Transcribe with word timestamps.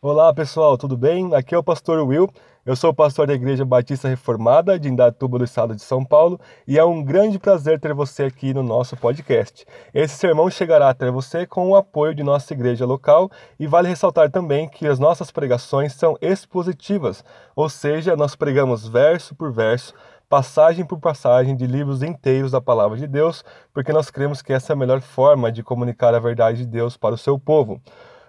Olá 0.00 0.32
pessoal, 0.32 0.78
tudo 0.78 0.96
bem? 0.96 1.34
Aqui 1.34 1.56
é 1.56 1.58
o 1.58 1.62
pastor 1.62 1.98
Will. 2.06 2.30
Eu 2.64 2.76
sou 2.76 2.94
pastor 2.94 3.26
da 3.26 3.34
Igreja 3.34 3.64
Batista 3.64 4.06
Reformada 4.06 4.78
de 4.78 4.88
Indatuba 4.88 5.38
do 5.38 5.44
Estado 5.44 5.74
de 5.74 5.82
São 5.82 6.04
Paulo 6.04 6.38
e 6.68 6.78
é 6.78 6.84
um 6.84 7.02
grande 7.02 7.36
prazer 7.36 7.80
ter 7.80 7.92
você 7.92 8.22
aqui 8.22 8.54
no 8.54 8.62
nosso 8.62 8.96
podcast. 8.96 9.66
Esse 9.92 10.14
sermão 10.14 10.48
chegará 10.48 10.88
até 10.88 11.10
você 11.10 11.44
com 11.44 11.68
o 11.70 11.74
apoio 11.74 12.14
de 12.14 12.22
nossa 12.22 12.54
igreja 12.54 12.86
local 12.86 13.28
e 13.58 13.66
vale 13.66 13.88
ressaltar 13.88 14.30
também 14.30 14.68
que 14.68 14.86
as 14.86 15.00
nossas 15.00 15.32
pregações 15.32 15.94
são 15.94 16.16
expositivas, 16.20 17.24
ou 17.56 17.68
seja, 17.68 18.14
nós 18.14 18.36
pregamos 18.36 18.86
verso 18.86 19.34
por 19.34 19.52
verso 19.52 19.92
passagem 20.28 20.84
por 20.84 21.00
passagem 21.00 21.56
de 21.56 21.66
livros 21.66 22.02
inteiros 22.02 22.52
da 22.52 22.60
palavra 22.60 22.98
de 22.98 23.06
Deus, 23.06 23.42
porque 23.72 23.92
nós 23.92 24.10
cremos 24.10 24.42
que 24.42 24.52
essa 24.52 24.72
é 24.72 24.74
a 24.74 24.76
melhor 24.76 25.00
forma 25.00 25.50
de 25.50 25.62
comunicar 25.62 26.14
a 26.14 26.20
verdade 26.20 26.58
de 26.58 26.66
Deus 26.66 26.96
para 26.96 27.14
o 27.14 27.18
seu 27.18 27.36
povo. 27.38 27.80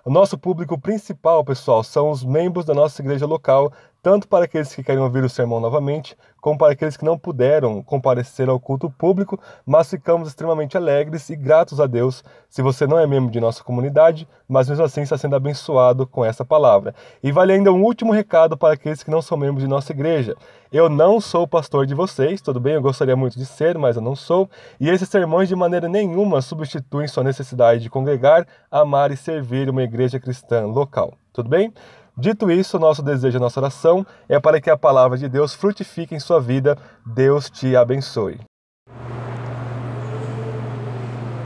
O 0.06 0.10
nosso 0.10 0.38
público 0.38 0.80
principal, 0.80 1.44
pessoal, 1.44 1.84
são 1.84 2.10
os 2.10 2.24
membros 2.24 2.66
da 2.66 2.74
nossa 2.74 3.02
igreja 3.02 3.26
local, 3.26 3.72
tanto 4.02 4.28
para 4.28 4.46
aqueles 4.46 4.74
que 4.74 4.84
querem 4.84 5.02
ouvir 5.02 5.24
o 5.24 5.30
sermão 5.30 5.60
novamente, 5.60 6.16
como 6.40 6.58
para 6.58 6.72
aqueles 6.72 6.96
que 6.96 7.04
não 7.04 7.18
puderam 7.18 7.84
comparecer 7.84 8.50
ao 8.50 8.60
culto 8.60 8.90
público, 8.90 9.40
mas 9.66 9.90
ficamos 9.90 10.30
extremamente 10.30 10.78
alegres 10.78 11.30
e 11.30 11.36
gratos 11.36 11.80
a 11.80 11.86
Deus 11.86 12.24
se 12.50 12.62
você 12.62 12.88
não 12.88 12.98
é 12.98 13.06
membro 13.06 13.32
de 13.32 13.40
nossa 13.40 13.64
comunidade, 13.64 14.28
mas 14.48 14.70
mesmo 14.70 14.84
assim 14.84 15.02
está 15.02 15.18
sendo 15.18 15.36
abençoado 15.36 16.08
com 16.08 16.24
essa 16.24 16.46
palavra. 16.46 16.96
E 17.22 17.32
vale 17.32 17.54
ainda 17.54 17.72
um 17.72 17.84
último 17.84 18.14
recado 18.14 18.58
para 18.58 18.74
aqueles 18.74 19.04
que 19.04 19.12
não 19.12 19.22
são 19.22 19.38
membros 19.38 19.64
de 19.64 19.70
nossa 19.70 19.92
igreja. 19.92 20.36
Eu 20.72 20.88
não 20.88 21.20
sou 21.20 21.48
pastor 21.48 21.86
de 21.86 21.94
vocês, 21.94 22.42
tudo 22.42 22.60
bem? 22.60 22.76
Eu 22.76 22.82
gostaria 22.82 23.16
muito 23.16 23.38
de 23.38 23.46
ser, 23.46 23.78
mas 23.78 23.96
eu 23.96 24.02
não 24.02 24.16
sou. 24.16 24.50
E 24.80 24.90
esses 24.90 25.10
sermões 25.10 25.50
de 25.50 25.56
maneira 25.56 25.90
nenhuma 25.90 26.42
substituem 26.42 27.08
sua 27.08 27.24
necessidade 27.24 27.82
de 27.82 27.90
congregar, 27.90 28.48
amar 28.72 29.12
e 29.12 29.18
servir 29.18 29.70
uma 29.70 29.84
igreja 29.84 30.20
cristã 30.20 30.66
local. 30.68 31.14
Tudo 31.34 31.50
bem? 31.50 31.74
Dito 32.20 32.52
isso, 32.52 32.78
nosso 32.78 33.02
desejo, 33.02 33.40
nossa 33.40 33.62
oração 33.62 34.06
é 34.28 34.38
para 34.42 34.60
que 34.60 34.70
a 34.70 34.76
palavra 34.76 35.18
de 35.18 35.30
Deus 35.30 35.54
frutifique 35.54 36.14
em 36.14 36.20
sua 36.20 36.42
vida. 36.42 36.78
Deus 37.06 37.50
te 37.50 37.78
abençoe. 37.78 38.38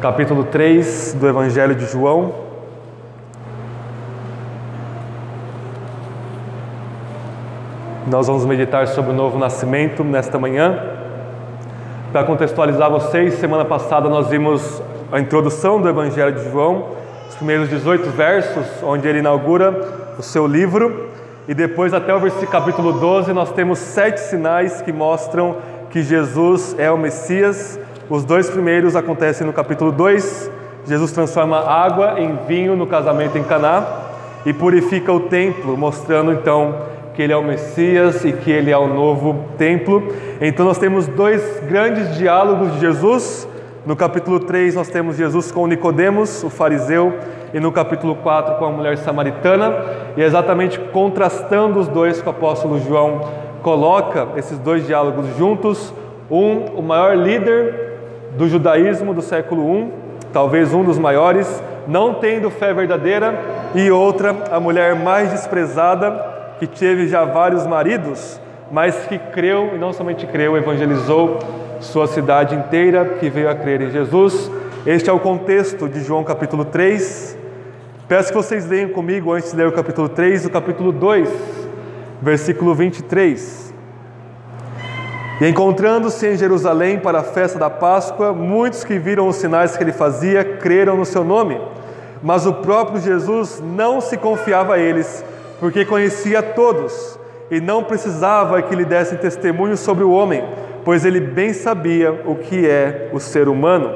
Capítulo 0.02 0.46
3 0.46 1.14
do 1.14 1.28
Evangelho 1.28 1.76
de 1.76 1.86
João. 1.86 2.34
Nós 8.08 8.26
vamos 8.26 8.44
meditar 8.44 8.88
sobre 8.88 9.12
o 9.12 9.16
novo 9.16 9.38
nascimento 9.38 10.04
nesta 10.04 10.40
manhã. 10.40 10.80
Para 12.12 12.24
contextualizar 12.24 12.90
vocês, 12.90 13.36
semana 13.36 13.64
passada 13.64 14.10
nós 14.10 14.28
vimos 14.28 14.82
a 15.12 15.20
introdução 15.20 15.80
do 15.80 15.88
Evangelho 15.88 16.34
de 16.34 16.50
João, 16.50 16.96
os 17.30 17.36
primeiros 17.36 17.70
18 17.70 18.10
versos, 18.10 18.66
onde 18.82 19.08
ele 19.08 19.20
inaugura 19.20 20.02
o 20.18 20.24
seu 20.24 20.48
livro. 20.48 21.10
E 21.48 21.54
depois, 21.54 21.94
até 21.94 22.14
o 22.14 22.20
versículo 22.20 22.52
capítulo 22.52 22.94
12, 22.94 23.34
nós 23.34 23.52
temos 23.52 23.80
sete 23.80 24.20
sinais 24.20 24.82
que 24.82 24.92
mostram 24.92 25.58
que 25.90 26.02
Jesus 26.02 26.76
é 26.78 26.90
o 26.90 26.98
Messias. 26.98 27.80
Os 28.10 28.24
dois 28.24 28.50
primeiros 28.50 28.96
acontecem 28.96 29.46
no 29.46 29.54
capítulo 29.54 29.92
2. 29.92 30.50
Jesus 30.86 31.12
transforma 31.12 31.60
água 31.60 32.20
em 32.20 32.38
vinho 32.48 32.76
no 32.76 32.88
casamento 32.88 33.38
em 33.38 33.44
Caná 33.44 33.86
e 34.46 34.54
purifica 34.54 35.12
o 35.12 35.22
templo, 35.22 35.78
mostrando 35.78 36.32
então 36.32 36.76
que 37.14 37.22
ele 37.22 37.32
é 37.32 37.38
o 37.38 37.44
Messias 37.44 38.26
e 38.26 38.34
que 38.34 38.52
ele 38.52 38.72
é 38.72 38.78
o 38.78 38.88
novo 38.88 39.46
templo. 39.58 40.04
Então 40.42 40.66
nós 40.66 40.78
temos 40.78 41.08
dois 41.08 41.42
grandes 41.70 42.16
diálogos 42.18 42.74
de 42.74 42.80
Jesus. 42.80 43.48
No 43.86 43.98
capítulo 43.98 44.40
3 44.40 44.76
nós 44.76 44.88
temos 44.88 45.18
Jesus 45.18 45.52
com 45.52 45.68
Nicodemos, 45.68 46.42
o 46.42 46.50
fariseu, 46.50 47.14
e 47.54 47.60
no 47.60 47.70
capítulo 47.70 48.16
4 48.16 48.56
com 48.56 48.64
a 48.64 48.72
mulher 48.72 48.98
samaritana, 48.98 49.76
e 50.16 50.22
é 50.22 50.26
exatamente 50.26 50.80
contrastando 50.80 51.80
os 51.80 51.90
dois 51.90 52.22
que 52.22 52.26
o 52.26 52.32
apóstolo 52.32 52.80
João 52.80 53.20
coloca 53.62 54.30
esses 54.38 54.58
dois 54.58 54.88
diálogos 54.88 55.36
juntos, 55.38 55.94
um, 56.32 56.60
o 56.78 56.82
maior 56.82 57.18
líder 57.18 57.98
do 58.38 58.48
judaísmo 58.48 59.14
do 59.14 59.22
século 59.22 59.78
I, 59.78 59.92
talvez 60.32 60.74
um 60.74 60.86
dos 60.86 60.98
maiores, 60.98 61.62
não 61.86 62.14
tendo 62.14 62.50
fé 62.50 62.74
verdadeira, 62.74 63.38
e 63.76 63.92
outra, 63.92 64.34
a 64.50 64.62
mulher 64.62 64.96
mais 64.96 65.30
desprezada, 65.30 66.56
que 66.58 66.68
teve 66.68 67.10
já 67.10 67.26
vários 67.26 67.68
maridos, 67.68 68.40
mas 68.72 68.96
que 69.08 69.20
creu, 69.20 69.72
e 69.76 69.78
não 69.78 69.92
somente 69.92 70.26
creu, 70.26 70.56
evangelizou 70.56 71.40
sua 71.84 72.08
cidade 72.08 72.56
inteira, 72.56 73.06
que 73.20 73.30
veio 73.30 73.50
a 73.50 73.56
crer 73.56 73.82
em 73.82 73.92
Jesus. 73.92 74.50
Este 74.86 75.10
é 75.10 75.14
o 75.14 75.20
contexto 75.20 75.88
de 75.88 76.04
João 76.04 76.24
capítulo 76.24 76.66
3, 76.66 77.44
Peço 78.06 78.30
que 78.30 78.36
vocês 78.36 78.68
leiam 78.68 78.90
comigo, 78.90 79.32
antes 79.32 79.52
de 79.52 79.58
ler 79.58 79.68
o 79.68 79.72
capítulo 79.72 80.10
3, 80.10 80.46
o 80.46 80.50
capítulo 80.50 80.92
2, 80.92 81.30
versículo 82.22 82.76
23. 82.76 83.74
E 85.40 85.48
encontrando-se 85.48 86.28
em 86.28 86.38
Jerusalém 86.38 87.00
para 87.00 87.22
a 87.22 87.24
festa 87.24 87.58
da 87.58 87.70
Páscoa, 87.70 88.34
muitos 88.34 88.84
que 88.84 89.00
viram 89.00 89.28
os 89.28 89.38
sinais 89.38 89.78
que 89.78 89.84
ele 89.84 89.94
fazia 89.94 90.44
creram 90.44 90.98
no 90.98 91.06
seu 91.06 91.24
nome. 91.24 91.60
Mas 92.22 92.46
o 92.46 92.54
próprio 92.54 93.02
Jesus 93.02 93.64
não 93.66 94.02
se 94.02 94.18
confiava 94.18 94.76
a 94.76 94.80
eles, 94.80 95.24
porque 95.60 95.86
conhecia 95.86 96.44
todos 96.44 97.18
e 97.50 97.62
não 97.62 97.86
precisava 97.86 98.62
que 98.62 98.76
lhe 98.76 98.86
dessem 98.86 99.18
testemunho 99.18 99.78
sobre 99.78 100.04
o 100.04 100.12
homem, 100.12 100.44
pois 100.84 101.06
ele 101.06 101.20
bem 101.20 101.54
sabia 101.54 102.12
o 102.26 102.36
que 102.36 102.68
é 102.68 103.10
o 103.14 103.20
ser 103.20 103.48
humano. 103.48 103.92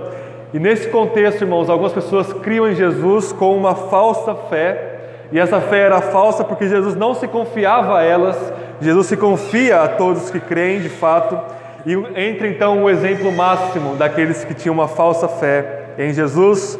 E 0.53 0.59
nesse 0.59 0.89
contexto, 0.89 1.41
irmãos, 1.41 1.69
algumas 1.69 1.93
pessoas 1.93 2.31
criam 2.33 2.69
em 2.69 2.75
Jesus 2.75 3.31
com 3.31 3.55
uma 3.55 3.75
falsa 3.75 4.33
fé, 4.49 4.95
e 5.31 5.37
essa 5.37 5.59
fé 5.59 5.79
era 5.79 5.99
falsa 5.99 6.43
porque 6.43 6.69
Jesus 6.69 6.95
não 6.95 7.13
se 7.13 7.27
confiava 7.27 7.99
a 7.99 8.03
elas, 8.03 8.37
Jesus 8.79 9.07
se 9.07 9.17
confia 9.17 9.81
a 9.81 9.87
todos 9.87 10.31
que 10.31 10.39
creem 10.39 10.79
de 10.79 10.89
fato, 10.89 11.37
e 11.85 11.93
entra 12.15 12.47
então 12.47 12.83
o 12.83 12.89
exemplo 12.89 13.31
máximo 13.31 13.95
daqueles 13.95 14.45
que 14.45 14.53
tinham 14.53 14.73
uma 14.73 14.87
falsa 14.87 15.27
fé 15.27 15.87
em 15.97 16.13
Jesus, 16.13 16.79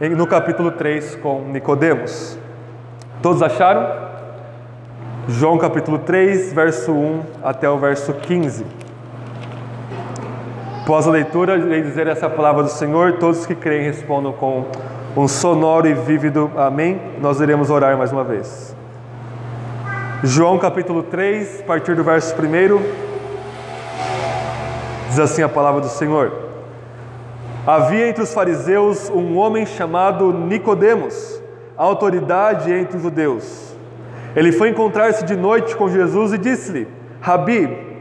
no 0.00 0.26
capítulo 0.26 0.70
3 0.70 1.16
com 1.16 1.42
Nicodemos. 1.42 2.38
Todos 3.20 3.42
acharam? 3.42 4.12
João 5.28 5.56
capítulo 5.58 5.98
3, 5.98 6.52
verso 6.52 6.92
1 6.92 7.20
até 7.42 7.70
o 7.70 7.78
verso 7.78 8.12
15. 8.12 8.81
Após 10.82 11.06
a 11.06 11.12
leitura, 11.12 11.56
irei 11.56 11.80
dizer 11.80 12.08
essa 12.08 12.28
palavra 12.28 12.64
do 12.64 12.68
Senhor. 12.68 13.12
Todos 13.12 13.46
que 13.46 13.54
creem 13.54 13.84
respondam 13.84 14.32
com 14.32 14.66
um 15.16 15.28
sonoro 15.28 15.86
e 15.86 15.94
vívido 15.94 16.50
amém. 16.56 17.00
Nós 17.20 17.40
iremos 17.40 17.70
orar 17.70 17.96
mais 17.96 18.10
uma 18.10 18.24
vez. 18.24 18.74
João 20.24 20.58
capítulo 20.58 21.04
3, 21.04 21.60
a 21.60 21.62
partir 21.62 21.94
do 21.94 22.02
verso 22.02 22.34
1, 22.34 22.82
diz 25.08 25.20
assim 25.20 25.42
a 25.42 25.48
palavra 25.48 25.80
do 25.80 25.88
Senhor. 25.88 26.32
Havia 27.64 28.08
entre 28.08 28.24
os 28.24 28.34
fariseus 28.34 29.08
um 29.08 29.36
homem 29.36 29.64
chamado 29.64 30.32
Nicodemos, 30.32 31.40
autoridade 31.76 32.72
entre 32.72 32.96
os 32.96 33.04
judeus. 33.04 33.72
Ele 34.34 34.50
foi 34.50 34.70
encontrar-se 34.70 35.24
de 35.24 35.36
noite 35.36 35.76
com 35.76 35.88
Jesus 35.88 36.32
e 36.32 36.38
disse-lhe: 36.38 36.88
Rabi, 37.20 37.91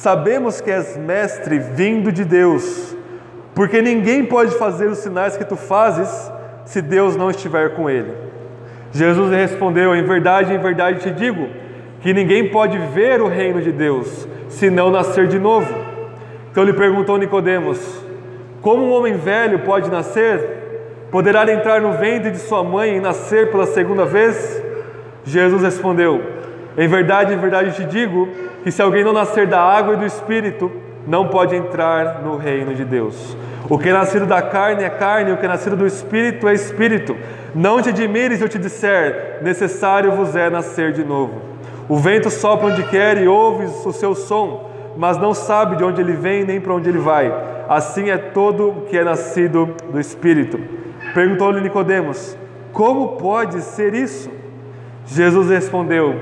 Sabemos 0.00 0.62
que 0.62 0.70
és 0.70 0.96
mestre 0.96 1.58
vindo 1.58 2.10
de 2.10 2.24
Deus, 2.24 2.96
porque 3.54 3.82
ninguém 3.82 4.24
pode 4.24 4.56
fazer 4.56 4.86
os 4.86 4.96
sinais 4.96 5.36
que 5.36 5.44
tu 5.44 5.56
fazes 5.56 6.32
se 6.64 6.80
Deus 6.80 7.16
não 7.16 7.28
estiver 7.28 7.74
com 7.74 7.90
ele. 7.90 8.10
Jesus 8.92 9.30
respondeu: 9.30 9.94
Em 9.94 10.02
verdade, 10.02 10.54
em 10.54 10.58
verdade 10.58 11.00
te 11.00 11.10
digo, 11.10 11.46
que 12.00 12.14
ninguém 12.14 12.48
pode 12.48 12.78
ver 12.78 13.20
o 13.20 13.28
reino 13.28 13.60
de 13.60 13.72
Deus 13.72 14.26
se 14.48 14.70
não 14.70 14.90
nascer 14.90 15.26
de 15.28 15.38
novo. 15.38 15.70
Então 16.50 16.64
lhe 16.64 16.72
perguntou 16.72 17.18
Nicodemos: 17.18 17.78
Como 18.62 18.82
um 18.86 18.92
homem 18.92 19.18
velho 19.18 19.58
pode 19.58 19.90
nascer? 19.90 21.08
Poderá 21.10 21.42
entrar 21.52 21.82
no 21.82 21.92
ventre 21.92 22.30
de 22.30 22.38
sua 22.38 22.64
mãe 22.64 22.96
e 22.96 23.00
nascer 23.00 23.50
pela 23.50 23.66
segunda 23.66 24.06
vez? 24.06 24.62
Jesus 25.24 25.62
respondeu: 25.62 26.39
Em 26.76 26.88
verdade, 26.88 27.34
em 27.34 27.38
verdade 27.38 27.74
te 27.74 27.84
digo 27.84 28.28
que 28.62 28.70
se 28.70 28.80
alguém 28.80 29.04
não 29.04 29.12
nascer 29.12 29.46
da 29.46 29.60
água 29.60 29.94
e 29.94 29.96
do 29.96 30.06
espírito, 30.06 30.70
não 31.06 31.28
pode 31.28 31.56
entrar 31.56 32.22
no 32.22 32.36
reino 32.36 32.74
de 32.74 32.84
Deus. 32.84 33.36
O 33.68 33.78
que 33.78 33.88
é 33.88 33.92
nascido 33.92 34.26
da 34.26 34.42
carne 34.42 34.84
é 34.84 34.90
carne, 34.90 35.32
o 35.32 35.36
que 35.36 35.44
é 35.44 35.48
nascido 35.48 35.76
do 35.76 35.86
espírito 35.86 36.48
é 36.48 36.54
espírito. 36.54 37.16
Não 37.54 37.80
te 37.80 37.88
admires 37.88 38.38
se 38.38 38.44
eu 38.44 38.48
te 38.48 38.58
disser, 38.58 39.38
necessário 39.42 40.12
vos 40.12 40.34
é 40.36 40.50
nascer 40.50 40.92
de 40.92 41.04
novo. 41.04 41.40
O 41.88 41.96
vento 41.96 42.30
sopra 42.30 42.68
onde 42.68 42.82
quer 42.84 43.20
e 43.20 43.26
ouves 43.26 43.84
o 43.84 43.92
seu 43.92 44.14
som, 44.14 44.70
mas 44.96 45.18
não 45.18 45.34
sabe 45.34 45.76
de 45.76 45.84
onde 45.84 46.00
ele 46.00 46.12
vem 46.12 46.44
nem 46.44 46.60
para 46.60 46.74
onde 46.74 46.88
ele 46.88 46.98
vai. 46.98 47.32
Assim 47.68 48.10
é 48.10 48.18
todo 48.18 48.68
o 48.68 48.80
que 48.82 48.96
é 48.96 49.04
nascido 49.04 49.74
do 49.90 49.98
espírito. 49.98 50.60
Perguntou-lhe 51.14 51.60
Nicodemos: 51.60 52.36
Como 52.72 53.16
pode 53.16 53.60
ser 53.60 53.94
isso? 53.94 54.30
Jesus 55.06 55.48
respondeu: 55.50 56.14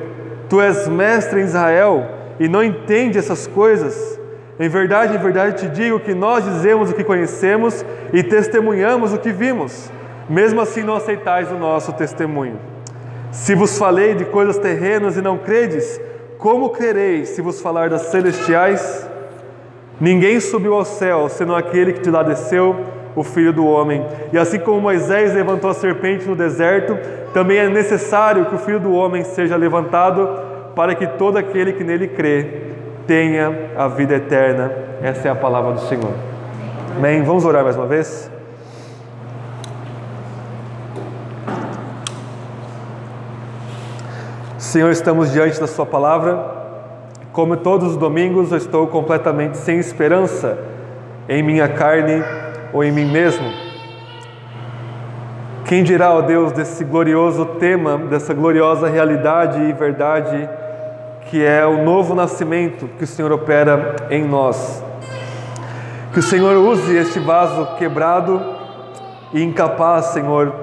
Tu 0.49 0.61
és 0.61 0.89
mestre 0.89 1.41
em 1.41 1.45
Israel 1.45 2.06
e 2.41 2.49
não 2.49 2.62
entende 2.62 3.19
essas 3.19 3.47
coisas, 3.47 4.19
em 4.59 4.69
verdade, 4.69 5.15
em 5.15 5.19
verdade 5.19 5.59
te 5.59 5.69
digo 5.69 6.00
que 6.00 6.15
nós 6.15 6.45
dizemos 6.45 6.91
o 6.91 6.95
que 6.95 7.05
conhecemos 7.05 7.85
e 8.12 8.23
testemunhamos 8.23 9.12
o 9.12 9.19
que 9.19 9.31
vimos, 9.31 9.91
mesmo 10.29 10.61
assim 10.61 10.83
não 10.83 10.95
aceitais 10.95 11.50
o 11.53 11.55
nosso 11.55 11.93
testemunho. 11.93 12.59
Se 13.31 13.55
vos 13.55 13.79
falei 13.79 14.15
de 14.15 14.25
coisas 14.25 14.59
terrenas 14.59 15.17
e 15.17 15.23
não 15.23 15.37
credes, 15.39 16.00
como 16.39 16.71
crereis 16.71 17.31
se 17.31 17.43
vos 17.43 17.61
falar 17.61 17.91
das 17.91 18.03
celestiais? 18.03 19.09
Ninguém 20.01 20.41
subiu 20.41 20.75
ao 20.75 20.85
céu, 20.85 21.29
senão 21.29 21.55
aquele 21.55 21.93
que 21.93 22.01
de 22.01 22.11
lá 22.11 22.23
desceu, 22.23 22.77
o 23.14 23.22
Filho 23.22 23.52
do 23.52 23.66
Homem. 23.66 24.05
E 24.32 24.38
assim 24.38 24.58
como 24.58 24.81
Moisés 24.81 25.34
levantou 25.34 25.70
a 25.70 25.75
serpente 25.75 26.26
no 26.26 26.37
deserto, 26.37 26.96
também 27.32 27.58
é 27.58 27.69
necessário 27.69 28.46
que 28.46 28.55
o 28.55 28.58
Filho 28.58 28.81
do 28.81 28.93
Homem 28.93 29.25
seja 29.25 29.56
levantado, 29.56 30.28
para 30.75 30.94
que 30.94 31.06
todo 31.06 31.37
aquele 31.37 31.72
que 31.72 31.82
nele 31.82 32.08
crê 32.08 32.62
tenha 33.06 33.70
a 33.76 33.88
vida 33.88 34.14
eterna. 34.14 34.70
Essa 35.02 35.28
é 35.28 35.31
a 35.31 35.34
palavra 35.34 35.72
do 35.72 35.81
Senhor. 35.81 36.12
Amém. 36.96 37.22
Vamos 37.22 37.44
orar 37.44 37.64
mais 37.64 37.76
uma 37.76 37.87
vez? 37.87 38.31
Senhor, 44.58 44.90
estamos 44.90 45.32
diante 45.32 45.58
da 45.58 45.66
Sua 45.66 45.87
palavra. 45.87 46.56
Como 47.32 47.56
todos 47.56 47.93
os 47.93 47.96
domingos, 47.96 48.52
eu 48.52 48.58
estou 48.58 48.87
completamente 48.88 49.56
sem 49.56 49.78
esperança 49.78 50.58
em 51.28 51.43
minha 51.43 51.69
carne 51.69 52.22
ou 52.73 52.85
em 52.85 52.93
mim 52.93 53.05
mesmo. 53.05 53.47
Quem 55.65 55.82
dirá, 55.82 56.15
ó 56.15 56.23
Deus, 56.23 56.53
desse 56.53 56.82
glorioso 56.82 57.44
tema, 57.44 57.99
dessa 57.99 58.32
gloriosa 58.32 58.88
realidade 58.88 59.61
e 59.61 59.73
verdade 59.73 60.49
que 61.26 61.44
é 61.44 61.67
o 61.67 61.85
novo 61.85 62.15
nascimento 62.15 62.88
que 62.97 63.05
o 63.05 63.06
Senhor 63.06 63.31
opera 63.32 63.97
em 64.11 64.25
nós? 64.25 64.82
Que 66.11 66.20
o 66.20 66.23
Senhor 66.23 66.56
use 66.56 66.97
este 66.97 67.20
vaso 67.20 67.76
quebrado 67.76 68.41
e 69.35 69.43
incapaz, 69.43 70.06
Senhor, 70.06 70.55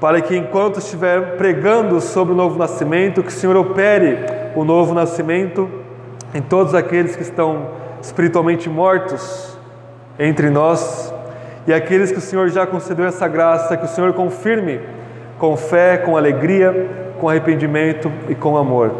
para 0.00 0.20
que 0.20 0.36
enquanto 0.36 0.78
estiver 0.78 1.36
pregando 1.36 2.00
sobre 2.00 2.32
o 2.32 2.36
novo 2.36 2.56
nascimento, 2.56 3.24
que 3.24 3.30
o 3.30 3.32
Senhor 3.32 3.56
opere 3.56 4.18
o 4.54 4.64
novo 4.64 4.94
nascimento 4.94 5.68
em 6.32 6.40
todos 6.40 6.76
aqueles 6.76 7.16
que 7.16 7.22
estão 7.22 7.70
espiritualmente 8.00 8.68
mortos 8.68 9.58
entre 10.16 10.48
nós 10.48 11.12
e 11.66 11.72
aqueles 11.72 12.10
que 12.10 12.18
o 12.18 12.22
Senhor 12.22 12.48
já 12.48 12.66
concedeu 12.66 13.04
essa 13.04 13.28
graça, 13.28 13.76
que 13.76 13.84
o 13.84 13.88
Senhor 13.88 14.12
confirme 14.12 14.80
com 15.38 15.56
fé, 15.56 15.98
com 15.98 16.16
alegria, 16.16 16.88
com 17.20 17.28
arrependimento 17.28 18.10
e 18.28 18.34
com 18.34 18.56
amor. 18.56 18.92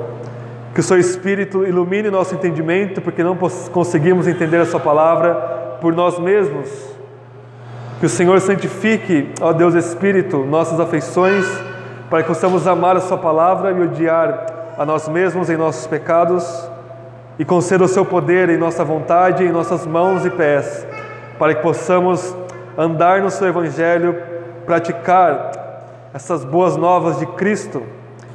Que 0.74 0.80
o 0.80 0.82
seu 0.82 0.98
Espírito 0.98 1.66
ilumine 1.66 2.10
nosso 2.10 2.34
entendimento, 2.34 3.00
porque 3.00 3.22
não 3.22 3.36
conseguimos 3.72 4.28
entender 4.28 4.58
a 4.58 4.66
Sua 4.66 4.80
palavra 4.80 5.34
por 5.80 5.94
nós 5.94 6.18
mesmos. 6.18 6.68
Que 8.00 8.06
o 8.06 8.08
Senhor 8.08 8.40
santifique, 8.40 9.32
ó 9.40 9.52
Deus 9.52 9.74
Espírito, 9.74 10.38
nossas 10.38 10.78
afeições, 10.78 11.46
para 12.08 12.22
que 12.22 12.28
possamos 12.28 12.66
amar 12.66 12.96
a 12.96 13.00
Sua 13.00 13.18
palavra 13.18 13.72
e 13.72 13.80
odiar 13.82 14.46
a 14.78 14.86
nós 14.86 15.08
mesmos 15.08 15.50
em 15.50 15.56
nossos 15.56 15.86
pecados 15.86 16.70
e 17.38 17.44
conceda 17.44 17.84
o 17.84 17.88
seu 17.88 18.04
poder 18.04 18.48
em 18.48 18.56
nossa 18.56 18.84
vontade, 18.84 19.44
em 19.44 19.50
nossas 19.50 19.86
mãos 19.86 20.24
e 20.24 20.30
pés, 20.30 20.86
para 21.38 21.54
que 21.54 21.62
possamos 21.62 22.36
andar 22.78 23.20
no 23.20 23.30
seu 23.30 23.48
Evangelho, 23.48 24.16
praticar 24.64 25.50
essas 26.14 26.44
boas 26.44 26.76
novas 26.76 27.18
de 27.18 27.26
Cristo 27.26 27.82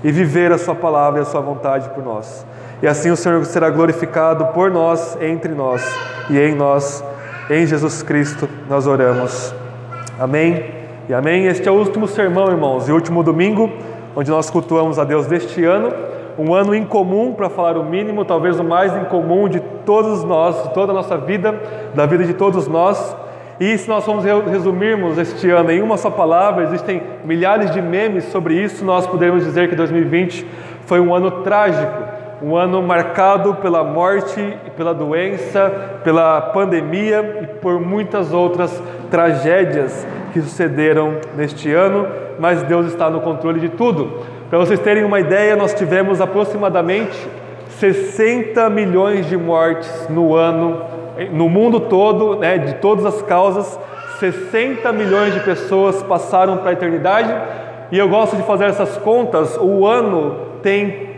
e 0.03 0.11
viver 0.11 0.51
a 0.51 0.57
sua 0.57 0.75
palavra 0.75 1.19
e 1.19 1.23
a 1.23 1.25
sua 1.25 1.39
vontade 1.39 1.89
por 1.89 2.03
nós. 2.03 2.45
E 2.81 2.87
assim 2.87 3.09
o 3.09 3.15
Senhor 3.15 3.43
será 3.45 3.69
glorificado 3.69 4.47
por 4.47 4.69
nós, 4.69 5.17
entre 5.21 5.53
nós 5.53 5.81
e 6.29 6.37
em 6.37 6.53
nós. 6.53 7.03
Em 7.49 7.65
Jesus 7.65 8.03
Cristo 8.03 8.49
nós 8.69 8.85
oramos. 8.85 9.55
Amém 10.19 10.65
e 11.07 11.13
amém. 11.13 11.45
Este 11.45 11.69
é 11.69 11.71
o 11.71 11.75
último 11.75 12.07
sermão, 12.07 12.49
irmãos, 12.49 12.89
e 12.89 12.91
último 12.91 13.23
domingo, 13.23 13.71
onde 14.15 14.29
nós 14.29 14.49
cultuamos 14.49 14.99
a 14.99 15.05
Deus 15.05 15.25
deste 15.25 15.63
ano 15.63 16.13
um 16.37 16.53
ano 16.53 16.73
incomum, 16.73 17.33
para 17.33 17.49
falar 17.49 17.77
o 17.77 17.83
mínimo, 17.83 18.25
talvez 18.25 18.59
o 18.59 18.63
mais 18.63 18.95
incomum 18.95 19.47
de 19.47 19.59
todos 19.85 20.23
nós, 20.23 20.63
de 20.63 20.73
toda 20.73 20.91
a 20.91 20.95
nossa 20.95 21.17
vida, 21.17 21.59
da 21.93 22.05
vida 22.05 22.23
de 22.23 22.33
todos 22.33 22.67
nós. 22.67 23.15
E 23.59 23.77
se 23.77 23.87
nós 23.87 24.03
formos 24.03 24.25
resumirmos 24.49 25.17
este 25.17 25.49
ano 25.51 25.71
em 25.71 25.81
uma 25.81 25.95
só 25.95 26.09
palavra, 26.09 26.63
existem 26.63 27.01
milhares 27.23 27.71
de 27.71 27.81
memes 27.81 28.25
sobre 28.25 28.55
isso, 28.55 28.83
nós 28.83 29.05
podemos 29.05 29.43
dizer 29.43 29.69
que 29.69 29.75
2020 29.75 30.45
foi 30.85 30.99
um 30.99 31.13
ano 31.13 31.29
trágico, 31.43 32.03
um 32.41 32.57
ano 32.57 32.81
marcado 32.81 33.55
pela 33.55 33.83
morte, 33.83 34.57
pela 34.75 34.93
doença, 34.93 35.99
pela 36.03 36.41
pandemia 36.41 37.41
e 37.43 37.47
por 37.59 37.79
muitas 37.79 38.33
outras 38.33 38.81
tragédias 39.09 40.05
que 40.33 40.41
sucederam 40.41 41.17
neste 41.37 41.71
ano, 41.71 42.07
mas 42.39 42.63
Deus 42.63 42.87
está 42.87 43.09
no 43.09 43.21
controle 43.21 43.59
de 43.59 43.69
tudo. 43.69 44.19
Para 44.49 44.57
vocês 44.57 44.79
terem 44.79 45.03
uma 45.03 45.19
ideia, 45.19 45.55
nós 45.55 45.73
tivemos 45.73 46.19
aproximadamente 46.19 47.15
60 47.79 48.69
milhões 48.69 49.27
de 49.27 49.37
mortes 49.37 50.07
no 50.09 50.35
ano, 50.35 50.81
no 51.31 51.49
mundo 51.49 51.81
todo, 51.81 52.37
né, 52.39 52.57
de 52.57 52.75
todas 52.75 53.05
as 53.05 53.21
causas, 53.21 53.79
60 54.19 54.91
milhões 54.93 55.33
de 55.33 55.39
pessoas 55.41 56.01
passaram 56.03 56.57
para 56.57 56.69
a 56.69 56.73
eternidade. 56.73 57.33
E 57.91 57.97
eu 57.97 58.07
gosto 58.09 58.35
de 58.35 58.43
fazer 58.43 58.65
essas 58.65 58.97
contas. 58.97 59.57
O 59.59 59.85
ano 59.85 60.35
tem 60.61 61.09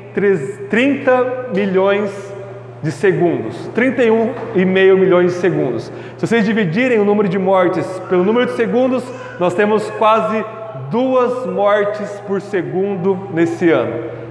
30 0.69 1.49
milhões 1.53 2.11
de 2.81 2.91
segundos, 2.91 3.69
31,5 3.75 4.65
milhões 4.95 5.33
de 5.33 5.39
segundos. 5.39 5.91
Se 6.17 6.27
vocês 6.27 6.45
dividirem 6.45 6.99
o 6.99 7.05
número 7.05 7.27
de 7.27 7.39
mortes 7.39 7.85
pelo 8.09 8.23
número 8.23 8.45
de 8.45 8.51
segundos, 8.53 9.03
nós 9.39 9.53
temos 9.53 9.89
quase 9.91 10.43
duas 10.91 11.45
mortes 11.47 12.09
por 12.27 12.41
segundo 12.41 13.29
nesse 13.33 13.69
ano. 13.71 14.24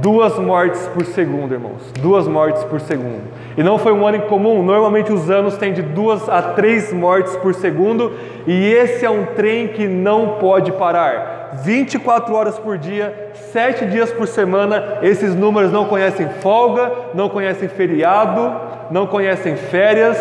Duas 0.00 0.38
mortes 0.38 0.86
por 0.88 1.04
segundo, 1.04 1.52
irmãos. 1.52 1.92
Duas 2.00 2.26
mortes 2.26 2.64
por 2.64 2.80
segundo. 2.80 3.22
E 3.56 3.62
não 3.62 3.78
foi 3.78 3.92
um 3.92 4.06
ano 4.06 4.18
incomum. 4.18 4.62
Normalmente 4.62 5.12
os 5.12 5.30
anos 5.30 5.56
têm 5.56 5.72
de 5.72 5.82
duas 5.82 6.28
a 6.28 6.40
três 6.40 6.92
mortes 6.92 7.36
por 7.36 7.54
segundo. 7.54 8.12
E 8.46 8.72
esse 8.72 9.04
é 9.04 9.10
um 9.10 9.26
trem 9.26 9.68
que 9.68 9.86
não 9.86 10.36
pode 10.40 10.72
parar. 10.72 11.50
24 11.64 12.34
horas 12.34 12.58
por 12.58 12.78
dia, 12.78 13.30
sete 13.52 13.84
dias 13.84 14.10
por 14.10 14.26
semana. 14.26 14.98
Esses 15.02 15.34
números 15.34 15.70
não 15.70 15.84
conhecem 15.84 16.28
folga, 16.40 16.90
não 17.14 17.28
conhecem 17.28 17.68
feriado, 17.68 18.52
não 18.90 19.06
conhecem 19.06 19.56
férias. 19.56 20.16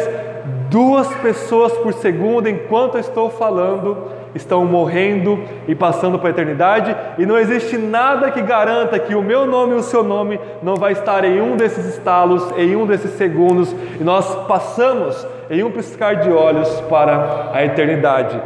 Duas 0.69 1.07
pessoas 1.15 1.73
por 1.73 1.93
segundo 1.93 2.47
enquanto 2.47 2.95
eu 2.95 3.01
estou 3.01 3.29
falando 3.29 4.20
estão 4.33 4.65
morrendo 4.65 5.39
e 5.67 5.75
passando 5.75 6.17
para 6.17 6.29
a 6.29 6.31
eternidade, 6.31 6.95
e 7.17 7.25
não 7.25 7.37
existe 7.37 7.77
nada 7.77 8.31
que 8.31 8.41
garanta 8.41 8.99
que 8.99 9.15
o 9.15 9.21
meu 9.21 9.45
nome 9.45 9.73
e 9.73 9.77
o 9.77 9.83
seu 9.83 10.03
nome 10.03 10.39
não 10.61 10.75
vai 10.75 10.93
estar 10.93 11.23
em 11.23 11.41
um 11.41 11.55
desses 11.55 11.85
estalos, 11.85 12.43
em 12.57 12.75
um 12.75 12.85
desses 12.85 13.11
segundos, 13.11 13.75
e 13.99 14.03
nós 14.03 14.35
passamos 14.47 15.27
em 15.49 15.63
um 15.63 15.71
piscar 15.71 16.17
de 16.17 16.31
olhos 16.31 16.69
para 16.89 17.49
a 17.53 17.65
eternidade. 17.65 18.41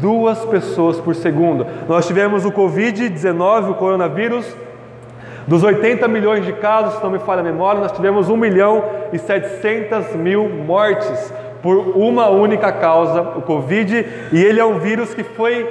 Duas 0.00 0.44
pessoas 0.44 0.98
por 0.98 1.14
segundo. 1.14 1.66
Nós 1.88 2.06
tivemos 2.06 2.44
o 2.44 2.52
Covid-19, 2.52 3.70
o 3.70 3.74
coronavírus, 3.74 4.46
dos 5.46 5.64
80 5.64 6.06
milhões 6.06 6.44
de 6.46 6.52
casos, 6.52 6.94
se 6.94 7.02
não 7.02 7.10
me 7.10 7.18
falha 7.18 7.40
a 7.40 7.44
memória, 7.44 7.80
nós 7.80 7.92
tivemos 7.92 8.28
1 8.28 8.36
milhão 8.36 8.84
e 9.12 9.18
700 9.18 10.14
mil 10.14 10.48
mortes 10.48 11.32
por 11.62 11.76
uma 11.96 12.28
única 12.28 12.72
causa, 12.72 13.20
o 13.20 13.42
Covid, 13.42 14.06
e 14.32 14.42
ele 14.42 14.60
é 14.60 14.64
um 14.64 14.78
vírus 14.78 15.14
que 15.14 15.22
foi 15.22 15.68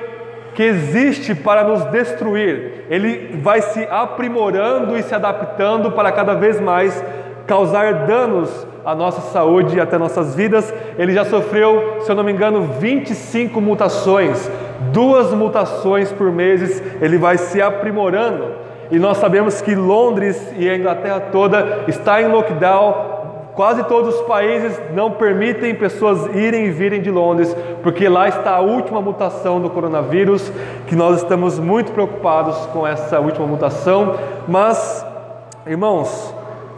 que 0.54 0.64
existe 0.64 1.34
para 1.34 1.64
nos 1.64 1.86
destruir. 1.86 2.86
Ele 2.90 3.40
vai 3.42 3.62
se 3.62 3.88
aprimorando 3.90 4.98
e 4.98 5.04
se 5.04 5.16
adaptando 5.16 5.92
para 5.92 6.12
cada 6.12 6.34
vez 6.34 6.60
mais 6.60 7.04
causar 7.48 8.06
danos 8.06 8.68
à 8.86 8.94
nossa 8.94 9.22
saúde 9.22 9.78
e 9.78 9.80
até 9.80 9.98
nossas 9.98 10.36
vidas. 10.36 10.74
Ele 10.98 11.14
já 11.14 11.26
sofreu, 11.26 11.98
se 12.02 12.12
eu 12.12 12.16
não 12.16 12.24
me 12.24 12.32
engano, 12.32 12.64
25 12.80 13.60
mutações, 13.62 14.52
duas 14.92 15.34
mutações 15.34 16.12
por 16.12 16.32
mês. 16.32 16.84
Ele 17.02 17.18
vai 17.18 17.38
se 17.38 17.62
aprimorando. 17.62 18.54
E 18.92 19.00
nós 19.00 19.18
sabemos 19.18 19.62
que 19.62 19.76
Londres 19.76 20.54
e 20.58 20.70
a 20.70 20.76
Inglaterra 20.76 21.20
toda 21.32 21.84
está 21.88 22.22
em 22.22 22.28
lockdown 22.28 23.09
Quase 23.60 23.84
todos 23.84 24.16
os 24.16 24.22
países 24.22 24.80
não 24.94 25.12
permitem 25.12 25.76
pessoas 25.76 26.34
irem 26.34 26.68
e 26.68 26.72
virem 26.72 27.02
de 27.02 27.12
Londres, 27.12 27.54
porque 27.84 28.08
lá 28.08 28.30
está 28.30 28.52
a 28.52 28.62
última 28.62 29.02
mutação 29.02 29.60
do 29.60 29.70
coronavírus, 29.70 30.50
que 30.88 30.96
nós 30.96 31.18
estamos 31.18 31.60
muito 31.60 31.92
preocupados 31.92 32.56
com 32.68 32.88
essa 32.88 33.20
última 33.20 33.46
mutação. 33.46 34.16
Mas, 34.48 35.06
irmãos, 35.68 36.34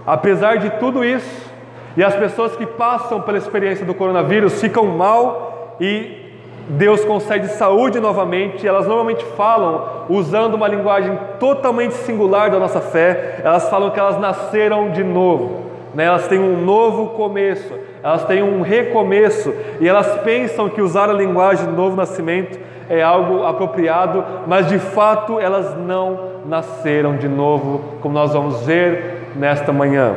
apesar 0.07 0.57
de 0.57 0.71
tudo 0.79 1.05
isso, 1.05 1.51
e 1.95 2.03
as 2.03 2.15
pessoas 2.15 2.55
que 2.55 2.65
passam 2.65 3.21
pela 3.21 3.38
experiência 3.38 3.85
do 3.85 3.93
coronavírus 3.93 4.59
ficam 4.59 4.85
mal 4.85 5.75
e 5.79 6.33
Deus 6.67 7.05
concede 7.05 7.50
saúde 7.50 8.00
novamente, 8.00 8.67
elas 8.67 8.88
normalmente 8.88 9.23
falam 9.38 10.07
usando 10.09 10.55
uma 10.55 10.67
linguagem 10.67 11.15
totalmente 11.39 11.93
singular 11.93 12.50
da 12.50 12.57
nossa 12.57 12.81
fé, 12.81 13.39
elas 13.43 13.69
falam 13.69 13.91
que 13.91 14.00
elas 14.00 14.19
nasceram 14.19 14.89
de 14.89 15.03
novo 15.03 15.69
né? 15.93 16.05
elas 16.05 16.27
têm 16.27 16.39
um 16.39 16.63
novo 16.63 17.10
começo, 17.10 17.74
elas 18.03 18.24
têm 18.25 18.41
um 18.41 18.62
recomeço 18.62 19.53
e 19.79 19.88
elas 19.88 20.21
pensam 20.21 20.69
que 20.69 20.81
usar 20.81 21.10
a 21.10 21.13
linguagem 21.13 21.65
do 21.65 21.74
novo 21.74 21.95
nascimento 21.95 22.57
é 22.89 23.01
algo 23.01 23.43
apropriado, 23.43 24.24
mas 24.48 24.67
de 24.67 24.79
fato 24.79 25.39
elas 25.39 25.77
não 25.77 26.31
nasceram 26.45 27.15
de 27.15 27.27
novo, 27.27 28.00
como 28.01 28.13
nós 28.13 28.33
vamos 28.33 28.62
ver 28.62 29.29
nesta 29.36 29.71
manhã. 29.71 30.15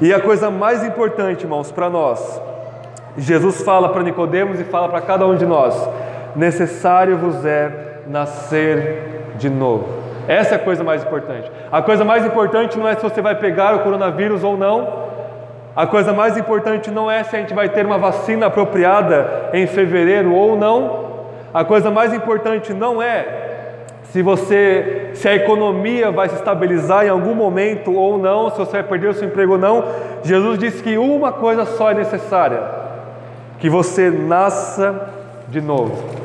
E 0.00 0.12
a 0.12 0.20
coisa 0.20 0.50
mais 0.50 0.84
importante, 0.84 1.44
irmãos, 1.44 1.70
para 1.70 1.88
nós, 1.88 2.40
Jesus 3.16 3.62
fala 3.62 3.88
para 3.88 4.02
Nicodemos 4.02 4.58
e 4.60 4.64
fala 4.64 4.88
para 4.88 5.00
cada 5.00 5.26
um 5.26 5.36
de 5.36 5.46
nós: 5.46 5.88
necessário 6.34 7.16
vos 7.16 7.44
é 7.44 8.00
nascer 8.06 9.32
de 9.36 9.48
novo. 9.48 10.01
Essa 10.28 10.54
é 10.54 10.56
a 10.56 10.58
coisa 10.58 10.84
mais 10.84 11.02
importante. 11.02 11.50
A 11.70 11.82
coisa 11.82 12.04
mais 12.04 12.24
importante 12.24 12.78
não 12.78 12.88
é 12.88 12.94
se 12.94 13.02
você 13.02 13.20
vai 13.20 13.34
pegar 13.34 13.74
o 13.76 13.80
coronavírus 13.80 14.44
ou 14.44 14.56
não. 14.56 15.02
A 15.74 15.86
coisa 15.86 16.12
mais 16.12 16.36
importante 16.36 16.90
não 16.90 17.10
é 17.10 17.24
se 17.24 17.34
a 17.34 17.38
gente 17.40 17.54
vai 17.54 17.68
ter 17.68 17.84
uma 17.86 17.98
vacina 17.98 18.46
apropriada 18.46 19.50
em 19.52 19.66
fevereiro 19.66 20.34
ou 20.34 20.56
não. 20.56 21.12
A 21.52 21.64
coisa 21.64 21.90
mais 21.90 22.12
importante 22.12 22.72
não 22.72 23.02
é 23.02 23.42
se 24.12 24.20
você, 24.20 25.10
se 25.14 25.26
a 25.26 25.34
economia 25.34 26.10
vai 26.10 26.28
se 26.28 26.34
estabilizar 26.34 27.06
em 27.06 27.08
algum 27.08 27.34
momento 27.34 27.94
ou 27.94 28.18
não, 28.18 28.50
se 28.50 28.58
você 28.58 28.72
vai 28.72 28.82
perder 28.82 29.08
o 29.08 29.14
seu 29.14 29.26
emprego 29.26 29.52
ou 29.52 29.58
não. 29.58 29.84
Jesus 30.22 30.58
disse 30.58 30.82
que 30.82 30.98
uma 30.98 31.32
coisa 31.32 31.64
só 31.64 31.90
é 31.90 31.94
necessária: 31.94 32.60
que 33.58 33.70
você 33.70 34.10
nasça 34.10 35.08
de 35.48 35.62
novo. 35.62 36.21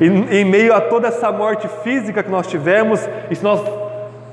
E, 0.00 0.06
em 0.06 0.44
meio 0.44 0.74
a 0.74 0.80
toda 0.80 1.08
essa 1.08 1.30
morte 1.30 1.68
física 1.82 2.22
que 2.22 2.30
nós 2.30 2.46
tivemos, 2.46 3.00
e 3.30 3.34
se 3.34 3.44
nós 3.44 3.60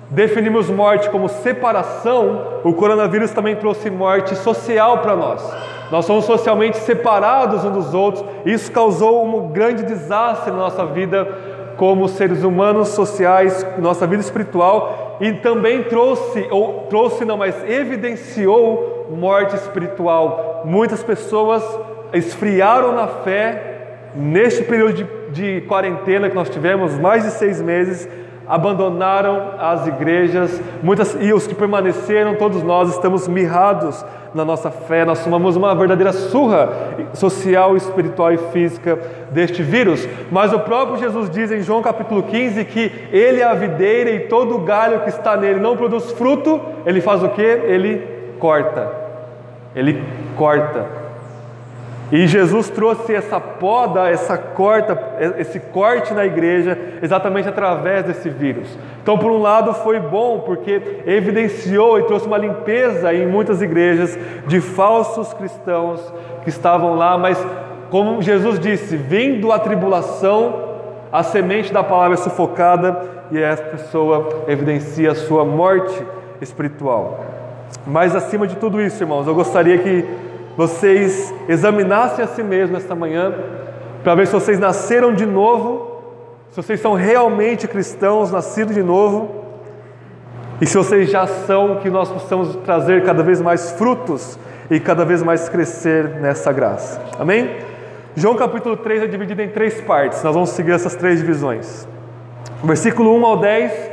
definimos 0.09 0.69
morte 0.69 1.09
como 1.09 1.29
separação, 1.29 2.59
o 2.63 2.73
coronavírus 2.73 3.31
também 3.31 3.55
trouxe 3.55 3.89
morte 3.89 4.35
social 4.35 4.99
para 4.99 5.15
nós. 5.15 5.41
Nós 5.91 6.05
somos 6.05 6.25
socialmente 6.25 6.77
separados 6.77 7.63
uns 7.63 7.71
dos 7.71 7.93
outros, 7.93 8.23
e 8.45 8.53
isso 8.53 8.71
causou 8.71 9.25
um 9.25 9.49
grande 9.49 9.83
desastre 9.83 10.51
na 10.51 10.57
nossa 10.57 10.85
vida 10.85 11.27
como 11.77 12.07
seres 12.07 12.43
humanos 12.43 12.89
sociais, 12.89 13.65
nossa 13.77 14.05
vida 14.05 14.21
espiritual, 14.21 15.17
e 15.19 15.33
também 15.33 15.83
trouxe, 15.83 16.47
ou 16.49 16.87
trouxe 16.89 17.25
não, 17.25 17.37
mas 17.37 17.55
evidenciou 17.69 19.07
morte 19.11 19.55
espiritual. 19.55 20.63
Muitas 20.65 21.03
pessoas 21.03 21.63
esfriaram 22.13 22.93
na 22.93 23.07
fé 23.07 24.09
neste 24.15 24.63
período 24.63 24.93
de, 24.93 25.07
de 25.31 25.61
quarentena 25.61 26.29
que 26.29 26.35
nós 26.35 26.49
tivemos, 26.49 26.97
mais 26.97 27.23
de 27.23 27.31
seis 27.31 27.61
meses, 27.61 28.07
abandonaram 28.47 29.53
as 29.57 29.87
igrejas, 29.87 30.61
muitas 30.83 31.15
e 31.19 31.31
os 31.33 31.47
que 31.47 31.55
permaneceram, 31.55 32.35
todos 32.35 32.61
nós 32.63 32.89
estamos 32.89 33.27
mirrados 33.27 34.03
na 34.33 34.43
nossa 34.43 34.71
fé, 34.71 35.05
nós 35.05 35.23
tomamos 35.23 35.55
uma 35.55 35.75
verdadeira 35.75 36.11
surra 36.11 36.69
social, 37.13 37.75
espiritual 37.75 38.33
e 38.33 38.37
física 38.37 38.97
deste 39.31 39.61
vírus. 39.61 40.07
Mas 40.31 40.53
o 40.53 40.59
próprio 40.59 40.97
Jesus 40.97 41.29
diz 41.29 41.51
em 41.51 41.61
João 41.61 41.81
capítulo 41.81 42.23
15 42.23 42.65
que 42.65 42.91
ele 43.11 43.41
é 43.41 43.45
a 43.45 43.53
videira 43.53 44.09
e 44.09 44.19
todo 44.21 44.59
galho 44.59 45.01
que 45.01 45.09
está 45.09 45.35
nele 45.35 45.59
não 45.59 45.77
produz 45.77 46.11
fruto, 46.11 46.61
ele 46.85 47.01
faz 47.01 47.23
o 47.23 47.29
que? 47.29 47.41
Ele 47.41 48.05
corta. 48.39 48.91
Ele 49.75 50.01
corta. 50.35 51.00
E 52.11 52.27
Jesus 52.27 52.69
trouxe 52.69 53.15
essa 53.15 53.39
poda, 53.39 54.09
essa 54.09 54.37
corta, 54.37 54.99
esse 55.37 55.59
corte 55.59 56.13
na 56.13 56.25
igreja 56.25 56.77
exatamente 57.01 57.47
através 57.47 58.03
desse 58.03 58.29
vírus. 58.29 58.67
Então, 59.01 59.17
por 59.17 59.31
um 59.31 59.41
lado, 59.41 59.73
foi 59.73 59.97
bom 59.97 60.41
porque 60.41 61.03
evidenciou 61.05 61.97
e 61.99 62.03
trouxe 62.03 62.27
uma 62.27 62.37
limpeza 62.37 63.13
em 63.13 63.25
muitas 63.25 63.61
igrejas 63.61 64.19
de 64.45 64.59
falsos 64.59 65.33
cristãos 65.33 66.01
que 66.43 66.49
estavam 66.49 66.95
lá, 66.95 67.17
mas 67.17 67.37
como 67.89 68.21
Jesus 68.21 68.59
disse, 68.59 68.97
vindo 68.97 69.51
a 69.51 69.59
tribulação, 69.59 70.69
a 71.11 71.23
semente 71.23 71.71
da 71.71 71.83
palavra 71.83 72.15
é 72.15 72.17
sufocada 72.17 73.01
e 73.31 73.37
essa 73.37 73.63
pessoa 73.63 74.43
evidencia 74.47 75.11
a 75.11 75.15
sua 75.15 75.45
morte 75.45 76.01
espiritual. 76.41 77.25
Mas 77.85 78.15
acima 78.15 78.47
de 78.47 78.55
tudo 78.57 78.81
isso, 78.81 79.01
irmãos, 79.01 79.27
eu 79.27 79.35
gostaria 79.35 79.77
que 79.77 80.05
vocês 80.57 81.33
examinassem 81.47 82.23
a 82.23 82.27
si 82.27 82.43
mesmos 82.43 82.81
esta 82.81 82.95
manhã, 82.95 83.33
para 84.03 84.15
ver 84.15 84.27
se 84.27 84.33
vocês 84.33 84.59
nasceram 84.59 85.13
de 85.13 85.25
novo, 85.25 86.01
se 86.49 86.57
vocês 86.61 86.79
são 86.79 86.93
realmente 86.93 87.67
cristãos, 87.67 88.31
nascidos 88.31 88.75
de 88.75 88.83
novo, 88.83 89.41
e 90.59 90.65
se 90.65 90.77
vocês 90.77 91.09
já 91.09 91.25
são, 91.25 91.77
que 91.77 91.89
nós 91.89 92.09
possamos 92.09 92.55
trazer 92.57 93.03
cada 93.03 93.23
vez 93.23 93.41
mais 93.41 93.71
frutos 93.71 94.37
e 94.69 94.79
cada 94.79 95.03
vez 95.03 95.23
mais 95.23 95.49
crescer 95.49 96.19
nessa 96.19 96.51
graça. 96.51 97.01
Amém? 97.17 97.49
João 98.15 98.35
capítulo 98.35 98.77
3 98.77 99.03
é 99.03 99.07
dividido 99.07 99.41
em 99.41 99.49
três 99.49 99.79
partes, 99.81 100.21
nós 100.23 100.33
vamos 100.33 100.49
seguir 100.51 100.71
essas 100.71 100.95
três 100.95 101.19
divisões. 101.19 101.87
Versículo 102.63 103.15
1 103.17 103.25
ao 103.25 103.37
10 103.37 103.90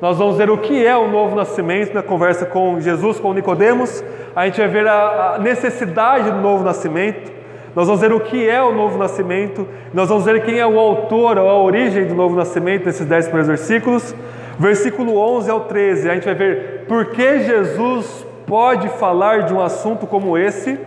nós 0.00 0.16
vamos 0.16 0.38
ver 0.38 0.48
o 0.48 0.56
que 0.56 0.86
é 0.86 0.96
o 0.96 1.08
novo 1.08 1.36
nascimento 1.36 1.92
na 1.92 2.02
conversa 2.02 2.46
com 2.46 2.80
Jesus, 2.80 3.20
com 3.20 3.34
Nicodemos. 3.34 4.02
A 4.34 4.46
gente 4.46 4.58
vai 4.58 4.68
ver 4.68 4.86
a, 4.88 5.38
necessidade 5.38 6.30
do 6.30 6.38
novo 6.38 6.64
nascimento. 6.64 7.30
Nós 7.76 7.86
vamos 7.86 8.00
ver 8.00 8.10
o 8.10 8.18
que 8.18 8.48
é 8.48 8.62
o 8.62 8.72
novo 8.72 8.96
nascimento. 8.96 9.68
Nós 9.92 10.08
vamos 10.08 10.24
ver 10.24 10.42
quem 10.42 10.58
é 10.58 10.66
o 10.66 10.78
autor 10.78 11.36
ou 11.36 11.50
a 11.50 11.62
origem 11.62 12.06
do 12.06 12.14
novo 12.14 12.34
nascimento 12.34 12.86
nesses 12.86 13.04
dez 13.04 13.26
primeiros 13.26 13.48
versículos. 13.48 14.14
Versículo 14.58 15.18
11 15.18 15.50
ao 15.50 15.60
13, 15.60 16.08
a 16.08 16.14
gente 16.14 16.24
vai 16.24 16.34
ver 16.34 16.84
por 16.88 17.06
que 17.06 17.40
Jesus 17.40 18.26
pode 18.46 18.88
falar 18.88 19.42
de 19.42 19.52
um 19.52 19.60
assunto 19.60 20.06
como 20.06 20.38
esse. 20.38 20.78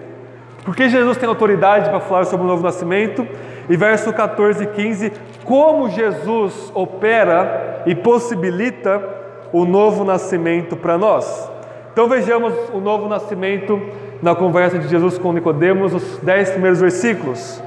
Por 0.66 0.76
que 0.76 0.90
Jesus 0.90 1.18
tem 1.18 1.30
autoridade 1.30 1.90
para 1.90 2.00
falar 2.00 2.26
sobre 2.26 2.46
o 2.46 2.50
novo 2.50 2.64
nascimento? 2.64 3.28
E 3.70 3.78
verso 3.78 4.12
14 4.12 4.64
e 4.64 4.68
15, 4.68 5.12
como 5.44 5.90
Jesus 5.90 6.72
opera 6.74 7.84
e 7.86 7.96
possibilita 7.96 9.02
o 9.52 9.66
novo 9.66 10.04
nascimento 10.04 10.76
para 10.76 10.98
nós. 10.98 11.52
Então 11.92 12.08
vejamos 12.08 12.54
o 12.74 12.80
novo 12.80 13.08
nascimento 13.08 13.80
na 14.22 14.34
conversa 14.34 14.80
de 14.80 14.88
Jesus 14.88 15.18
com 15.18 15.32
Nicodemos, 15.32 15.94
os 15.94 16.18
dez 16.20 16.50
primeiros 16.50 16.80
versículos. 16.80 17.62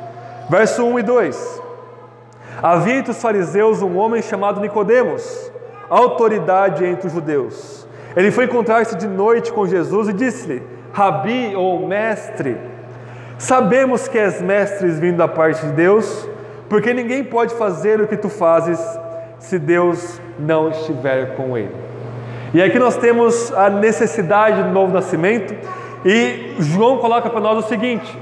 Verso 0.50 0.84
1 0.84 0.98
e 0.98 1.02
2. 1.02 1.62
Havia 2.62 2.96
entre 2.96 3.12
os 3.12 3.20
fariseus 3.20 3.82
um 3.82 3.96
homem 3.98 4.22
chamado 4.22 4.60
Nicodemos, 4.60 5.52
autoridade 5.88 6.84
entre 6.84 7.06
os 7.06 7.12
judeus. 7.12 7.86
Ele 8.16 8.30
foi 8.30 8.46
encontrar-se 8.46 8.96
de 8.96 9.06
noite 9.06 9.52
com 9.52 9.66
Jesus 9.66 10.08
e 10.08 10.12
disse-lhe: 10.12 10.62
Rabi 10.92 11.54
ou 11.54 11.86
mestre, 11.86 12.56
sabemos 13.38 14.08
que 14.08 14.18
és 14.18 14.40
mestres 14.40 14.98
vindo 14.98 15.18
da 15.18 15.28
parte 15.28 15.64
de 15.66 15.72
Deus, 15.72 16.28
porque 16.68 16.92
ninguém 16.92 17.22
pode 17.24 17.54
fazer 17.54 18.00
o 18.00 18.08
que 18.08 18.16
tu 18.16 18.28
fazes 18.28 18.80
se 19.38 19.58
Deus 19.58 20.20
não 20.38 20.70
estiver 20.70 21.36
com 21.36 21.56
ele. 21.56 21.74
E 22.54 22.62
aqui 22.62 22.78
nós 22.78 22.96
temos 22.96 23.52
a 23.52 23.68
necessidade 23.68 24.62
do 24.62 24.70
novo 24.70 24.92
nascimento, 24.92 25.54
e 26.04 26.54
João 26.58 26.98
coloca 26.98 27.28
para 27.28 27.40
nós 27.40 27.64
o 27.64 27.68
seguinte: 27.68 28.16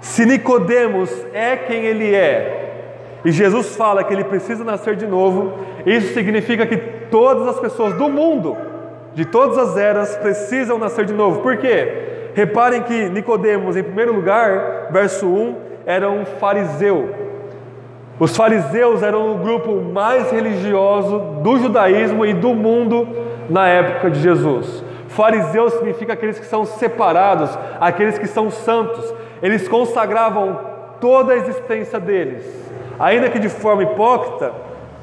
se 0.00 0.26
Nicodemos 0.26 1.10
é 1.32 1.56
quem 1.56 1.84
ele 1.84 2.14
é, 2.14 2.60
e 3.24 3.30
Jesus 3.30 3.76
fala 3.76 4.02
que 4.02 4.12
ele 4.12 4.24
precisa 4.24 4.64
nascer 4.64 4.96
de 4.96 5.06
novo, 5.06 5.58
isso 5.84 6.14
significa 6.14 6.66
que 6.66 6.76
todas 7.10 7.46
as 7.46 7.60
pessoas 7.60 7.94
do 7.94 8.08
mundo, 8.08 8.56
de 9.14 9.24
todas 9.24 9.58
as 9.58 9.76
eras, 9.76 10.16
precisam 10.16 10.78
nascer 10.78 11.04
de 11.04 11.12
novo. 11.12 11.40
Por 11.40 11.56
quê? 11.58 12.09
Reparem 12.34 12.82
que 12.82 13.08
Nicodemos, 13.08 13.76
em 13.76 13.82
primeiro 13.82 14.14
lugar, 14.14 14.88
verso 14.90 15.26
1, 15.26 15.56
era 15.86 16.10
um 16.10 16.24
fariseu. 16.24 17.14
Os 18.18 18.36
fariseus 18.36 19.02
eram 19.02 19.32
o 19.32 19.38
grupo 19.38 19.80
mais 19.80 20.30
religioso 20.30 21.18
do 21.42 21.58
judaísmo 21.58 22.24
e 22.26 22.34
do 22.34 22.54
mundo 22.54 23.08
na 23.48 23.66
época 23.66 24.10
de 24.10 24.20
Jesus. 24.20 24.84
Fariseu 25.08 25.70
significa 25.70 26.12
aqueles 26.12 26.38
que 26.38 26.46
são 26.46 26.64
separados, 26.64 27.50
aqueles 27.80 28.18
que 28.18 28.26
são 28.26 28.50
santos. 28.50 29.12
Eles 29.42 29.66
consagravam 29.66 30.60
toda 31.00 31.32
a 31.32 31.36
existência 31.36 31.98
deles, 31.98 32.44
ainda 32.98 33.30
que 33.30 33.38
de 33.38 33.48
forma 33.48 33.82
hipócrita, 33.82 34.52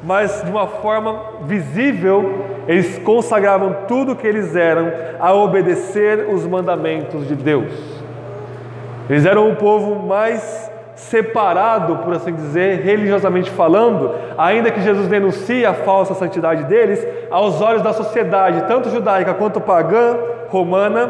mas 0.04 0.44
de 0.44 0.52
uma 0.52 0.68
forma 0.68 1.20
visível, 1.44 2.46
eles 2.68 3.00
consagravam 3.00 3.76
tudo 3.88 4.12
o 4.12 4.16
que 4.16 4.28
eles 4.28 4.56
eram 4.56 4.92
a 5.20 5.34
obedecer 5.34 6.28
os 6.30 6.46
mandamentos 6.46 7.28
de 7.28 7.36
Deus. 7.36 7.72
Eles 9.10 9.26
eram 9.26 9.50
o 9.50 9.56
povo 9.56 9.96
mais 10.06 10.70
separado, 10.96 11.98
por 11.98 12.14
assim 12.14 12.34
dizer, 12.34 12.82
religiosamente 12.82 13.50
falando, 13.52 14.14
ainda 14.38 14.72
que 14.72 14.82
Jesus 14.82 15.08
denuncie 15.08 15.66
a 15.66 15.74
falsa 15.74 16.14
santidade 16.16 16.64
deles, 16.64 17.06
aos 17.30 17.62
olhos 17.62 17.84
da 17.84 17.94
sociedade, 17.94 18.64
tanto 18.68 18.90
judaica 18.90 19.34
quanto 19.34 19.62
pagã, 19.62 20.18
romana, 20.50 21.10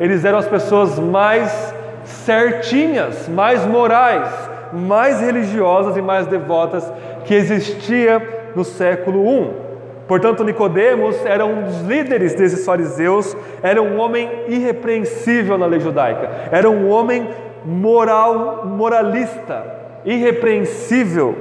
eles 0.00 0.24
eram 0.24 0.38
as 0.38 0.48
pessoas 0.48 0.98
mais 0.98 1.74
certinhas, 2.04 3.28
mais 3.28 3.64
morais, 3.64 4.47
mais 4.72 5.20
religiosas 5.20 5.96
e 5.96 6.02
mais 6.02 6.26
devotas 6.26 6.90
que 7.24 7.34
existia 7.34 8.50
no 8.54 8.64
século 8.64 9.26
I. 9.26 9.68
Portanto, 10.06 10.42
Nicodemos 10.42 11.16
era 11.26 11.44
um 11.44 11.64
dos 11.64 11.80
líderes 11.82 12.34
desses 12.34 12.64
fariseus, 12.64 13.36
era 13.62 13.82
um 13.82 13.98
homem 13.98 14.44
irrepreensível 14.48 15.58
na 15.58 15.66
lei 15.66 15.80
judaica, 15.80 16.30
era 16.50 16.68
um 16.68 16.88
homem 16.88 17.28
moral, 17.64 18.64
moralista, 18.64 19.64
irrepreensível, 20.04 21.36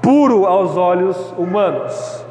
puro 0.00 0.46
aos 0.46 0.76
olhos 0.76 1.34
humanos. 1.36 2.24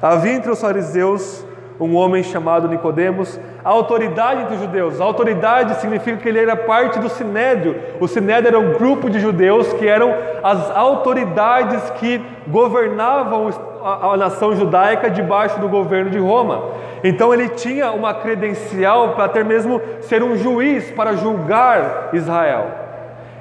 Havia 0.00 0.34
entre 0.34 0.50
os 0.50 0.60
fariseus 0.60 1.45
um 1.78 1.94
homem 1.94 2.22
chamado 2.22 2.68
Nicodemos, 2.68 3.38
a 3.64 3.68
autoridade 3.68 4.42
entre 4.42 4.54
os 4.54 4.60
judeus. 4.60 5.00
A 5.00 5.04
autoridade 5.04 5.74
significa 5.76 6.16
que 6.16 6.28
ele 6.28 6.38
era 6.38 6.56
parte 6.56 6.98
do 6.98 7.08
sinédrio. 7.08 7.76
O 8.00 8.08
sinédrio 8.08 8.48
era 8.48 8.58
um 8.58 8.72
grupo 8.72 9.10
de 9.10 9.20
judeus 9.20 9.72
que 9.74 9.86
eram 9.86 10.14
as 10.42 10.70
autoridades 10.74 11.90
que 11.90 12.20
governavam 12.46 13.50
a, 13.84 14.12
a 14.12 14.16
nação 14.16 14.56
judaica 14.56 15.10
debaixo 15.10 15.60
do 15.60 15.68
governo 15.68 16.10
de 16.10 16.18
Roma. 16.18 16.64
Então 17.04 17.32
ele 17.32 17.50
tinha 17.50 17.90
uma 17.90 18.14
credencial 18.14 19.10
para 19.10 19.24
até 19.24 19.44
mesmo 19.44 19.80
ser 20.00 20.22
um 20.22 20.36
juiz 20.36 20.90
para 20.92 21.14
julgar 21.14 22.10
Israel. 22.14 22.66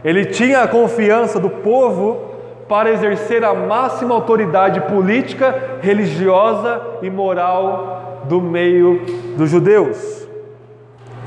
Ele 0.03 0.25
tinha 0.25 0.61
a 0.61 0.67
confiança 0.67 1.39
do 1.39 1.49
povo 1.49 2.35
para 2.67 2.91
exercer 2.91 3.43
a 3.43 3.53
máxima 3.53 4.13
autoridade 4.13 4.81
política, 4.81 5.79
religiosa 5.81 6.81
e 7.01 7.09
moral 7.09 8.14
do 8.27 8.41
meio 8.41 9.01
dos 9.37 9.49
judeus. 9.49 10.27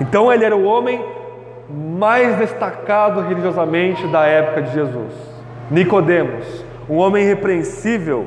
Então 0.01 0.33
ele 0.33 0.45
era 0.45 0.57
o 0.57 0.65
homem 0.65 1.05
mais 1.71 2.37
destacado 2.37 3.21
religiosamente 3.21 4.07
da 4.09 4.25
época 4.25 4.63
de 4.63 4.73
Jesus. 4.73 5.13
Nicodemos, 5.71 6.65
um 6.89 6.97
homem 6.97 7.25
irrepreensível, 7.25 8.27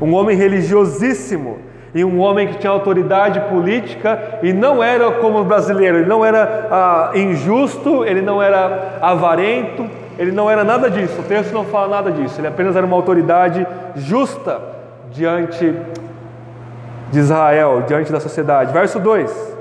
um 0.00 0.14
homem 0.14 0.36
religiosíssimo 0.36 1.58
e 1.94 2.04
um 2.04 2.20
homem 2.20 2.48
que 2.48 2.58
tinha 2.58 2.70
autoridade 2.70 3.40
política 3.48 4.38
e 4.42 4.52
não 4.52 4.84
era 4.84 5.10
como 5.12 5.40
o 5.40 5.44
brasileiro, 5.44 5.98
ele 5.98 6.08
não 6.08 6.24
era 6.24 6.68
ah, 6.70 7.10
injusto, 7.14 8.04
ele 8.04 8.20
não 8.20 8.42
era 8.42 8.98
avarento, 9.00 9.86
ele 10.18 10.30
não 10.30 10.50
era 10.50 10.62
nada 10.62 10.90
disso, 10.90 11.20
o 11.20 11.24
texto 11.24 11.52
não 11.52 11.64
fala 11.64 11.88
nada 11.88 12.10
disso, 12.10 12.38
ele 12.40 12.48
apenas 12.48 12.76
era 12.76 12.86
uma 12.86 12.96
autoridade 12.96 13.66
justa 13.94 14.60
diante 15.10 15.74
de 17.10 17.18
Israel, 17.18 17.82
diante 17.86 18.12
da 18.12 18.20
sociedade. 18.20 18.72
Verso 18.72 18.98
2: 18.98 19.56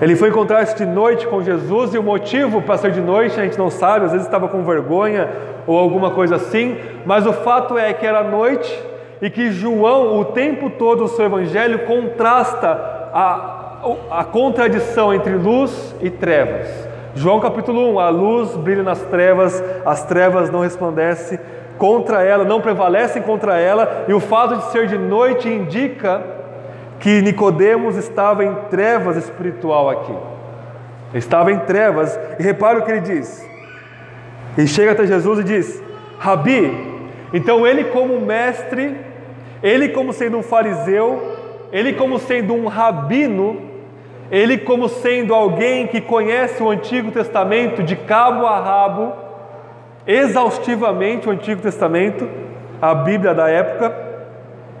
Ele 0.00 0.16
foi 0.16 0.28
encontrar-se 0.28 0.76
de 0.76 0.86
noite 0.86 1.26
com 1.26 1.42
Jesus 1.42 1.94
e 1.94 1.98
o 1.98 2.02
motivo 2.02 2.62
para 2.62 2.78
ser 2.78 2.92
de 2.92 3.00
noite 3.00 3.38
a 3.38 3.44
gente 3.44 3.58
não 3.58 3.70
sabe, 3.70 4.06
às 4.06 4.12
vezes 4.12 4.26
estava 4.26 4.48
com 4.48 4.62
vergonha 4.62 5.28
ou 5.66 5.78
alguma 5.78 6.10
coisa 6.10 6.36
assim, 6.36 6.78
mas 7.04 7.26
o 7.26 7.32
fato 7.32 7.76
é 7.76 7.92
que 7.92 8.06
era 8.06 8.22
noite 8.22 8.82
e 9.20 9.28
que 9.28 9.50
João, 9.50 10.18
o 10.18 10.24
tempo 10.26 10.70
todo 10.70 11.02
no 11.02 11.08
seu 11.08 11.24
evangelho, 11.24 11.80
contrasta 11.80 12.68
a, 13.12 13.78
a 14.10 14.24
contradição 14.24 15.12
entre 15.12 15.34
luz 15.34 15.94
e 16.00 16.10
trevas. 16.10 16.68
João 17.14 17.40
capítulo 17.40 17.94
1: 17.94 17.98
A 17.98 18.08
luz 18.10 18.56
brilha 18.56 18.82
nas 18.82 19.00
trevas, 19.02 19.62
as 19.84 20.04
trevas 20.04 20.50
não 20.50 20.60
resplandecem 20.60 21.38
contra 21.78 22.22
ela, 22.22 22.44
não 22.44 22.60
prevalecem 22.60 23.22
contra 23.22 23.58
ela, 23.58 24.04
e 24.08 24.12
o 24.12 24.20
fato 24.20 24.56
de 24.56 24.72
ser 24.72 24.86
de 24.86 24.98
noite 24.98 25.48
indica 25.48 26.22
que 27.00 27.22
Nicodemos 27.22 27.96
estava 27.96 28.44
em 28.44 28.54
trevas 28.68 29.16
espiritual 29.16 29.88
aqui. 29.88 30.14
Estava 31.14 31.52
em 31.52 31.58
trevas, 31.60 32.18
e 32.38 32.42
repare 32.42 32.80
o 32.80 32.82
que 32.82 32.90
ele 32.90 33.00
diz. 33.00 33.48
Ele 34.56 34.66
chega 34.66 34.92
até 34.92 35.06
Jesus 35.06 35.38
e 35.38 35.44
diz: 35.44 35.82
Rabi, 36.18 36.70
então 37.32 37.66
ele 37.66 37.84
como 37.84 38.20
mestre, 38.20 38.96
ele 39.62 39.88
como 39.90 40.12
sendo 40.12 40.38
um 40.38 40.42
fariseu, 40.42 41.36
ele 41.72 41.92
como 41.92 42.18
sendo 42.18 42.54
um 42.54 42.66
rabino, 42.66 43.68
ele, 44.30 44.58
como 44.58 44.88
sendo 44.88 45.34
alguém 45.34 45.86
que 45.86 46.00
conhece 46.00 46.62
o 46.62 46.68
Antigo 46.68 47.10
Testamento 47.10 47.82
de 47.82 47.96
cabo 47.96 48.46
a 48.46 48.60
rabo, 48.60 49.12
exaustivamente 50.08 51.28
o 51.28 51.30
Antigo 51.30 51.60
Testamento, 51.60 52.28
a 52.80 52.94
Bíblia 52.94 53.34
da 53.34 53.48
época, 53.48 53.94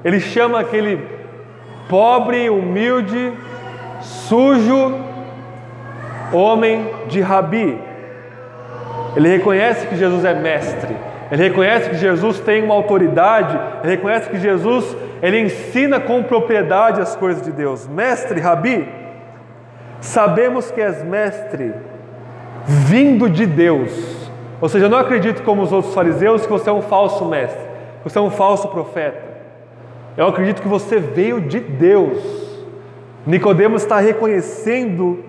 ele 0.04 0.18
chama 0.18 0.58
aquele 0.58 1.00
pobre, 1.88 2.48
humilde, 2.48 3.32
sujo 4.00 4.94
homem 6.32 6.90
de 7.06 7.20
rabi. 7.20 7.78
Ele 9.14 9.28
reconhece 9.28 9.86
que 9.86 9.96
Jesus 9.96 10.24
é 10.24 10.34
mestre. 10.34 10.96
Ele 11.30 11.42
reconhece 11.42 11.90
que 11.90 11.96
Jesus 11.96 12.40
tem 12.40 12.64
uma 12.64 12.74
autoridade, 12.74 13.58
ele 13.82 13.96
reconhece 13.96 14.30
que 14.30 14.38
Jesus 14.38 14.96
ele 15.20 15.40
ensina 15.40 16.00
com 16.00 16.22
propriedade 16.22 17.00
as 17.00 17.14
coisas 17.14 17.42
de 17.42 17.52
Deus. 17.52 17.86
Mestre, 17.86 18.40
rabi, 18.40 18.88
Sabemos 20.00 20.70
que 20.70 20.80
és 20.80 21.02
mestre 21.02 21.74
vindo 22.64 23.28
de 23.28 23.46
Deus. 23.46 24.17
Ou 24.60 24.68
seja, 24.68 24.86
eu 24.86 24.90
não 24.90 24.98
acredito 24.98 25.42
como 25.42 25.62
os 25.62 25.72
outros 25.72 25.94
fariseus 25.94 26.44
que 26.44 26.52
você 26.52 26.68
é 26.68 26.72
um 26.72 26.82
falso 26.82 27.24
mestre, 27.24 27.60
que 28.02 28.10
você 28.10 28.18
é 28.18 28.20
um 28.20 28.30
falso 28.30 28.68
profeta. 28.68 29.22
Eu 30.16 30.26
acredito 30.26 30.60
que 30.60 30.68
você 30.68 30.98
veio 30.98 31.40
de 31.40 31.60
Deus. 31.60 32.18
Nicodemos 33.24 33.82
está 33.82 34.00
reconhecendo 34.00 35.22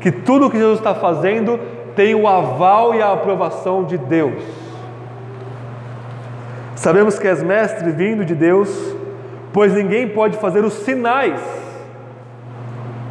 que 0.00 0.10
tudo 0.10 0.46
o 0.46 0.50
que 0.50 0.56
Jesus 0.56 0.78
está 0.78 0.94
fazendo 0.94 1.60
tem 1.94 2.14
o 2.14 2.26
aval 2.26 2.94
e 2.94 3.02
a 3.02 3.12
aprovação 3.12 3.84
de 3.84 3.98
Deus. 3.98 4.42
Sabemos 6.74 7.18
que 7.18 7.28
és 7.28 7.42
mestre 7.42 7.90
vindo 7.90 8.24
de 8.24 8.34
Deus, 8.34 8.96
pois 9.52 9.74
ninguém 9.74 10.08
pode 10.08 10.38
fazer 10.38 10.64
os 10.64 10.72
sinais 10.72 11.60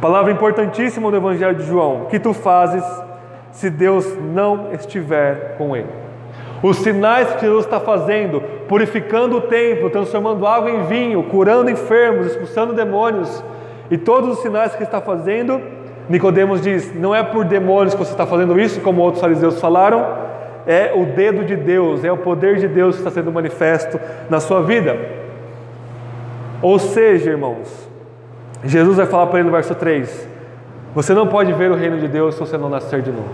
Palavra 0.00 0.32
importantíssima 0.32 1.10
do 1.10 1.16
Evangelho 1.18 1.54
de 1.54 1.66
João: 1.66 2.06
que 2.06 2.18
tu 2.18 2.32
fazes 2.32 2.82
se 3.52 3.70
Deus 3.70 4.16
não 4.18 4.72
estiver 4.72 5.56
com 5.56 5.76
ele. 5.76 5.88
Os 6.62 6.76
sinais 6.78 7.34
que 7.34 7.40
Jesus 7.40 7.64
está 7.64 7.80
fazendo, 7.80 8.40
purificando 8.68 9.38
o 9.38 9.40
templo, 9.40 9.88
transformando 9.88 10.46
água 10.46 10.70
em 10.70 10.84
vinho, 10.84 11.22
curando 11.24 11.70
enfermos, 11.70 12.26
expulsando 12.26 12.74
demônios, 12.74 13.42
e 13.90 13.96
todos 13.96 14.36
os 14.36 14.42
sinais 14.42 14.74
que 14.74 14.82
está 14.82 15.00
fazendo, 15.00 15.60
Nicodemos 16.08 16.60
diz: 16.60 16.94
não 16.94 17.14
é 17.14 17.22
por 17.22 17.44
demônios 17.44 17.94
que 17.94 17.98
você 17.98 18.12
está 18.12 18.26
fazendo 18.26 18.60
isso, 18.60 18.80
como 18.80 19.00
outros 19.00 19.20
fariseus 19.20 19.60
falaram, 19.60 20.06
é 20.66 20.92
o 20.94 21.06
dedo 21.06 21.44
de 21.44 21.56
Deus, 21.56 22.04
é 22.04 22.12
o 22.12 22.18
poder 22.18 22.56
de 22.56 22.68
Deus 22.68 22.96
que 22.96 23.00
está 23.00 23.10
sendo 23.10 23.32
manifesto 23.32 23.98
na 24.28 24.38
sua 24.38 24.62
vida. 24.62 24.96
Ou 26.62 26.78
seja, 26.78 27.30
irmãos, 27.30 27.88
Jesus 28.62 28.98
vai 28.98 29.06
falar 29.06 29.26
para 29.28 29.38
ele 29.38 29.48
no 29.48 29.54
verso 29.54 29.74
3: 29.74 30.28
Você 30.94 31.14
não 31.14 31.26
pode 31.26 31.52
ver 31.52 31.70
o 31.70 31.74
reino 31.74 31.98
de 31.98 32.08
Deus 32.08 32.34
se 32.34 32.40
você 32.40 32.58
não 32.58 32.68
nascer 32.68 33.02
de 33.02 33.10
novo. 33.10 33.28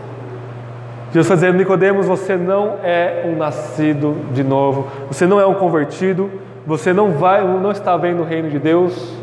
Jesus 1.12 1.26
está 1.26 1.34
dizendo, 1.34 1.56
Nicodemos, 1.56 2.06
você 2.06 2.36
não 2.36 2.78
é 2.82 3.24
um 3.24 3.36
nascido 3.36 4.16
de 4.32 4.44
novo, 4.44 4.88
você 5.08 5.26
não 5.26 5.40
é 5.40 5.46
um 5.46 5.54
convertido, 5.54 6.30
você 6.66 6.92
não 6.92 7.12
vai, 7.12 7.42
não 7.42 7.70
está 7.70 7.96
vendo 7.96 8.22
o 8.22 8.24
reino 8.24 8.50
de 8.50 8.58
Deus. 8.58 9.14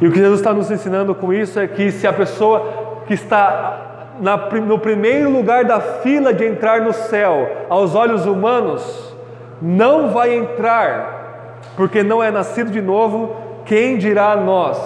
E 0.00 0.06
o 0.06 0.10
que 0.10 0.18
Jesus 0.18 0.40
está 0.40 0.52
nos 0.52 0.70
ensinando 0.70 1.14
com 1.14 1.32
isso 1.32 1.60
é 1.60 1.66
que 1.66 1.92
se 1.92 2.06
a 2.06 2.12
pessoa 2.12 3.02
que 3.06 3.14
está 3.14 3.86
na, 4.20 4.36
no 4.36 4.78
primeiro 4.78 5.30
lugar 5.30 5.64
da 5.64 5.80
fila 5.80 6.32
de 6.32 6.44
entrar 6.44 6.80
no 6.80 6.92
céu, 6.92 7.48
aos 7.68 7.94
olhos 7.94 8.26
humanos, 8.26 9.14
não 9.60 10.10
vai 10.10 10.34
entrar, 10.34 11.60
porque 11.76 12.02
não 12.02 12.22
é 12.22 12.30
nascido 12.30 12.70
de 12.70 12.80
novo, 12.80 13.36
quem 13.64 13.96
dirá 13.96 14.32
a 14.32 14.36
nós? 14.36 14.78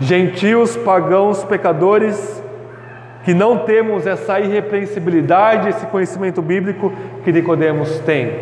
Gentios, 0.00 0.76
pagãos, 0.76 1.44
pecadores, 1.44 2.42
que 3.24 3.34
não 3.34 3.58
temos 3.58 4.06
essa 4.06 4.40
irrepreensibilidade, 4.40 5.68
esse 5.68 5.86
conhecimento 5.86 6.40
bíblico 6.40 6.92
que 7.24 7.32
Nicodemos 7.32 7.98
tem. 8.00 8.32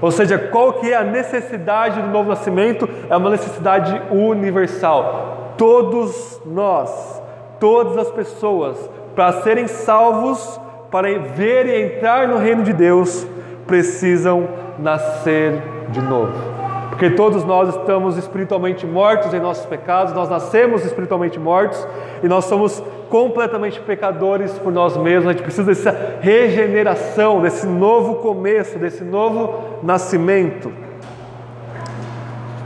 Ou 0.00 0.10
seja, 0.10 0.38
qual 0.38 0.74
que 0.74 0.92
é 0.92 0.96
a 0.96 1.04
necessidade 1.04 2.00
do 2.00 2.08
novo 2.08 2.28
nascimento? 2.28 2.88
É 3.08 3.16
uma 3.16 3.30
necessidade 3.30 4.00
universal. 4.10 5.54
Todos 5.56 6.40
nós, 6.44 7.22
todas 7.58 7.96
as 7.98 8.10
pessoas, 8.10 8.90
para 9.14 9.32
serem 9.42 9.66
salvos, 9.66 10.60
para 10.90 11.08
ver 11.18 11.66
e 11.66 11.82
entrar 11.82 12.28
no 12.28 12.38
reino 12.38 12.62
de 12.62 12.72
Deus, 12.72 13.26
precisam 13.66 14.48
nascer 14.78 15.62
de 15.90 16.00
novo. 16.00 16.55
Porque 16.96 17.10
todos 17.10 17.44
nós 17.44 17.68
estamos 17.68 18.16
espiritualmente 18.16 18.86
mortos 18.86 19.34
em 19.34 19.38
nossos 19.38 19.66
pecados, 19.66 20.14
nós 20.14 20.30
nascemos 20.30 20.82
espiritualmente 20.82 21.38
mortos 21.38 21.86
e 22.22 22.26
nós 22.26 22.46
somos 22.46 22.82
completamente 23.10 23.78
pecadores 23.80 24.52
por 24.52 24.72
nós 24.72 24.96
mesmos. 24.96 25.28
A 25.28 25.32
gente 25.32 25.42
precisa 25.42 25.64
dessa 25.64 26.16
regeneração, 26.22 27.42
desse 27.42 27.66
novo 27.66 28.14
começo, 28.14 28.78
desse 28.78 29.04
novo 29.04 29.78
nascimento. 29.82 30.72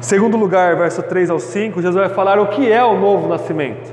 Segundo 0.00 0.36
lugar, 0.36 0.76
verso 0.76 1.02
3 1.02 1.28
ao 1.28 1.40
5, 1.40 1.82
Jesus 1.82 1.96
vai 1.96 2.14
falar 2.14 2.38
o 2.38 2.46
que 2.46 2.70
é 2.70 2.84
o 2.84 3.00
novo 3.00 3.26
nascimento. 3.26 3.92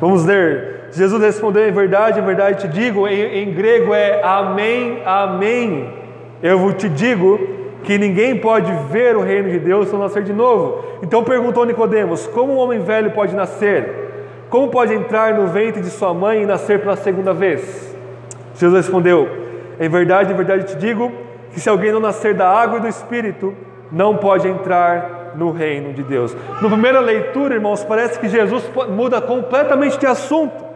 Vamos 0.00 0.24
ler. 0.24 0.84
Jesus 0.92 1.20
respondeu 1.20 1.68
em 1.68 1.72
verdade, 1.72 2.20
em 2.20 2.24
verdade 2.24 2.60
te 2.60 2.68
digo, 2.68 3.08
em, 3.08 3.42
em 3.42 3.52
grego 3.52 3.92
é 3.92 4.22
amém, 4.22 5.02
amém. 5.04 5.92
Eu 6.40 6.72
te 6.74 6.88
digo 6.88 7.61
que 7.84 7.98
ninguém 7.98 8.38
pode 8.38 8.72
ver 8.90 9.16
o 9.16 9.20
reino 9.20 9.50
de 9.50 9.58
Deus 9.58 9.88
se 9.88 9.92
não 9.92 10.00
nascer 10.00 10.22
de 10.22 10.32
novo. 10.32 10.84
Então 11.02 11.24
perguntou 11.24 11.64
Nicodemos: 11.64 12.26
Como 12.28 12.54
um 12.54 12.58
homem 12.58 12.80
velho 12.80 13.10
pode 13.10 13.34
nascer? 13.34 14.02
Como 14.48 14.68
pode 14.68 14.92
entrar 14.94 15.34
no 15.34 15.46
ventre 15.46 15.80
de 15.80 15.90
sua 15.90 16.12
mãe 16.12 16.42
e 16.42 16.46
nascer 16.46 16.80
pela 16.80 16.96
segunda 16.96 17.32
vez? 17.32 17.96
Jesus 18.54 18.84
respondeu: 18.84 19.28
Em 19.80 19.88
verdade, 19.88 20.32
em 20.32 20.36
verdade 20.36 20.64
te 20.64 20.76
digo 20.76 21.10
que 21.52 21.60
se 21.60 21.68
alguém 21.68 21.92
não 21.92 22.00
nascer 22.00 22.34
da 22.34 22.48
água 22.48 22.78
e 22.78 22.82
do 22.82 22.88
espírito, 22.88 23.54
não 23.90 24.16
pode 24.16 24.48
entrar 24.48 25.32
no 25.36 25.50
reino 25.50 25.92
de 25.92 26.02
Deus. 26.02 26.36
Na 26.60 26.68
primeira 26.68 27.00
leitura, 27.00 27.54
irmãos, 27.54 27.84
parece 27.84 28.18
que 28.18 28.28
Jesus 28.28 28.70
muda 28.90 29.20
completamente 29.20 29.98
de 29.98 30.06
assunto. 30.06 30.72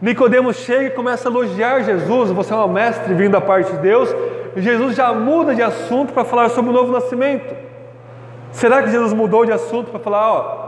Nicodemos 0.00 0.56
chega 0.56 0.84
e 0.84 0.90
começa 0.90 1.28
a 1.28 1.30
elogiar 1.30 1.82
Jesus, 1.82 2.30
você 2.30 2.52
é 2.52 2.56
um 2.56 2.68
mestre 2.68 3.14
vindo 3.14 3.32
da 3.32 3.40
parte 3.40 3.70
de 3.70 3.78
Deus, 3.78 4.12
Jesus 4.56 4.94
já 4.94 5.12
muda 5.12 5.54
de 5.54 5.62
assunto 5.62 6.12
para 6.12 6.24
falar 6.24 6.50
sobre 6.50 6.70
o 6.70 6.74
novo 6.74 6.92
nascimento. 6.92 7.54
Será 8.50 8.82
que 8.82 8.90
Jesus 8.90 9.12
mudou 9.12 9.46
de 9.46 9.52
assunto 9.52 9.90
para 9.90 10.00
falar, 10.00 10.32
ó, 10.32 10.62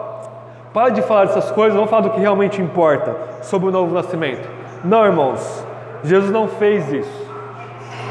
para 0.73 0.88
de 0.90 1.03
falar 1.03 1.27
dessas 1.27 1.51
coisas, 1.51 1.75
vamos 1.75 1.90
falar 1.90 2.03
do 2.03 2.11
que 2.11 2.20
realmente 2.20 2.61
importa 2.61 3.14
sobre 3.42 3.68
o 3.68 3.70
novo 3.70 3.94
nascimento? 3.94 4.49
Não, 4.83 5.05
irmãos, 5.05 5.64
Jesus 6.03 6.31
não 6.31 6.49
fez 6.49 6.92
isso. 6.92 7.25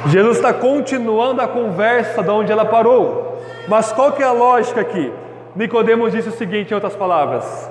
Jesus 0.08 0.38
está 0.38 0.54
continuando 0.54 1.42
a 1.42 1.48
conversa 1.48 2.22
de 2.22 2.30
onde 2.30 2.52
ela 2.52 2.66
parou. 2.66 3.42
Mas 3.68 3.92
qual 3.92 4.12
que 4.12 4.22
é 4.22 4.26
a 4.26 4.32
lógica 4.32 4.82
aqui? 4.82 5.12
Nicodemos 5.56 6.12
disse 6.12 6.30
o 6.30 6.34
seguinte, 6.34 6.72
em 6.72 6.74
outras 6.74 6.96
palavras: 6.96 7.70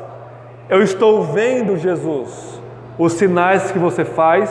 Eu 0.69 0.83
estou 0.83 1.23
vendo 1.25 1.77
Jesus, 1.77 2.61
os 2.99 3.13
sinais 3.15 3.71
que 3.71 3.79
você 3.79 4.05
faz, 4.05 4.51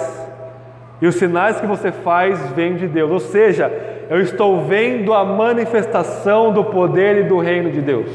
e 1.02 1.08
os 1.08 1.16
sinais 1.16 1.60
que 1.60 1.66
você 1.66 1.92
faz 1.92 2.40
vêm 2.52 2.76
de 2.76 2.88
Deus. 2.88 3.12
Ou 3.12 3.20
seja, 3.20 3.72
eu 4.10 4.22
estou 4.22 4.66
vendo 4.66 5.14
a 5.14 5.26
manifestação 5.26 6.54
do 6.54 6.64
poder 6.64 7.18
e 7.18 7.24
do 7.24 7.40
reino 7.40 7.72
de 7.72 7.82
Deus. 7.82 8.12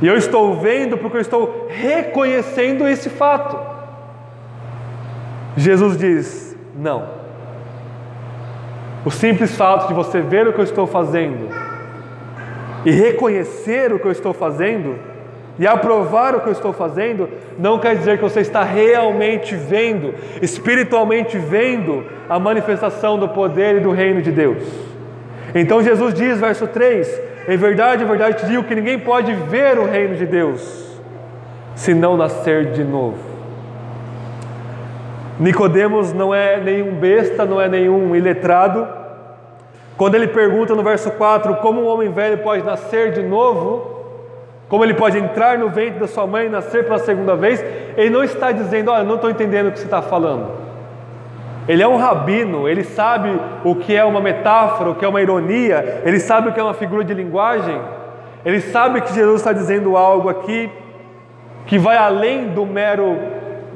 E 0.00 0.06
eu 0.06 0.16
estou 0.16 0.54
vendo 0.54 0.96
porque 0.96 1.16
eu 1.16 1.20
estou 1.20 1.66
reconhecendo 1.68 2.86
esse 2.86 3.10
fato. 3.10 3.58
Jesus 5.56 5.98
diz: 5.98 6.56
Não. 6.74 7.18
O 9.04 9.10
simples 9.10 9.56
fato 9.56 9.88
de 9.88 9.94
você 9.94 10.20
ver 10.20 10.46
o 10.46 10.52
que 10.52 10.60
eu 10.60 10.64
estou 10.64 10.86
fazendo 10.86 11.48
e 12.84 12.90
reconhecer 12.90 13.92
o 13.92 13.98
que 13.98 14.06
eu 14.06 14.12
estou 14.12 14.32
fazendo 14.32 14.98
e 15.58 15.66
aprovar 15.66 16.36
o 16.36 16.40
que 16.40 16.48
eu 16.48 16.52
estou 16.52 16.72
fazendo, 16.72 17.28
não 17.58 17.78
quer 17.78 17.96
dizer 17.96 18.16
que 18.16 18.22
você 18.22 18.40
está 18.40 18.62
realmente 18.62 19.54
vendo, 19.56 20.14
espiritualmente 20.40 21.36
vendo 21.36 22.04
a 22.28 22.38
manifestação 22.38 23.18
do 23.18 23.28
poder 23.28 23.76
e 23.76 23.80
do 23.80 23.90
reino 23.90 24.22
de 24.22 24.30
Deus. 24.30 24.62
Então 25.54 25.82
Jesus 25.82 26.14
diz, 26.14 26.38
verso 26.38 26.66
3: 26.66 27.20
Em 27.48 27.56
verdade, 27.56 28.04
em 28.04 28.06
verdade 28.06 28.38
te 28.38 28.46
digo 28.46 28.64
que 28.64 28.74
ninguém 28.74 28.98
pode 28.98 29.32
ver 29.32 29.78
o 29.78 29.86
reino 29.86 30.14
de 30.14 30.26
Deus 30.26 30.86
se 31.74 31.94
não 31.94 32.16
nascer 32.16 32.72
de 32.72 32.84
novo. 32.84 33.18
Nicodemos 35.38 36.12
não 36.12 36.34
é 36.34 36.58
nenhum 36.60 36.92
besta, 36.94 37.44
não 37.44 37.60
é 37.60 37.68
nenhum 37.68 38.14
iletrado, 38.16 38.86
quando 39.96 40.14
ele 40.14 40.28
pergunta 40.28 40.76
no 40.76 40.82
verso 40.84 41.10
4 41.10 41.56
como 41.56 41.82
um 41.82 41.86
homem 41.86 42.10
velho 42.10 42.38
pode 42.38 42.64
nascer 42.64 43.12
de 43.12 43.22
novo, 43.22 43.97
como 44.68 44.84
ele 44.84 44.94
pode 44.94 45.16
entrar 45.18 45.58
no 45.58 45.70
ventre 45.70 45.98
da 45.98 46.06
sua 46.06 46.26
mãe 46.26 46.46
e 46.46 46.48
nascer 46.48 46.84
pela 46.84 46.98
segunda 46.98 47.34
vez, 47.34 47.64
ele 47.96 48.10
não 48.10 48.22
está 48.22 48.52
dizendo, 48.52 48.90
olha, 48.90 49.02
não 49.02 49.14
estou 49.14 49.30
entendendo 49.30 49.68
o 49.68 49.72
que 49.72 49.78
você 49.78 49.86
está 49.86 50.02
falando. 50.02 50.50
Ele 51.66 51.82
é 51.82 51.88
um 51.88 51.96
rabino, 51.96 52.68
ele 52.68 52.84
sabe 52.84 53.30
o 53.64 53.74
que 53.74 53.94
é 53.94 54.04
uma 54.04 54.20
metáfora, 54.20 54.90
o 54.90 54.94
que 54.94 55.04
é 55.04 55.08
uma 55.08 55.20
ironia, 55.20 56.02
ele 56.04 56.18
sabe 56.18 56.48
o 56.48 56.52
que 56.52 56.60
é 56.60 56.62
uma 56.62 56.74
figura 56.74 57.04
de 57.04 57.14
linguagem, 57.14 57.78
ele 58.44 58.60
sabe 58.60 59.00
que 59.00 59.12
Jesus 59.14 59.40
está 59.40 59.52
dizendo 59.52 59.96
algo 59.96 60.28
aqui 60.28 60.70
que 61.66 61.78
vai 61.78 61.96
além 61.96 62.48
do 62.48 62.64
mero 62.64 63.18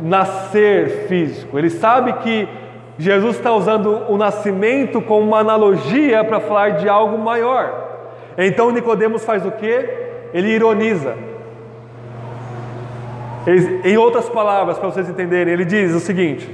nascer 0.01 1.07
físico, 1.07 1.59
ele 1.59 1.69
sabe 1.69 2.15
que 2.15 2.49
Jesus 2.99 3.37
está 3.37 3.53
usando 3.53 4.05
o 4.09 4.17
nascimento 4.17 5.01
como 5.01 5.27
uma 5.27 5.41
analogia 5.41 6.23
para 6.25 6.41
falar 6.41 6.71
de 6.73 6.89
algo 6.89 7.19
maior. 7.19 7.91
Então 8.39 8.71
Nicodemos 8.71 9.25
faz 9.25 9.45
o 9.45 9.51
que? 9.51 10.12
Ele 10.33 10.49
ironiza. 10.49 11.15
Em 13.85 13.97
outras 13.97 14.29
palavras, 14.29 14.79
para 14.79 14.89
vocês 14.89 15.09
entenderem, 15.09 15.53
ele 15.53 15.65
diz 15.65 15.93
o 15.95 16.01
seguinte: 16.01 16.49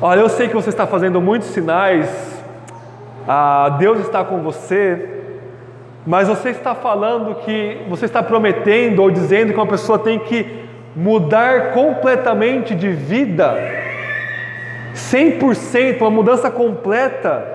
Olha, 0.00 0.20
eu 0.20 0.28
sei 0.28 0.48
que 0.48 0.54
você 0.54 0.68
está 0.68 0.86
fazendo 0.86 1.20
muitos 1.20 1.48
sinais, 1.48 2.08
ah, 3.26 3.76
Deus 3.78 4.00
está 4.00 4.22
com 4.22 4.42
você, 4.42 5.08
mas 6.06 6.28
você 6.28 6.50
está 6.50 6.74
falando 6.74 7.36
que 7.36 7.78
você 7.88 8.04
está 8.04 8.22
prometendo 8.22 9.00
ou 9.00 9.10
dizendo 9.10 9.52
que 9.52 9.58
uma 9.58 9.66
pessoa 9.66 9.98
tem 9.98 10.18
que 10.18 10.66
mudar 10.94 11.72
completamente 11.72 12.74
de 12.74 12.90
vida. 12.90 13.56
100%, 14.94 16.00
uma 16.00 16.10
mudança 16.10 16.50
completa 16.50 17.46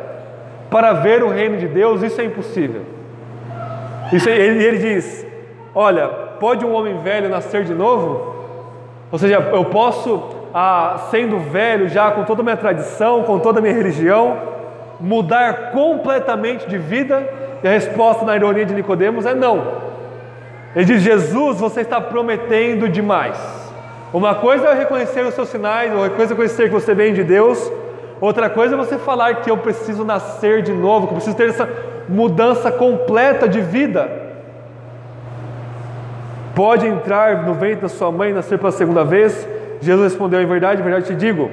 para 0.70 0.94
ver 0.94 1.24
o 1.24 1.30
reino 1.30 1.58
de 1.58 1.68
Deus, 1.68 2.02
isso 2.02 2.20
é 2.20 2.24
impossível. 2.24 2.93
Ele, 4.12 4.64
ele 4.64 4.78
diz: 4.78 5.26
Olha, 5.74 6.08
pode 6.40 6.66
um 6.66 6.74
homem 6.74 6.98
velho 7.00 7.30
nascer 7.30 7.64
de 7.64 7.74
novo? 7.74 8.34
Ou 9.12 9.18
seja, 9.18 9.36
eu 9.36 9.66
posso, 9.66 10.24
ah, 10.54 11.08
sendo 11.10 11.38
velho, 11.40 11.88
já 11.88 12.12
com 12.12 12.24
toda 12.24 12.42
a 12.42 12.44
minha 12.44 12.58
tradição, 12.58 13.24
com 13.24 13.40
toda 13.40 13.60
a 13.60 13.62
minha 13.62 13.74
religião, 13.74 14.38
mudar 15.00 15.72
completamente 15.72 16.68
de 16.68 16.78
vida? 16.78 17.28
E 17.64 17.68
a 17.68 17.72
resposta 17.72 18.26
na 18.26 18.36
ironia 18.36 18.66
de 18.66 18.74
Nicodemos 18.74 19.26
é 19.26 19.34
não. 19.34 19.84
Ele 20.76 20.86
diz: 20.86 21.02
Jesus, 21.02 21.60
você 21.60 21.82
está 21.82 22.02
prometendo 22.02 22.90
demais. 22.90 23.40
Uma 24.12 24.36
coisa 24.36 24.68
é 24.68 24.74
reconhecer 24.76 25.26
os 25.26 25.34
seus 25.34 25.50
sinais, 25.50 25.92
outra 25.92 26.10
coisa 26.12 26.34
é 26.34 26.36
reconhecer 26.36 26.64
que 26.66 26.74
você 26.74 26.94
vem 26.94 27.14
de 27.14 27.24
Deus, 27.24 27.72
outra 28.22 28.48
coisa 28.48 28.76
é 28.76 28.78
você 28.78 28.98
falar 28.98 29.38
que 29.38 29.50
eu 29.50 29.58
preciso 29.58 30.06
nascer 30.06 30.62
de 30.62 30.72
novo, 30.72 31.08
que 31.08 31.14
eu 31.14 31.16
preciso 31.16 31.36
ter 31.36 31.50
essa 31.50 31.68
mudança 32.08 32.72
completa 32.72 33.48
de 33.48 33.62
vida. 33.62 34.10
Pode 36.56 36.86
entrar 36.88 37.44
no 37.46 37.54
ventre 37.54 37.82
da 37.82 37.90
sua 37.90 38.12
mãe 38.12 38.30
e 38.30 38.34
nascer 38.34 38.60
pela 38.60 38.72
segunda 38.72 39.04
vez? 39.04 39.48
Jesus 39.82 40.12
respondeu: 40.12 40.42
Em 40.42 40.46
verdade, 40.46 40.82
em 40.82 40.84
verdade 40.84 41.08
te 41.08 41.16
digo, 41.16 41.50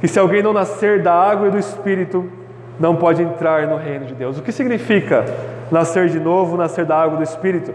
que 0.00 0.08
se 0.08 0.18
alguém 0.18 0.42
não 0.42 0.52
nascer 0.52 1.02
da 1.02 1.12
água 1.12 1.48
e 1.48 1.50
do 1.50 1.58
espírito, 1.58 2.30
não 2.78 2.96
pode 2.96 3.22
entrar 3.22 3.66
no 3.66 3.76
reino 3.76 4.04
de 4.04 4.14
Deus. 4.14 4.38
O 4.38 4.42
que 4.42 4.52
significa 4.52 5.24
nascer 5.70 6.08
de 6.08 6.20
novo, 6.20 6.56
nascer 6.56 6.84
da 6.84 6.96
água 6.96 7.14
e 7.14 7.18
do 7.18 7.22
espírito? 7.22 7.74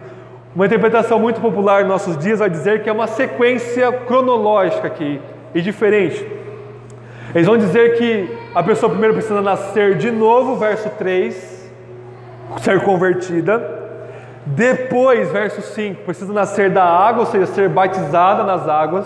Uma 0.55 0.65
interpretação 0.65 1.19
muito 1.19 1.39
popular 1.41 1.83
em 1.83 1.87
nossos 1.87 2.17
dias 2.17 2.39
vai 2.39 2.49
dizer 2.49 2.83
que 2.83 2.89
é 2.89 2.93
uma 2.93 3.07
sequência 3.07 3.91
cronológica 3.91 4.87
aqui 4.87 5.19
e 5.55 5.61
diferente. 5.61 6.25
Eles 7.33 7.47
vão 7.47 7.57
dizer 7.57 7.97
que 7.97 8.29
a 8.53 8.61
pessoa 8.61 8.89
primeiro 8.89 9.13
precisa 9.15 9.41
nascer 9.41 9.95
de 9.95 10.11
novo, 10.11 10.57
verso 10.57 10.89
3, 10.97 11.50
ser 12.59 12.81
convertida. 12.81 13.79
Depois, 14.45 15.31
verso 15.31 15.61
5, 15.61 16.03
precisa 16.03 16.33
nascer 16.33 16.69
da 16.69 16.83
água, 16.83 17.21
ou 17.21 17.25
seja, 17.25 17.45
ser 17.45 17.69
batizada 17.69 18.43
nas 18.43 18.67
águas. 18.67 19.05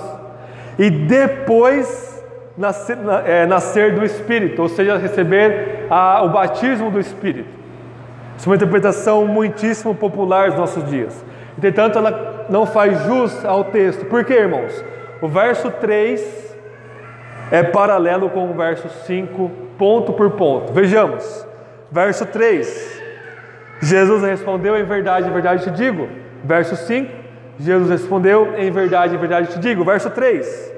E 0.80 0.90
depois, 0.90 2.24
nascer, 2.58 2.98
é, 3.26 3.46
nascer 3.46 3.96
do 3.96 4.04
Espírito, 4.04 4.62
ou 4.62 4.70
seja, 4.70 4.98
receber 4.98 5.88
a, 5.90 6.24
o 6.24 6.30
batismo 6.30 6.90
do 6.90 7.00
Espírito. 7.00 7.50
Isso 8.38 8.48
é 8.48 8.50
uma 8.50 8.56
interpretação 8.56 9.26
muitíssimo 9.26 9.94
popular 9.96 10.50
nos 10.50 10.58
nossos 10.58 10.90
dias. 10.90 11.24
Entretanto, 11.58 11.98
ela 11.98 12.46
não 12.50 12.66
faz 12.66 13.02
jus 13.04 13.46
ao 13.46 13.66
texto. 13.66 14.06
Por 14.06 14.26
quê, 14.26 14.34
irmãos? 14.34 14.84
O 15.22 15.28
verso 15.28 15.72
3 15.72 16.56
é 17.52 17.64
paralelo 17.64 18.30
com 18.30 18.50
o 18.50 18.54
verso 18.54 18.90
5, 19.06 19.52
ponto 19.78 20.14
por 20.14 20.32
ponto. 20.32 20.74
Vejamos. 20.74 21.46
Verso 21.92 22.26
3. 22.26 23.05
Jesus 23.82 24.24
respondeu: 24.24 24.78
Em 24.78 24.84
verdade, 24.84 25.28
em 25.28 25.34
verdade 25.34 25.64
te 25.64 25.72
digo. 25.72 26.08
Verso 26.44 26.76
5. 26.76 27.12
Jesus 27.60 27.90
respondeu: 27.90 28.54
Em 28.58 28.72
verdade, 28.72 29.16
em 29.16 29.18
verdade 29.18 29.54
te 29.54 29.60
digo. 29.60 29.84
Verso 29.84 30.10
3. 30.10 30.74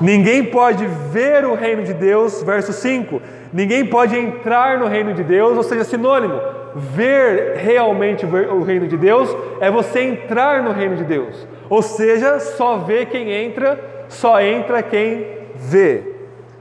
Ninguém 0.00 0.44
pode 0.44 0.86
ver 1.10 1.44
o 1.44 1.54
reino 1.54 1.82
de 1.82 1.94
Deus. 1.94 2.42
Verso 2.42 2.72
5. 2.72 3.20
Ninguém 3.52 3.86
pode 3.86 4.16
entrar 4.16 4.78
no 4.78 4.86
reino 4.86 5.14
de 5.14 5.22
Deus, 5.22 5.56
ou 5.56 5.62
seja, 5.62 5.84
sinônimo 5.84 6.40
ver 6.76 7.56
realmente 7.56 8.26
o 8.26 8.62
reino 8.62 8.86
de 8.86 8.98
Deus 8.98 9.34
é 9.60 9.70
você 9.70 10.00
entrar 10.00 10.62
no 10.62 10.72
reino 10.72 10.94
de 10.94 11.04
Deus. 11.04 11.46
Ou 11.70 11.80
seja, 11.80 12.38
só 12.38 12.76
vê 12.76 13.06
quem 13.06 13.32
entra, 13.32 13.80
só 14.08 14.40
entra 14.42 14.82
quem 14.82 15.26
vê. 15.54 16.14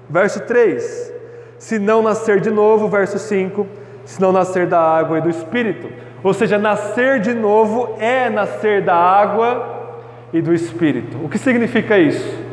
Verso 0.09 0.39
3: 0.41 1.13
Se 1.59 1.77
não 1.77 2.01
nascer 2.01 2.39
de 2.39 2.49
novo, 2.49 2.87
verso 2.87 3.19
5: 3.19 3.67
Se 4.05 4.21
não 4.21 4.31
nascer 4.31 4.67
da 4.67 4.79
água 4.79 5.17
e 5.17 5.21
do 5.21 5.29
espírito. 5.29 5.89
Ou 6.23 6.33
seja, 6.33 6.57
nascer 6.57 7.19
de 7.19 7.33
novo 7.33 7.95
é 7.99 8.29
nascer 8.29 8.81
da 8.81 8.95
água 8.95 9.75
e 10.31 10.41
do 10.41 10.53
espírito. 10.53 11.17
O 11.23 11.29
que 11.29 11.37
significa 11.37 11.97
isso? 11.97 12.43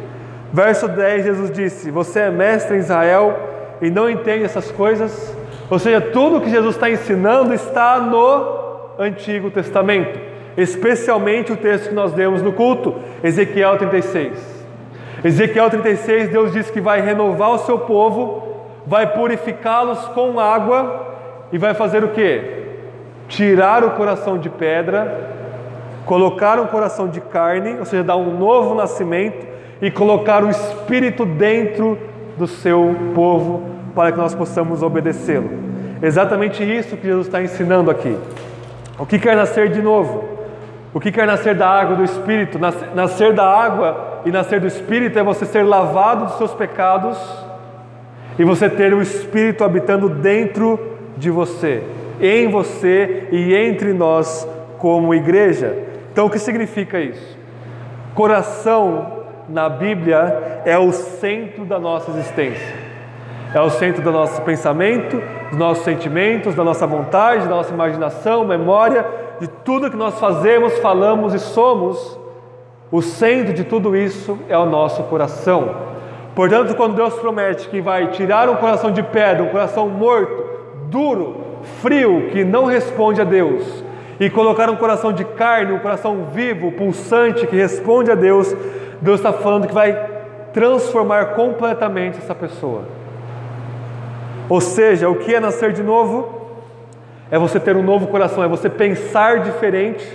Verso 0.53 0.88
10, 0.88 1.25
Jesus 1.25 1.51
disse: 1.51 1.91
Você 1.91 2.21
é 2.21 2.31
mestre 2.31 2.77
em 2.77 2.81
Israel 2.81 3.35
e 3.81 3.91
não 3.91 4.11
entende 4.11 4.45
essas 4.45 4.71
coisas? 4.71 5.35
Ou 5.71 5.79
seja, 5.79 6.01
tudo 6.01 6.41
que 6.41 6.51
Jesus 6.51 6.75
está 6.75 6.91
ensinando 6.91 7.55
está 7.55 7.99
no 7.99 8.95
Antigo 8.99 9.51
Testamento, 9.51 10.21
especialmente 10.57 11.53
o 11.53 11.57
texto 11.57 11.88
que 11.88 11.95
nós 11.95 12.15
lemos 12.15 12.43
no 12.43 12.53
culto, 12.53 12.97
Ezequiel 13.25 13.79
36. 13.79 14.65
Ezequiel 15.25 15.71
36, 15.71 16.29
Deus 16.29 16.53
diz 16.53 16.71
que 16.71 16.81
vai 16.81 17.01
renovar 17.01 17.53
o 17.53 17.59
seu 17.59 17.79
povo, 17.79 18.43
vai 18.87 19.07
purificá-los 19.07 19.99
com 20.09 20.38
água 20.38 21.12
e 21.53 21.59
vai 21.59 21.75
fazer 21.75 22.03
o 22.03 22.09
que? 22.09 22.62
Tirar 23.29 23.85
o 23.85 23.91
coração 23.91 24.38
de 24.38 24.49
pedra, 24.49 25.31
colocar 26.07 26.59
um 26.59 26.67
coração 26.67 27.09
de 27.09 27.21
carne, 27.21 27.79
ou 27.79 27.85
seja, 27.85 28.03
dar 28.03 28.17
um 28.17 28.37
novo 28.37 28.75
nascimento 28.75 29.47
e 29.81 29.91
colocar 29.91 30.43
o 30.43 30.49
Espírito 30.49 31.27
dentro 31.27 31.99
do 32.38 32.47
seu 32.47 32.97
povo 33.15 33.71
para 33.95 34.11
que 34.11 34.19
nós 34.19 34.35
possamos 34.35 34.83
obedecê-lo. 34.83 35.51
Exatamente 36.01 36.65
isso 36.65 36.97
que 36.97 37.07
Jesus 37.07 37.27
está 37.27 37.43
ensinando 37.43 37.91
aqui. 37.91 38.17
O 38.99 39.05
que 39.05 39.19
quer 39.19 39.37
nascer 39.37 39.69
de 39.69 39.83
novo? 39.83 40.25
O 40.95 41.01
que 41.01 41.12
quer 41.12 41.27
nascer 41.27 41.55
da 41.55 41.69
água 41.69 41.97
do 41.97 42.05
Espírito? 42.05 42.59
Nascer 42.95 43.33
da 43.33 43.47
água 43.47 44.21
e 44.25 44.31
nascer 44.31 44.61
do 44.61 44.67
Espírito 44.67 45.19
é 45.19 45.23
você 45.23 45.45
ser 45.45 45.62
lavado 45.62 46.27
dos 46.27 46.35
seus 46.38 46.55
pecados 46.55 47.19
e 48.38 48.45
você 48.45 48.69
ter 48.69 48.93
o 48.95 49.03
Espírito 49.03 49.65
habitando 49.65 50.09
dentro 50.09 50.91
de 51.16 51.31
você, 51.31 51.83
em 52.20 52.48
você 52.48 53.29
e 53.31 53.55
entre 53.55 53.92
nós 53.92 54.46
como 54.79 55.14
igreja. 55.14 55.77
Então, 56.12 56.27
o 56.27 56.31
que 56.31 56.38
significa 56.38 57.01
isso? 57.01 57.38
Coração 58.14 59.22
na 59.48 59.68
Bíblia 59.68 60.62
é 60.64 60.79
o 60.79 60.92
centro 60.92 61.64
da 61.64 61.79
nossa 61.79 62.11
existência. 62.11 62.75
É 63.55 63.61
o 63.61 63.70
centro 63.70 64.03
do 64.03 64.11
nosso 64.11 64.40
pensamento, 64.42 65.22
dos 65.51 65.59
nossos 65.59 65.85
sentimentos, 65.85 66.55
da 66.55 66.64
nossa 66.64 66.87
vontade, 66.87 67.46
da 67.46 67.55
nossa 67.55 67.72
imaginação, 67.72 68.44
memória, 68.44 69.05
de 69.38 69.46
tudo 69.46 69.90
que 69.90 69.96
nós 69.96 70.18
fazemos, 70.18 70.79
falamos 70.79 71.35
e 71.35 71.38
somos. 71.38 72.18
O 72.90 73.03
centro 73.03 73.53
de 73.53 73.64
tudo 73.64 73.96
isso 73.96 74.38
é 74.48 74.57
o 74.57 74.66
nosso 74.66 75.03
coração. 75.05 75.75
Portanto, 76.35 76.75
quando 76.75 76.94
Deus 76.94 77.14
promete 77.14 77.68
que 77.68 77.81
vai 77.81 78.09
tirar 78.09 78.48
um 78.48 78.57
coração 78.57 78.90
de 78.90 79.03
pedra, 79.03 79.42
um 79.42 79.48
coração 79.48 79.88
morto, 79.88 80.41
duro, 80.92 81.40
frio, 81.81 82.28
que 82.31 82.44
não 82.44 82.66
responde 82.66 83.20
a 83.20 83.24
Deus, 83.24 83.83
e 84.20 84.28
colocar 84.28 84.68
um 84.68 84.76
coração 84.76 85.12
de 85.12 85.24
carne, 85.24 85.72
um 85.72 85.78
coração 85.78 86.26
vivo, 86.33 86.70
pulsante, 86.70 87.46
que 87.46 87.57
responde 87.57 88.11
a 88.11 88.14
Deus, 88.14 88.55
Deus 89.00 89.18
está 89.18 89.33
falando 89.33 89.66
que 89.66 89.74
vai 89.74 90.11
transformar 90.52 91.35
completamente 91.35 92.18
essa 92.18 92.35
pessoa. 92.35 92.83
Ou 94.48 94.61
seja, 94.61 95.09
o 95.09 95.16
que 95.16 95.35
é 95.35 95.40
nascer 95.40 95.72
de 95.72 95.83
novo? 95.83 96.42
É 97.31 97.38
você 97.38 97.59
ter 97.59 97.74
um 97.74 97.83
novo 97.83 98.09
coração, 98.09 98.44
é 98.44 98.48
você 98.48 98.68
pensar 98.68 99.40
diferente, 99.40 100.07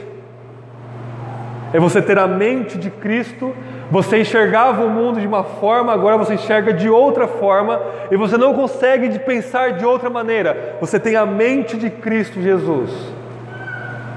é 1.73 1.79
você 1.79 2.01
ter 2.01 2.17
a 2.17 2.27
mente 2.27 2.77
de 2.77 2.89
Cristo. 2.89 3.53
Você 3.89 4.19
enxergava 4.19 4.83
o 4.83 4.89
mundo 4.89 5.19
de 5.19 5.27
uma 5.27 5.43
forma, 5.43 5.93
agora 5.93 6.17
você 6.17 6.33
enxerga 6.33 6.73
de 6.73 6.89
outra 6.89 7.27
forma, 7.27 7.81
e 8.11 8.17
você 8.17 8.37
não 8.37 8.53
consegue 8.53 9.07
de 9.07 9.19
pensar 9.19 9.73
de 9.73 9.85
outra 9.85 10.09
maneira. 10.09 10.75
Você 10.81 10.99
tem 10.99 11.15
a 11.15 11.25
mente 11.25 11.77
de 11.77 11.89
Cristo 11.89 12.41
Jesus. 12.41 12.91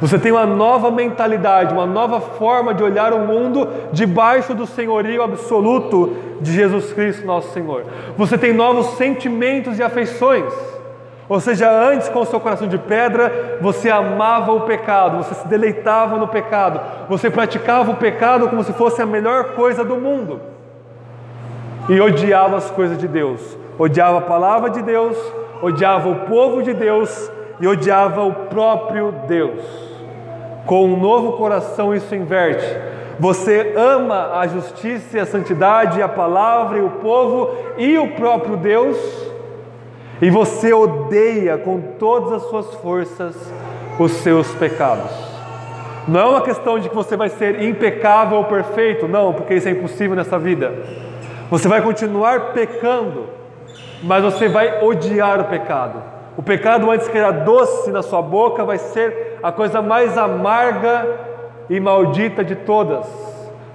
Você 0.00 0.18
tem 0.18 0.32
uma 0.32 0.46
nova 0.46 0.90
mentalidade, 0.90 1.74
uma 1.74 1.86
nova 1.86 2.20
forma 2.20 2.72
de 2.72 2.82
olhar 2.82 3.12
o 3.12 3.20
mundo 3.20 3.68
debaixo 3.92 4.54
do 4.54 4.66
senhorio 4.66 5.22
absoluto 5.22 6.16
de 6.40 6.52
Jesus 6.52 6.92
Cristo, 6.92 7.26
nosso 7.26 7.52
Senhor. 7.52 7.84
Você 8.16 8.38
tem 8.38 8.52
novos 8.52 8.96
sentimentos 8.96 9.78
e 9.78 9.82
afeições. 9.82 10.52
Ou 11.30 11.38
seja, 11.38 11.70
antes 11.70 12.08
com 12.08 12.22
o 12.22 12.26
seu 12.26 12.40
coração 12.40 12.66
de 12.66 12.76
pedra, 12.76 13.58
você 13.60 13.88
amava 13.88 14.50
o 14.50 14.62
pecado, 14.62 15.18
você 15.18 15.32
se 15.36 15.46
deleitava 15.46 16.18
no 16.18 16.26
pecado, 16.26 16.80
você 17.08 17.30
praticava 17.30 17.92
o 17.92 17.96
pecado 17.96 18.48
como 18.48 18.64
se 18.64 18.72
fosse 18.72 19.00
a 19.00 19.06
melhor 19.06 19.54
coisa 19.54 19.84
do 19.84 19.94
mundo. 19.94 20.40
E 21.88 22.00
odiava 22.00 22.56
as 22.56 22.68
coisas 22.72 22.98
de 22.98 23.06
Deus, 23.06 23.56
odiava 23.78 24.18
a 24.18 24.22
palavra 24.22 24.70
de 24.70 24.82
Deus, 24.82 25.16
odiava 25.62 26.08
o 26.08 26.16
povo 26.26 26.64
de 26.64 26.74
Deus 26.74 27.30
e 27.60 27.68
odiava 27.68 28.24
o 28.24 28.32
próprio 28.32 29.14
Deus. 29.28 29.60
Com 30.66 30.84
um 30.84 30.98
novo 30.98 31.34
coração 31.34 31.94
isso 31.94 32.12
inverte. 32.12 32.66
Você 33.20 33.72
ama 33.76 34.36
a 34.36 34.48
justiça 34.48 35.22
a 35.22 35.26
santidade, 35.26 36.02
a 36.02 36.08
palavra 36.08 36.78
e 36.78 36.82
o 36.82 36.90
povo 36.90 37.54
e 37.78 37.96
o 37.98 38.16
próprio 38.16 38.56
Deus, 38.56 39.29
e 40.20 40.30
você 40.30 40.72
odeia 40.72 41.56
com 41.56 41.80
todas 41.98 42.32
as 42.32 42.42
suas 42.50 42.74
forças 42.76 43.36
os 43.98 44.12
seus 44.12 44.52
pecados. 44.54 45.10
Não 46.08 46.20
é 46.20 46.24
uma 46.24 46.40
questão 46.40 46.78
de 46.78 46.88
que 46.88 46.94
você 46.94 47.16
vai 47.16 47.28
ser 47.28 47.62
impecável 47.62 48.38
ou 48.38 48.44
perfeito, 48.44 49.06
não, 49.06 49.32
porque 49.32 49.54
isso 49.54 49.68
é 49.68 49.72
impossível 49.72 50.16
nessa 50.16 50.38
vida. 50.38 50.72
Você 51.50 51.68
vai 51.68 51.82
continuar 51.82 52.52
pecando, 52.52 53.26
mas 54.02 54.24
você 54.24 54.48
vai 54.48 54.82
odiar 54.82 55.40
o 55.40 55.44
pecado. 55.44 56.02
O 56.36 56.42
pecado, 56.42 56.90
antes 56.90 57.08
que 57.08 57.18
era 57.18 57.30
doce 57.30 57.90
na 57.90 58.02
sua 58.02 58.22
boca, 58.22 58.64
vai 58.64 58.78
ser 58.78 59.38
a 59.42 59.52
coisa 59.52 59.82
mais 59.82 60.16
amarga 60.16 61.06
e 61.68 61.78
maldita 61.78 62.42
de 62.42 62.56
todas. 62.56 63.06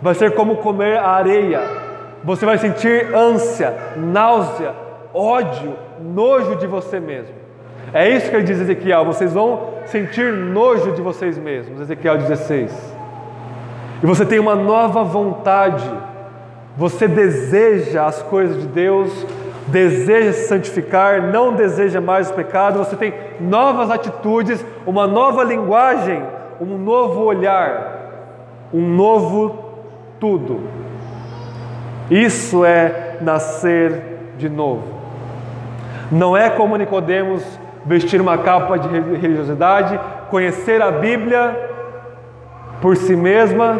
Vai 0.01 0.15
ser 0.15 0.33
como 0.33 0.57
comer 0.57 0.97
areia. 0.97 1.61
Você 2.23 2.45
vai 2.45 2.57
sentir 2.57 3.13
ânsia, 3.13 3.75
náusea, 3.97 4.73
ódio, 5.13 5.84
nojo 5.99 6.55
de 6.55 6.67
você 6.67 6.99
mesmo. 6.99 7.33
É 7.93 8.09
isso 8.09 8.29
que 8.29 8.35
ele 8.35 8.43
diz 8.43 8.59
Ezequiel: 8.59 9.05
vocês 9.05 9.33
vão 9.33 9.75
sentir 9.85 10.31
nojo 10.33 10.91
de 10.91 11.01
vocês 11.01 11.37
mesmos. 11.37 11.79
Ezequiel 11.81 12.17
16. 12.17 12.95
E 14.03 14.05
você 14.05 14.25
tem 14.25 14.39
uma 14.39 14.55
nova 14.55 15.03
vontade. 15.03 15.89
Você 16.77 17.07
deseja 17.07 18.05
as 18.05 18.21
coisas 18.21 18.61
de 18.61 18.67
Deus, 18.67 19.25
deseja 19.67 20.33
se 20.33 20.47
santificar, 20.47 21.21
não 21.31 21.53
deseja 21.53 22.01
mais 22.01 22.29
o 22.29 22.33
pecado, 22.33 22.79
você 22.79 22.97
tem 22.97 23.13
novas 23.39 23.89
atitudes, 23.89 24.63
uma 24.85 25.07
nova 25.07 25.43
linguagem, 25.43 26.21
um 26.59 26.77
novo 26.77 27.21
olhar, 27.21 28.67
um 28.73 28.81
novo 28.81 29.55
tudo. 30.19 30.61
Isso 32.11 32.65
é 32.65 33.17
nascer 33.21 34.33
de 34.37 34.49
novo. 34.49 35.04
Não 36.11 36.35
é 36.35 36.49
como 36.49 36.77
Nicodemos 36.77 37.43
vestir 37.85 38.19
uma 38.19 38.37
capa 38.37 38.77
de 38.77 38.87
religiosidade, 38.87 39.99
conhecer 40.29 40.81
a 40.81 40.91
Bíblia 40.91 41.69
por 42.81 42.97
si 42.97 43.15
mesma 43.15 43.79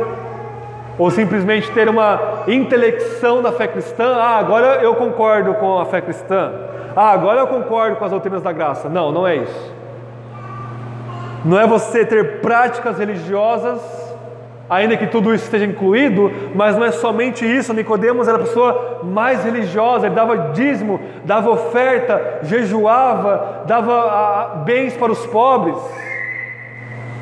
ou 0.98 1.12
simplesmente 1.12 1.72
ter 1.72 1.90
uma 1.90 2.44
intelecção 2.48 3.42
da 3.42 3.52
fé 3.52 3.68
cristã, 3.68 4.16
ah, 4.16 4.38
agora 4.38 4.82
eu 4.82 4.96
concordo 4.96 5.54
com 5.56 5.78
a 5.78 5.86
fé 5.86 6.00
cristã, 6.02 6.52
ah, 6.96 7.12
agora 7.12 7.42
eu 7.42 7.48
concordo 7.48 7.98
com 7.98 8.06
as 8.06 8.12
doutrinas 8.12 8.42
da 8.42 8.52
graça. 8.52 8.88
Não, 8.88 9.12
não 9.12 9.28
é 9.28 9.36
isso. 9.36 9.74
Não 11.44 11.60
é 11.60 11.68
você 11.68 12.06
ter 12.06 12.40
práticas 12.40 12.98
religiosas, 12.98 13.82
ainda 14.70 14.98
que 14.98 15.08
tudo 15.08 15.34
isso 15.34 15.46
esteja 15.46 15.66
incluído, 15.66 16.32
mas 16.54 16.76
não 16.76 16.86
é 16.86 16.92
somente 16.92 17.46
isso. 17.46 17.74
Nicodemos 17.74 18.28
era 18.28 18.38
a 18.38 18.42
pessoa 18.42 19.02
mais 19.04 19.44
religiosa, 19.44 20.08
ele 20.08 20.16
dava 20.16 20.52
dízimo, 20.54 21.00
dava 21.24 21.50
oferta, 21.50 22.40
jejuava, 22.44 23.64
dava 23.66 23.94
ah, 23.94 24.62
bens 24.66 24.96
para 24.96 25.12
os 25.12 25.26
pobres. 25.28 25.78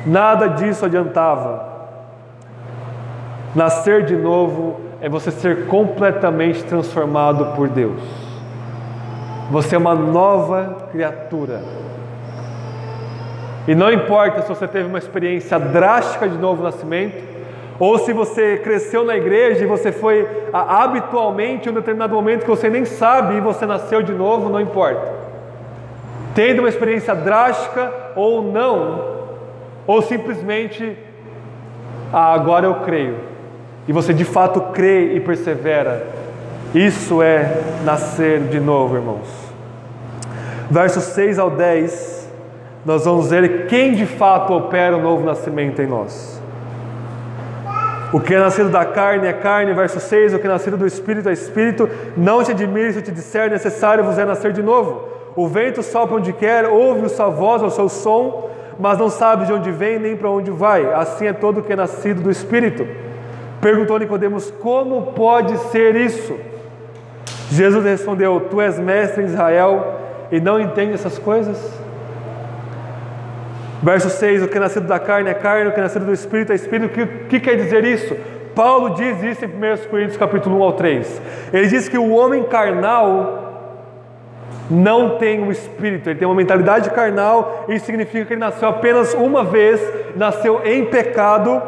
Nada 0.06 0.48
disso 0.48 0.84
adiantava 0.84 1.74
Nascer 3.54 4.04
de 4.04 4.16
novo 4.16 4.80
é 5.00 5.08
você 5.08 5.30
ser 5.30 5.66
completamente 5.66 6.64
transformado 6.64 7.54
por 7.54 7.68
Deus. 7.68 8.02
Você 9.50 9.76
é 9.76 9.78
uma 9.78 9.94
nova 9.94 10.88
criatura. 10.90 11.62
E 13.68 13.74
não 13.74 13.92
importa 13.92 14.42
se 14.42 14.48
você 14.48 14.66
teve 14.66 14.88
uma 14.88 14.98
experiência 14.98 15.58
drástica 15.58 16.28
de 16.28 16.36
novo 16.36 16.64
nascimento, 16.64 17.33
ou 17.78 17.98
se 17.98 18.12
você 18.12 18.56
cresceu 18.58 19.04
na 19.04 19.16
igreja 19.16 19.64
e 19.64 19.66
você 19.66 19.90
foi 19.90 20.28
habitualmente 20.52 21.68
em 21.68 21.72
um 21.72 21.74
determinado 21.74 22.14
momento 22.14 22.42
que 22.42 22.50
você 22.50 22.68
nem 22.68 22.84
sabe 22.84 23.36
e 23.36 23.40
você 23.40 23.66
nasceu 23.66 24.02
de 24.02 24.12
novo, 24.12 24.48
não 24.48 24.60
importa. 24.60 25.12
Tendo 26.34 26.60
uma 26.60 26.68
experiência 26.68 27.14
drástica 27.14 27.92
ou 28.16 28.42
não, 28.42 29.14
ou 29.86 30.02
simplesmente, 30.02 30.96
ah, 32.12 32.32
agora 32.32 32.66
eu 32.66 32.76
creio 32.76 33.34
e 33.86 33.92
você 33.92 34.14
de 34.14 34.24
fato 34.24 34.60
crê 34.72 35.14
e 35.14 35.20
persevera, 35.20 36.06
isso 36.74 37.22
é 37.22 37.60
nascer 37.84 38.40
de 38.40 38.58
novo, 38.58 38.96
irmãos. 38.96 39.28
Versos 40.70 41.04
6 41.04 41.38
ao 41.38 41.50
10, 41.50 42.30
nós 42.84 43.04
vamos 43.04 43.30
ver 43.30 43.66
quem 43.66 43.94
de 43.94 44.06
fato 44.06 44.54
opera 44.54 44.96
o 44.96 45.02
novo 45.02 45.24
nascimento 45.24 45.82
em 45.82 45.86
nós. 45.86 46.33
O 48.14 48.20
que 48.20 48.32
é 48.32 48.38
nascido 48.38 48.68
da 48.68 48.84
carne 48.84 49.26
é 49.26 49.32
carne, 49.32 49.74
verso 49.74 49.98
6. 49.98 50.34
O 50.34 50.38
que 50.38 50.46
é 50.46 50.48
nascido 50.48 50.76
do 50.76 50.86
espírito 50.86 51.28
é 51.28 51.32
espírito. 51.32 51.90
Não 52.16 52.44
te 52.44 52.52
admire 52.52 52.92
se 52.92 53.02
te 53.02 53.10
disser 53.10 53.50
necessário 53.50 54.04
vos 54.04 54.16
é 54.16 54.24
nascer 54.24 54.52
de 54.52 54.62
novo. 54.62 55.08
O 55.34 55.48
vento 55.48 55.82
sopra 55.82 56.14
onde 56.14 56.32
quer, 56.32 56.64
ouve 56.64 57.06
a 57.06 57.08
sua 57.08 57.28
voz, 57.28 57.60
o 57.60 57.70
seu 57.70 57.88
som, 57.88 58.50
mas 58.78 58.98
não 58.98 59.08
sabe 59.10 59.46
de 59.46 59.52
onde 59.52 59.72
vem 59.72 59.98
nem 59.98 60.16
para 60.16 60.30
onde 60.30 60.48
vai. 60.52 60.94
Assim 60.94 61.26
é 61.26 61.32
todo 61.32 61.58
o 61.58 61.62
que 61.64 61.72
é 61.72 61.76
nascido 61.76 62.22
do 62.22 62.30
espírito. 62.30 62.86
Perguntou 63.60 63.98
Nicodemos: 63.98 64.48
Como 64.62 65.06
pode 65.06 65.58
ser 65.72 65.96
isso? 65.96 66.36
Jesus 67.50 67.84
respondeu: 67.84 68.46
Tu 68.48 68.60
és 68.60 68.78
mestre 68.78 69.24
em 69.24 69.26
Israel 69.26 69.96
e 70.30 70.40
não 70.40 70.60
entende 70.60 70.92
essas 70.92 71.18
coisas? 71.18 71.83
Verso 73.82 74.10
6: 74.10 74.42
O 74.42 74.48
que 74.48 74.56
é 74.56 74.60
nascido 74.60 74.86
da 74.86 74.98
carne 74.98 75.30
é 75.30 75.34
carne, 75.34 75.68
o 75.68 75.72
que 75.72 75.80
é 75.80 75.82
nascido 75.82 76.06
do 76.06 76.12
espírito 76.12 76.52
é 76.52 76.54
espírito. 76.54 76.86
O 76.86 76.88
que, 76.90 77.06
que 77.06 77.40
quer 77.40 77.56
dizer 77.56 77.84
isso? 77.84 78.16
Paulo 78.54 78.90
diz 78.90 79.22
isso 79.22 79.44
em 79.44 79.48
1 79.48 79.88
Coríntios 79.90 80.16
capítulo 80.16 80.58
1 80.58 80.62
ao 80.62 80.72
3. 80.74 81.22
Ele 81.52 81.66
diz 81.66 81.88
que 81.88 81.98
o 81.98 82.10
homem 82.10 82.44
carnal 82.44 83.44
não 84.70 85.18
tem 85.18 85.40
o 85.40 85.46
um 85.46 85.50
espírito, 85.50 86.08
ele 86.08 86.18
tem 86.18 86.26
uma 86.26 86.34
mentalidade 86.34 86.88
carnal, 86.90 87.66
isso 87.68 87.86
significa 87.86 88.24
que 88.24 88.32
ele 88.32 88.40
nasceu 88.40 88.68
apenas 88.68 89.12
uma 89.12 89.44
vez, 89.44 89.80
nasceu 90.16 90.62
em 90.64 90.86
pecado, 90.86 91.60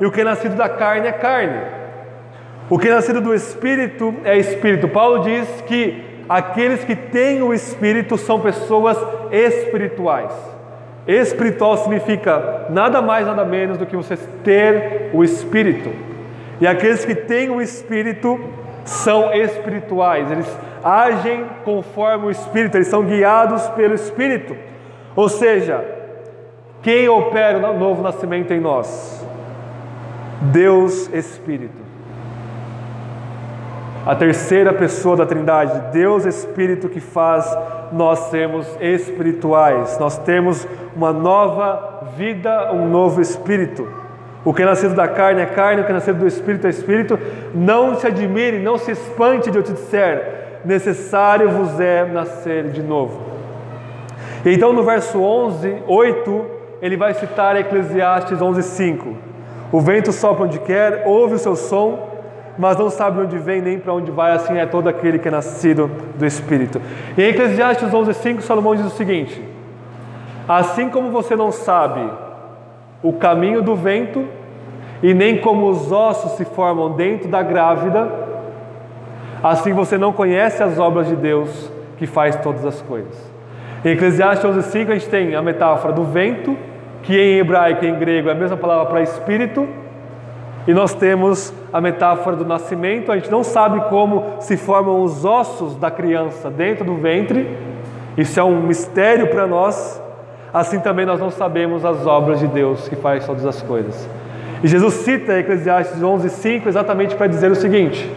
e 0.00 0.06
o 0.06 0.12
que 0.12 0.20
é 0.20 0.24
nascido 0.24 0.54
da 0.54 0.68
carne 0.68 1.08
é 1.08 1.12
carne. 1.12 1.60
O 2.70 2.78
que 2.78 2.88
é 2.88 2.94
nascido 2.94 3.20
do 3.20 3.34
espírito 3.34 4.14
é 4.24 4.38
espírito. 4.38 4.88
Paulo 4.88 5.22
diz 5.22 5.48
que 5.62 6.02
aqueles 6.28 6.84
que 6.84 6.96
têm 6.96 7.42
o 7.42 7.52
espírito 7.52 8.16
são 8.16 8.40
pessoas 8.40 8.96
espirituais. 9.30 10.32
Espiritual 11.06 11.76
significa 11.76 12.66
nada 12.70 13.02
mais, 13.02 13.26
nada 13.26 13.44
menos 13.44 13.76
do 13.76 13.86
que 13.86 13.96
você 13.96 14.16
ter 14.42 15.10
o 15.12 15.22
espírito. 15.22 15.90
E 16.60 16.66
aqueles 16.66 17.04
que 17.04 17.14
têm 17.14 17.50
o 17.50 17.60
espírito 17.60 18.40
são 18.84 19.32
espirituais, 19.32 20.30
eles 20.30 20.46
agem 20.84 21.46
conforme 21.64 22.26
o 22.26 22.30
Espírito, 22.30 22.76
eles 22.76 22.88
são 22.88 23.02
guiados 23.04 23.66
pelo 23.70 23.94
Espírito. 23.94 24.54
Ou 25.16 25.30
seja, 25.30 25.82
quem 26.82 27.08
opera 27.08 27.70
o 27.70 27.78
novo 27.78 28.02
nascimento 28.02 28.52
em 28.52 28.60
nós? 28.60 29.26
Deus 30.52 31.08
Espírito. 31.14 31.83
A 34.06 34.14
terceira 34.14 34.70
pessoa 34.70 35.16
da 35.16 35.24
Trindade, 35.24 35.90
Deus 35.90 36.26
Espírito, 36.26 36.90
que 36.90 37.00
faz 37.00 37.56
nós 37.90 38.18
sermos 38.30 38.66
espirituais, 38.78 39.98
nós 39.98 40.18
temos 40.18 40.68
uma 40.94 41.10
nova 41.10 42.10
vida, 42.14 42.70
um 42.74 42.86
novo 42.86 43.22
espírito. 43.22 43.88
O 44.44 44.52
que 44.52 44.62
é 44.62 44.66
nascido 44.66 44.94
da 44.94 45.08
carne 45.08 45.40
é 45.40 45.46
carne, 45.46 45.80
o 45.80 45.84
que 45.86 45.90
é 45.90 45.94
nascido 45.94 46.18
do 46.18 46.26
espírito 46.26 46.66
é 46.66 46.70
espírito. 46.70 47.18
Não 47.54 47.94
se 47.94 48.06
admire, 48.06 48.58
não 48.58 48.76
se 48.76 48.90
espante 48.90 49.50
de 49.50 49.56
eu 49.56 49.62
te 49.62 49.72
disser, 49.72 50.60
necessário 50.66 51.48
vos 51.48 51.80
é 51.80 52.04
nascer 52.04 52.64
de 52.64 52.82
novo. 52.82 53.22
E 54.44 54.52
então 54.52 54.74
no 54.74 54.82
verso 54.82 55.18
11, 55.18 55.82
8, 55.86 56.46
ele 56.82 56.98
vai 56.98 57.14
citar 57.14 57.56
Eclesiastes 57.56 58.42
11, 58.42 58.62
5. 58.62 59.16
O 59.72 59.80
vento 59.80 60.12
sopra 60.12 60.44
onde 60.44 60.58
quer, 60.58 61.04
ouve 61.06 61.36
o 61.36 61.38
seu 61.38 61.56
som, 61.56 62.13
mas 62.58 62.76
não 62.76 62.88
sabe 62.88 63.20
onde 63.20 63.36
vem 63.38 63.60
nem 63.60 63.78
para 63.78 63.92
onde 63.92 64.10
vai, 64.10 64.32
assim 64.32 64.58
é 64.58 64.66
todo 64.66 64.88
aquele 64.88 65.18
que 65.18 65.28
é 65.28 65.30
nascido 65.30 65.90
do 66.16 66.24
Espírito. 66.24 66.80
E 67.16 67.22
em 67.22 67.28
Eclesiastes 67.28 67.92
11, 67.92 68.14
5, 68.14 68.42
Salomão 68.42 68.74
diz 68.74 68.86
o 68.86 68.90
seguinte: 68.90 69.42
Assim 70.48 70.88
como 70.88 71.10
você 71.10 71.34
não 71.34 71.50
sabe 71.50 72.08
o 73.02 73.12
caminho 73.12 73.62
do 73.62 73.74
vento, 73.74 74.24
e 75.02 75.12
nem 75.12 75.38
como 75.38 75.68
os 75.68 75.90
ossos 75.92 76.32
se 76.32 76.44
formam 76.44 76.92
dentro 76.92 77.28
da 77.28 77.42
grávida, 77.42 78.10
assim 79.42 79.72
você 79.72 79.98
não 79.98 80.12
conhece 80.12 80.62
as 80.62 80.78
obras 80.78 81.08
de 81.08 81.16
Deus 81.16 81.70
que 81.98 82.06
faz 82.06 82.36
todas 82.36 82.64
as 82.64 82.80
coisas. 82.80 83.14
Em 83.84 83.90
Eclesiastes 83.90 84.44
11:5 84.44 84.90
a 84.90 84.94
gente 84.94 85.08
tem 85.08 85.34
a 85.34 85.42
metáfora 85.42 85.92
do 85.92 86.04
vento, 86.04 86.56
que 87.02 87.18
em 87.18 87.38
hebraico 87.38 87.84
e 87.84 87.88
em 87.88 87.98
grego 87.98 88.30
é 88.30 88.32
a 88.32 88.34
mesma 88.34 88.56
palavra 88.56 88.86
para 88.86 89.02
espírito, 89.02 89.68
e 90.66 90.72
nós 90.72 90.94
temos 90.94 91.52
a 91.72 91.80
metáfora 91.80 92.36
do 92.36 92.44
nascimento, 92.44 93.12
a 93.12 93.16
gente 93.16 93.30
não 93.30 93.44
sabe 93.44 93.80
como 93.88 94.24
se 94.40 94.56
formam 94.56 95.02
os 95.02 95.24
ossos 95.24 95.76
da 95.76 95.90
criança 95.90 96.50
dentro 96.50 96.84
do 96.84 96.96
ventre, 96.96 97.56
isso 98.16 98.38
é 98.38 98.44
um 98.44 98.62
mistério 98.62 99.28
para 99.28 99.46
nós, 99.46 100.00
assim 100.52 100.78
também 100.80 101.04
nós 101.04 101.20
não 101.20 101.30
sabemos 101.30 101.84
as 101.84 102.06
obras 102.06 102.38
de 102.38 102.46
Deus 102.46 102.88
que 102.88 102.96
faz 102.96 103.26
todas 103.26 103.44
as 103.44 103.60
coisas. 103.60 104.08
E 104.62 104.68
Jesus 104.68 104.94
cita 104.94 105.38
Eclesiastes 105.38 106.02
11, 106.02 106.30
5 106.30 106.68
exatamente 106.68 107.14
para 107.16 107.26
dizer 107.26 107.50
o 107.50 107.54
seguinte: 107.54 108.10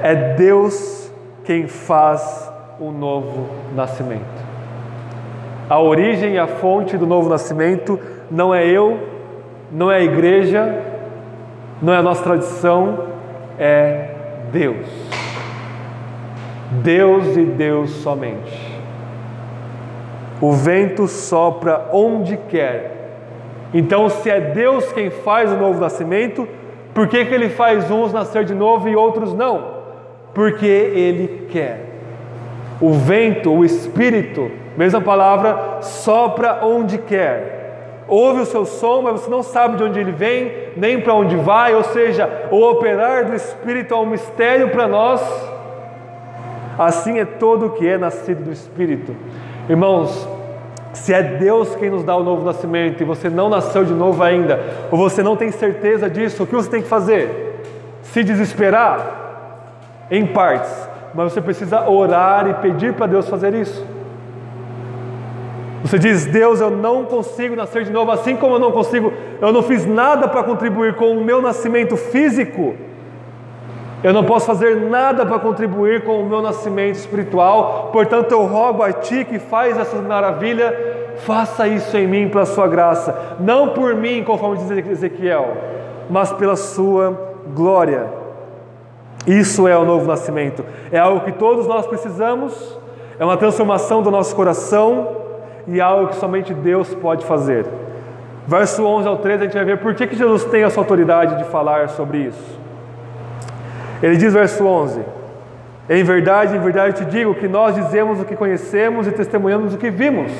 é 0.00 0.34
Deus 0.34 1.10
quem 1.44 1.66
faz 1.66 2.52
o 2.78 2.90
novo 2.90 3.48
nascimento. 3.74 4.44
A 5.70 5.80
origem 5.80 6.34
e 6.34 6.38
a 6.38 6.46
fonte 6.46 6.96
do 6.98 7.06
novo 7.06 7.28
nascimento 7.28 7.98
não 8.30 8.54
é 8.54 8.66
eu, 8.66 9.15
não 9.70 9.90
é 9.90 9.96
a 9.96 10.02
igreja, 10.02 10.82
não 11.82 11.92
é 11.92 11.96
a 11.96 12.02
nossa 12.02 12.22
tradição, 12.22 12.98
é 13.58 14.10
Deus. 14.52 14.86
Deus 16.82 17.36
e 17.36 17.42
Deus 17.42 17.90
somente. 17.90 18.76
O 20.40 20.52
vento 20.52 21.06
sopra 21.06 21.88
onde 21.92 22.36
quer. 22.36 22.96
Então, 23.72 24.08
se 24.08 24.30
é 24.30 24.40
Deus 24.40 24.92
quem 24.92 25.10
faz 25.10 25.52
o 25.52 25.56
novo 25.56 25.80
nascimento, 25.80 26.46
por 26.94 27.08
que, 27.08 27.24
que 27.24 27.34
Ele 27.34 27.48
faz 27.48 27.90
uns 27.90 28.12
nascer 28.12 28.44
de 28.44 28.54
novo 28.54 28.88
e 28.88 28.96
outros 28.96 29.34
não? 29.34 29.76
Porque 30.34 30.66
Ele 30.66 31.46
quer. 31.50 31.84
O 32.80 32.92
vento, 32.92 33.50
o 33.50 33.64
Espírito, 33.64 34.50
mesma 34.76 35.00
palavra, 35.00 35.78
sopra 35.80 36.60
onde 36.62 36.98
quer. 36.98 37.55
Ouve 38.08 38.40
o 38.40 38.46
seu 38.46 38.64
som, 38.64 39.02
mas 39.02 39.20
você 39.20 39.30
não 39.30 39.42
sabe 39.42 39.76
de 39.76 39.82
onde 39.82 39.98
ele 39.98 40.12
vem, 40.12 40.52
nem 40.76 41.00
para 41.00 41.12
onde 41.14 41.34
vai, 41.36 41.74
ou 41.74 41.82
seja, 41.82 42.48
o 42.50 42.62
operar 42.62 43.24
do 43.24 43.34
Espírito 43.34 43.94
é 43.94 43.96
um 43.96 44.06
mistério 44.06 44.70
para 44.70 44.86
nós. 44.86 45.20
Assim 46.78 47.18
é 47.18 47.24
todo 47.24 47.66
o 47.66 47.70
que 47.70 47.86
é 47.86 47.98
nascido 47.98 48.44
do 48.44 48.52
Espírito. 48.52 49.16
Irmãos, 49.68 50.28
se 50.92 51.12
é 51.12 51.22
Deus 51.22 51.74
quem 51.74 51.90
nos 51.90 52.04
dá 52.04 52.16
o 52.16 52.22
novo 52.22 52.44
nascimento 52.44 53.02
e 53.02 53.04
você 53.04 53.28
não 53.28 53.48
nasceu 53.48 53.84
de 53.84 53.92
novo 53.92 54.22
ainda, 54.22 54.60
ou 54.90 54.98
você 54.98 55.22
não 55.22 55.36
tem 55.36 55.50
certeza 55.50 56.08
disso, 56.08 56.44
o 56.44 56.46
que 56.46 56.54
você 56.54 56.70
tem 56.70 56.82
que 56.82 56.88
fazer? 56.88 57.60
Se 58.02 58.22
desesperar? 58.22 59.24
Em 60.08 60.24
partes, 60.24 60.88
mas 61.12 61.32
você 61.32 61.40
precisa 61.40 61.88
orar 61.88 62.48
e 62.48 62.54
pedir 62.54 62.92
para 62.92 63.06
Deus 63.06 63.28
fazer 63.28 63.52
isso. 63.54 63.84
Você 65.86 66.00
diz, 66.00 66.26
Deus, 66.26 66.60
eu 66.60 66.68
não 66.68 67.04
consigo 67.04 67.54
nascer 67.54 67.84
de 67.84 67.92
novo, 67.92 68.10
assim 68.10 68.34
como 68.34 68.56
eu 68.56 68.58
não 68.58 68.72
consigo, 68.72 69.12
eu 69.40 69.52
não 69.52 69.62
fiz 69.62 69.86
nada 69.86 70.26
para 70.26 70.42
contribuir 70.42 70.96
com 70.96 71.16
o 71.16 71.24
meu 71.24 71.40
nascimento 71.40 71.96
físico. 71.96 72.74
Eu 74.02 74.12
não 74.12 74.24
posso 74.24 74.46
fazer 74.46 74.74
nada 74.76 75.24
para 75.24 75.38
contribuir 75.38 76.02
com 76.02 76.20
o 76.20 76.26
meu 76.26 76.42
nascimento 76.42 76.96
espiritual, 76.96 77.90
portanto 77.92 78.32
eu 78.32 78.44
rogo 78.46 78.82
a 78.82 78.92
Ti 78.92 79.24
que 79.24 79.38
faz 79.38 79.78
essa 79.78 79.96
maravilha, 80.02 81.14
faça 81.18 81.68
isso 81.68 81.96
em 81.96 82.08
mim 82.08 82.28
pela 82.28 82.46
Sua 82.46 82.66
graça, 82.66 83.36
não 83.38 83.68
por 83.68 83.94
mim, 83.94 84.24
conforme 84.24 84.58
diz 84.58 84.70
Ezequiel, 84.70 85.56
mas 86.10 86.32
pela 86.32 86.56
Sua 86.56 87.16
glória. 87.54 88.08
Isso 89.24 89.68
é 89.68 89.78
o 89.78 89.84
novo 89.84 90.04
nascimento, 90.04 90.64
é 90.90 90.98
algo 90.98 91.20
que 91.20 91.32
todos 91.32 91.64
nós 91.68 91.86
precisamos, 91.86 92.76
é 93.20 93.24
uma 93.24 93.36
transformação 93.36 94.02
do 94.02 94.10
nosso 94.10 94.34
coração 94.34 95.25
e 95.66 95.80
algo 95.80 96.08
que 96.08 96.16
somente 96.16 96.54
Deus 96.54 96.94
pode 96.94 97.24
fazer. 97.24 97.66
Verso 98.46 98.84
11 98.84 99.08
ao 99.08 99.16
13 99.16 99.40
a 99.40 99.44
gente 99.46 99.54
vai 99.54 99.64
ver 99.64 99.78
por 99.78 99.94
que, 99.94 100.06
que 100.06 100.16
Jesus 100.16 100.44
tem 100.44 100.62
essa 100.62 100.78
autoridade 100.78 101.36
de 101.36 101.44
falar 101.50 101.88
sobre 101.88 102.18
isso. 102.18 102.60
Ele 104.02 104.16
diz, 104.16 104.32
verso 104.32 104.64
11: 104.64 105.00
Em 105.88 106.04
verdade, 106.04 106.56
em 106.56 106.60
verdade 106.60 107.00
eu 107.00 107.06
te 107.06 107.10
digo 107.10 107.34
que 107.34 107.48
nós 107.48 107.74
dizemos 107.74 108.20
o 108.20 108.24
que 108.24 108.36
conhecemos 108.36 109.06
e 109.06 109.10
testemunhamos 109.10 109.74
o 109.74 109.78
que 109.78 109.90
vimos. 109.90 110.30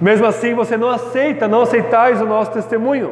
Mesmo 0.00 0.26
assim, 0.26 0.54
você 0.54 0.76
não 0.76 0.90
aceita, 0.90 1.48
não 1.48 1.62
aceitais 1.62 2.20
o 2.20 2.26
nosso 2.26 2.50
testemunho. 2.50 3.10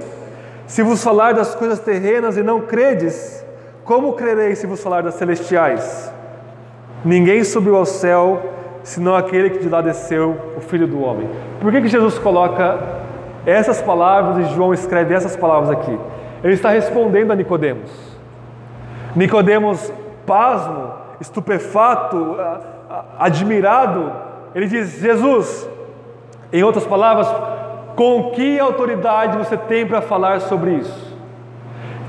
Se 0.66 0.83
vos 0.83 1.02
falar 1.02 1.33
das 1.33 1.54
coisas 1.54 1.78
terrenas 1.80 2.37
e 2.37 2.42
não 2.42 2.60
credes, 2.60 3.44
como 3.85 4.12
crereis 4.12 4.58
se 4.58 4.66
vos 4.66 4.83
falar 4.83 5.02
das 5.02 5.14
celestiais? 5.14 6.12
Ninguém 7.04 7.44
subiu 7.44 7.76
ao 7.76 7.85
céu, 7.85 8.42
senão 8.83 9.14
aquele 9.14 9.50
que 9.50 9.58
de 9.58 9.68
lá 9.68 9.80
desceu, 9.80 10.54
o 10.56 10.60
Filho 10.60 10.87
do 10.87 11.02
Homem. 11.02 11.28
Por 11.60 11.70
que, 11.70 11.83
que 11.83 11.88
Jesus 11.88 12.18
coloca 12.18 12.78
essas 13.46 13.80
palavras 13.80 14.46
e 14.46 14.54
João 14.54 14.72
escreve 14.72 15.14
essas 15.14 15.37
palavras 15.37 15.70
aqui? 15.70 15.98
Ele 16.42 16.54
está 16.54 16.70
respondendo 16.70 17.30
a 17.30 17.37
Nicodemos. 17.37 17.90
Nicodemos, 19.14 19.92
pasmo, 20.26 20.92
estupefato, 21.20 22.37
admirado, 23.18 24.12
ele 24.54 24.66
diz: 24.66 25.00
Jesus, 25.00 25.68
em 26.52 26.62
outras 26.62 26.87
palavras, 26.87 27.28
com 27.94 28.30
que 28.30 28.58
autoridade 28.58 29.37
você 29.37 29.56
tem 29.56 29.87
para 29.87 30.00
falar 30.00 30.40
sobre 30.40 30.72
isso? 30.72 31.12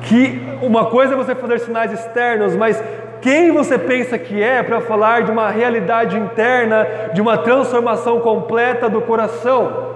que 0.04 0.42
uma 0.62 0.86
coisa 0.86 1.14
é 1.14 1.18
você 1.18 1.34
fazer 1.34 1.60
sinais 1.60 1.92
externos, 1.92 2.56
mas 2.56 2.82
quem 3.24 3.52
você 3.52 3.80
pensa 3.80 4.18
que 4.18 4.44
é 4.44 4.62
para 4.62 4.82
falar 4.82 5.24
de 5.24 5.32
uma 5.32 5.50
realidade 5.50 6.18
interna, 6.18 6.86
de 7.14 7.22
uma 7.22 7.38
transformação 7.38 8.20
completa 8.20 8.90
do 8.90 9.00
coração? 9.00 9.94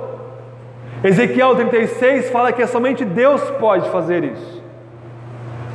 Ezequiel 1.04 1.54
36 1.54 2.30
fala 2.30 2.54
que 2.54 2.62
é 2.62 2.66
somente 2.66 3.04
Deus 3.04 3.42
pode 3.60 3.90
fazer 3.90 4.24
isso. 4.24 4.64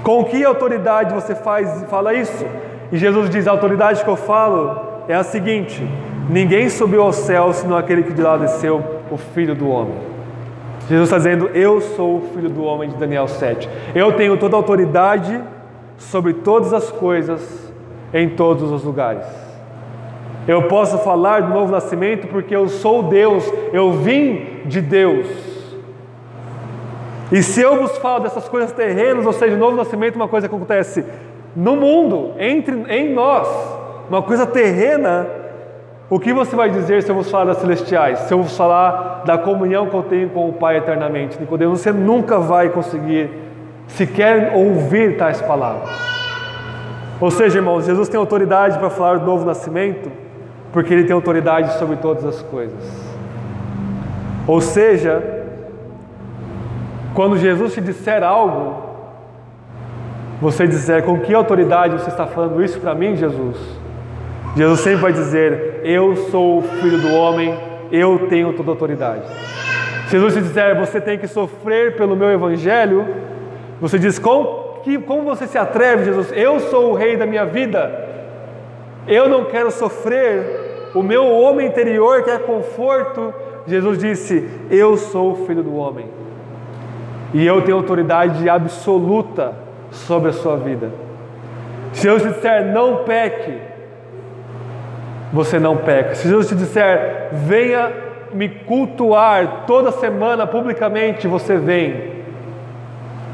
Com 0.03 0.25
que 0.25 0.43
autoridade 0.43 1.15
você 1.15 1.35
faz 1.35 1.85
fala 1.91 2.15
isso? 2.15 2.45
E 2.91 2.97
Jesus 2.97 3.29
diz: 3.29 3.47
a 3.47 3.51
autoridade 3.51 4.03
que 4.03 4.09
eu 4.09 4.17
falo 4.17 5.05
é 5.07 5.15
a 5.15 5.23
seguinte: 5.23 5.87
ninguém 6.31 6.71
subiu 6.71 7.03
ao 7.03 7.13
céu 7.13 7.53
senão 7.53 7.77
aquele 7.77 8.03
que 8.03 8.15
de 8.15 8.23
lá 8.23 8.39
desceu, 8.39 8.83
o 9.11 9.19
Filho 9.19 9.55
do 9.55 9.69
Homem. 9.69 9.95
Jesus 10.89 11.05
está 11.05 11.19
dizendo: 11.19 11.51
Eu 11.53 11.83
sou 11.83 12.17
o 12.17 12.21
Filho 12.35 12.49
do 12.49 12.65
Homem 12.65 12.89
de 12.89 12.97
Daniel 12.97 13.29
7. 13.29 13.69
Eu 13.95 14.13
tenho 14.13 14.39
toda 14.39 14.57
a 14.57 14.59
autoridade 14.59 15.39
sobre 16.11 16.35
todas 16.35 16.73
as 16.73 16.91
coisas 16.91 17.73
em 18.13 18.29
todos 18.31 18.71
os 18.71 18.85
lugares. 18.85 19.27
Eu 20.47 20.65
posso 20.65 20.99
falar 20.99 21.43
do 21.43 21.55
novo 21.55 21.71
nascimento 21.71 22.27
porque 22.27 22.55
eu 22.55 22.69
sou 22.69 23.05
Deus, 23.05 23.51
eu 23.73 23.93
vim 23.93 24.63
de 24.67 24.81
Deus. 24.81 25.27
E 27.31 27.43
se 27.43 27.63
eu 27.63 27.81
vos 27.81 27.97
falo 27.99 28.25
dessas 28.25 28.49
coisas 28.49 28.73
terrenas, 28.73 29.25
ou 29.25 29.33
seja, 29.33 29.57
novo 29.57 29.77
nascimento, 29.77 30.17
uma 30.17 30.29
coisa 30.29 30.49
que 30.49 30.55
acontece 30.55 31.05
no 31.55 31.77
mundo, 31.77 32.35
entre 32.39 32.75
em 32.89 33.15
nós, 33.15 33.49
uma 34.11 34.21
coisa 34.21 34.45
terrena, 34.45 35.27
o 36.11 36.21
que 36.21 36.33
você 36.33 36.55
vai 36.55 36.69
dizer 36.69 37.03
se 37.03 37.11
eu 37.11 37.15
vos 37.15 37.31
falar 37.31 37.47
das 37.47 37.59
celestiais? 37.59 38.19
Se 38.21 38.35
eu 38.35 38.43
vos 38.43 38.55
falar 38.55 39.23
da 39.25 39.39
comunhão 39.39 39.87
que 39.87 39.95
eu 39.95 40.03
tenho 40.03 40.29
com 40.29 40.49
o 40.49 40.53
Pai 40.53 40.77
eternamente? 40.77 41.41
Nicodemo, 41.41 41.75
você 41.75 41.91
nunca 41.91 42.39
vai 42.39 42.69
conseguir 42.69 43.31
sequer 43.97 44.53
ouvir 44.55 45.17
tais 45.17 45.41
palavras. 45.41 45.91
Ou 47.21 47.31
seja, 47.31 47.59
irmãos, 47.59 47.87
Jesus 47.87 48.09
tem 48.09 48.19
autoridade 48.19 48.79
para 48.79 48.91
falar 48.91 49.19
do 49.19 49.27
novo 49.27 49.45
nascimento, 49.45 50.11
porque 50.73 50.93
ele 50.93 51.05
tem 51.05 51.15
autoridade 51.15 51.79
sobre 51.79 51.97
todas 51.97 52.25
as 52.25 52.43
coisas. 52.43 52.83
Ou 54.47 54.61
seja, 54.61 55.23
quando 57.15 57.39
Jesus 57.39 57.75
te 57.75 57.81
disser 57.81 58.25
algo, 58.25 58.91
você 60.41 60.67
disser 60.67 61.05
com 61.05 61.21
que 61.21 61.33
autoridade 61.33 61.95
você 61.95 62.11
está 62.11 62.27
falando 62.27 62.63
isso 62.63 62.81
para 62.81 62.95
mim, 62.95 63.15
Jesus? 63.15 63.57
Jesus 64.57 64.81
sempre 64.81 65.01
vai 65.01 65.13
dizer: 65.13 65.81
Eu 65.85 66.17
sou 66.17 66.59
o 66.59 66.63
filho 66.63 66.99
do 66.99 67.15
homem, 67.15 67.57
eu 67.93 68.27
tenho 68.29 68.53
toda 68.53 68.71
autoridade. 68.71 69.23
Se 70.07 70.13
Jesus 70.13 70.35
te 70.35 70.41
disser, 70.41 70.77
você 70.77 71.01
tem 71.01 71.19
que 71.19 71.29
sofrer 71.29 71.97
pelo 71.97 72.17
meu 72.17 72.31
evangelho, 72.31 73.07
você 73.83 73.99
diz: 73.99 74.17
como, 74.17 74.79
que, 74.85 74.97
como 74.99 75.25
você 75.25 75.45
se 75.45 75.59
atreve, 75.59 76.05
Jesus? 76.05 76.31
Eu 76.33 76.61
sou 76.61 76.93
o 76.93 76.95
rei 76.95 77.17
da 77.17 77.27
minha 77.27 77.45
vida, 77.45 77.93
eu 79.09 79.29
não 79.29 79.47
quero 79.47 79.73
sofrer, 79.73 80.91
o 80.95 81.03
meu 81.03 81.27
homem 81.27 81.67
interior 81.67 82.23
quer 82.23 82.45
conforto. 82.45 83.35
Jesus 83.67 83.99
disse: 83.99 84.49
Eu 84.71 84.97
sou 84.97 85.33
o 85.33 85.47
filho 85.47 85.65
do 85.65 85.75
homem, 85.75 86.07
e 87.35 87.45
eu 87.45 87.61
tenho 87.63 87.77
autoridade 87.77 88.49
absoluta 88.49 89.53
sobre 89.91 90.31
a 90.31 90.33
sua 90.33 90.57
vida. 90.57 90.91
Se 91.93 92.07
Deus 92.07 92.23
te 92.23 92.29
disser 92.29 92.73
não 92.73 92.99
peque, 92.99 93.59
você 95.33 95.59
não 95.59 95.77
peca. 95.77 96.15
Se 96.15 96.29
Deus 96.29 96.47
te 96.47 96.55
disser 96.55 97.31
venha 97.33 97.91
me 98.33 98.49
cultuar 98.49 99.65
toda 99.67 99.91
semana 99.91 100.47
publicamente, 100.47 101.27
você 101.27 101.57
vem. 101.57 102.12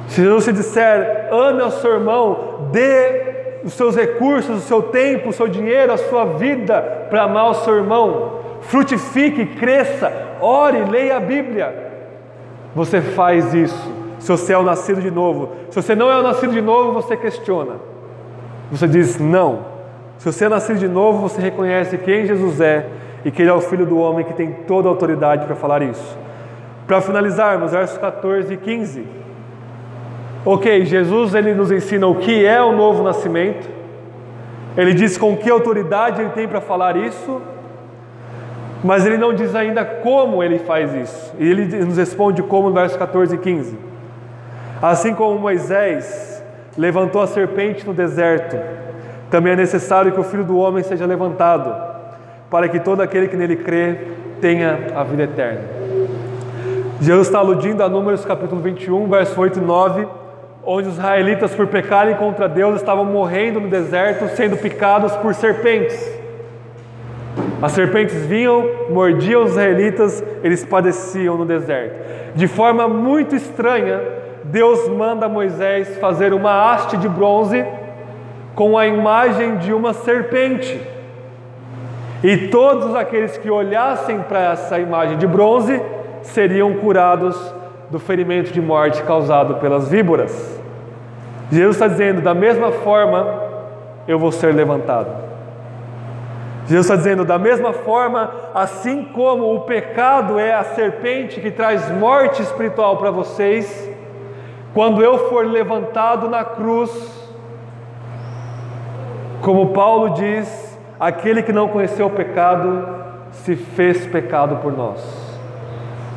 Se 0.08 0.22
te 0.22 0.52
disser 0.52 1.28
ame 1.30 1.62
ao 1.62 1.70
seu 1.70 1.94
irmão, 1.94 2.68
dê 2.72 3.60
os 3.64 3.74
seus 3.74 3.94
recursos, 3.94 4.58
o 4.58 4.66
seu 4.66 4.82
tempo, 4.82 5.28
o 5.28 5.32
seu 5.32 5.48
dinheiro, 5.48 5.92
a 5.92 5.98
sua 5.98 6.24
vida 6.24 7.06
para 7.10 7.24
amar 7.24 7.50
o 7.50 7.54
seu 7.54 7.76
irmão, 7.76 8.40
frutifique, 8.62 9.44
cresça, 9.44 10.10
ore, 10.40 10.84
leia 10.90 11.16
a 11.16 11.20
Bíblia. 11.20 11.88
Você 12.74 13.00
faz 13.00 13.52
isso 13.54 13.98
se 14.18 14.30
você 14.30 14.52
é 14.52 14.58
o 14.58 14.62
nascido 14.62 15.00
de 15.00 15.10
novo. 15.10 15.52
Se 15.70 15.80
você 15.80 15.94
não 15.94 16.10
é 16.10 16.18
o 16.18 16.22
nascido 16.22 16.52
de 16.52 16.60
novo, 16.60 16.92
você 16.92 17.16
questiona. 17.16 17.76
Você 18.70 18.86
diz 18.86 19.18
não. 19.18 19.60
Se 20.18 20.30
você 20.30 20.46
é 20.46 20.48
nascido 20.48 20.78
de 20.78 20.88
novo, 20.88 21.28
você 21.28 21.40
reconhece 21.40 21.96
quem 21.98 22.26
Jesus 22.26 22.60
é 22.60 22.86
e 23.24 23.30
que 23.30 23.42
Ele 23.42 23.50
é 23.50 23.54
o 23.54 23.60
Filho 23.60 23.86
do 23.86 23.98
homem 23.98 24.24
que 24.24 24.32
tem 24.32 24.52
toda 24.66 24.88
a 24.88 24.90
autoridade 24.90 25.46
para 25.46 25.54
falar 25.54 25.82
isso. 25.82 26.18
Para 26.86 27.00
finalizarmos, 27.00 27.72
versos 27.72 27.98
14 27.98 28.52
e 28.52 28.56
15. 28.56 29.06
Ok, 30.44 30.84
Jesus 30.84 31.34
ele 31.34 31.54
nos 31.54 31.70
ensina 31.70 32.06
o 32.06 32.14
que 32.14 32.44
é 32.44 32.62
o 32.62 32.72
novo 32.72 33.02
nascimento. 33.02 33.68
Ele 34.76 34.94
diz 34.94 35.18
com 35.18 35.36
que 35.36 35.50
autoridade 35.50 36.20
ele 36.20 36.30
tem 36.30 36.46
para 36.46 36.60
falar 36.60 36.96
isso, 36.96 37.42
mas 38.82 39.04
ele 39.04 39.18
não 39.18 39.34
diz 39.34 39.54
ainda 39.54 39.84
como 39.84 40.42
ele 40.42 40.60
faz 40.60 40.94
isso. 40.94 41.34
E 41.38 41.50
ele 41.50 41.84
nos 41.84 41.96
responde 41.96 42.42
como 42.42 42.68
no 42.68 42.74
verso 42.74 42.96
14 42.98 43.34
e 43.34 43.38
15. 43.38 43.76
Assim 44.80 45.14
como 45.14 45.38
Moisés 45.38 46.42
levantou 46.76 47.20
a 47.20 47.26
serpente 47.26 47.84
no 47.84 47.92
deserto, 47.92 48.56
também 49.30 49.52
é 49.52 49.56
necessário 49.56 50.12
que 50.12 50.20
o 50.20 50.24
Filho 50.24 50.44
do 50.44 50.56
Homem 50.56 50.84
seja 50.84 51.04
levantado, 51.04 51.74
para 52.48 52.68
que 52.68 52.78
todo 52.78 53.00
aquele 53.00 53.26
que 53.26 53.36
nele 53.36 53.56
crê 53.56 53.98
tenha 54.40 54.78
a 54.94 55.02
vida 55.02 55.24
eterna. 55.24 55.60
Jesus 57.00 57.26
está 57.26 57.40
aludindo 57.40 57.82
a 57.82 57.88
Números 57.88 58.24
capítulo 58.24 58.60
21, 58.60 59.08
verso 59.08 59.40
8 59.40 59.58
e 59.58 59.62
9, 59.62 60.08
onde 60.70 60.86
os 60.86 60.98
israelitas, 60.98 61.54
por 61.54 61.66
pecarem 61.66 62.14
contra 62.16 62.46
Deus, 62.46 62.76
estavam 62.76 63.02
morrendo 63.06 63.58
no 63.58 63.68
deserto, 63.68 64.28
sendo 64.36 64.54
picados 64.54 65.16
por 65.16 65.34
serpentes. 65.34 65.98
As 67.62 67.72
serpentes 67.72 68.14
vinham, 68.26 68.68
mordiam 68.90 69.44
os 69.44 69.52
israelitas, 69.52 70.22
eles 70.42 70.66
padeciam 70.66 71.38
no 71.38 71.46
deserto. 71.46 72.34
De 72.34 72.46
forma 72.46 72.86
muito 72.86 73.34
estranha, 73.34 73.98
Deus 74.44 74.86
manda 74.90 75.26
Moisés 75.26 75.96
fazer 75.96 76.34
uma 76.34 76.70
haste 76.70 76.98
de 76.98 77.08
bronze 77.08 77.64
com 78.54 78.76
a 78.76 78.86
imagem 78.86 79.56
de 79.56 79.72
uma 79.72 79.94
serpente. 79.94 80.78
E 82.22 82.48
todos 82.48 82.94
aqueles 82.94 83.38
que 83.38 83.50
olhassem 83.50 84.20
para 84.20 84.52
essa 84.52 84.78
imagem 84.78 85.16
de 85.16 85.26
bronze 85.26 85.80
seriam 86.20 86.74
curados 86.74 87.54
do 87.90 87.98
ferimento 87.98 88.52
de 88.52 88.60
morte 88.60 89.02
causado 89.04 89.54
pelas 89.54 89.88
víboras. 89.88 90.57
Jesus 91.50 91.76
está 91.76 91.88
dizendo: 91.88 92.20
da 92.20 92.34
mesma 92.34 92.70
forma, 92.70 93.42
eu 94.06 94.18
vou 94.18 94.30
ser 94.30 94.54
levantado. 94.54 95.08
Jesus 96.66 96.86
está 96.86 96.96
dizendo: 96.96 97.24
da 97.24 97.38
mesma 97.38 97.72
forma, 97.72 98.30
assim 98.54 99.04
como 99.04 99.54
o 99.54 99.60
pecado 99.62 100.38
é 100.38 100.54
a 100.54 100.64
serpente 100.64 101.40
que 101.40 101.50
traz 101.50 101.90
morte 101.90 102.42
espiritual 102.42 102.98
para 102.98 103.10
vocês, 103.10 103.90
quando 104.74 105.02
eu 105.02 105.30
for 105.30 105.46
levantado 105.46 106.28
na 106.28 106.44
cruz, 106.44 106.90
como 109.40 109.72
Paulo 109.72 110.10
diz, 110.10 110.78
aquele 111.00 111.42
que 111.42 111.52
não 111.52 111.68
conheceu 111.68 112.06
o 112.06 112.10
pecado 112.10 112.86
se 113.30 113.56
fez 113.56 114.06
pecado 114.06 114.56
por 114.56 114.76
nós. 114.76 115.00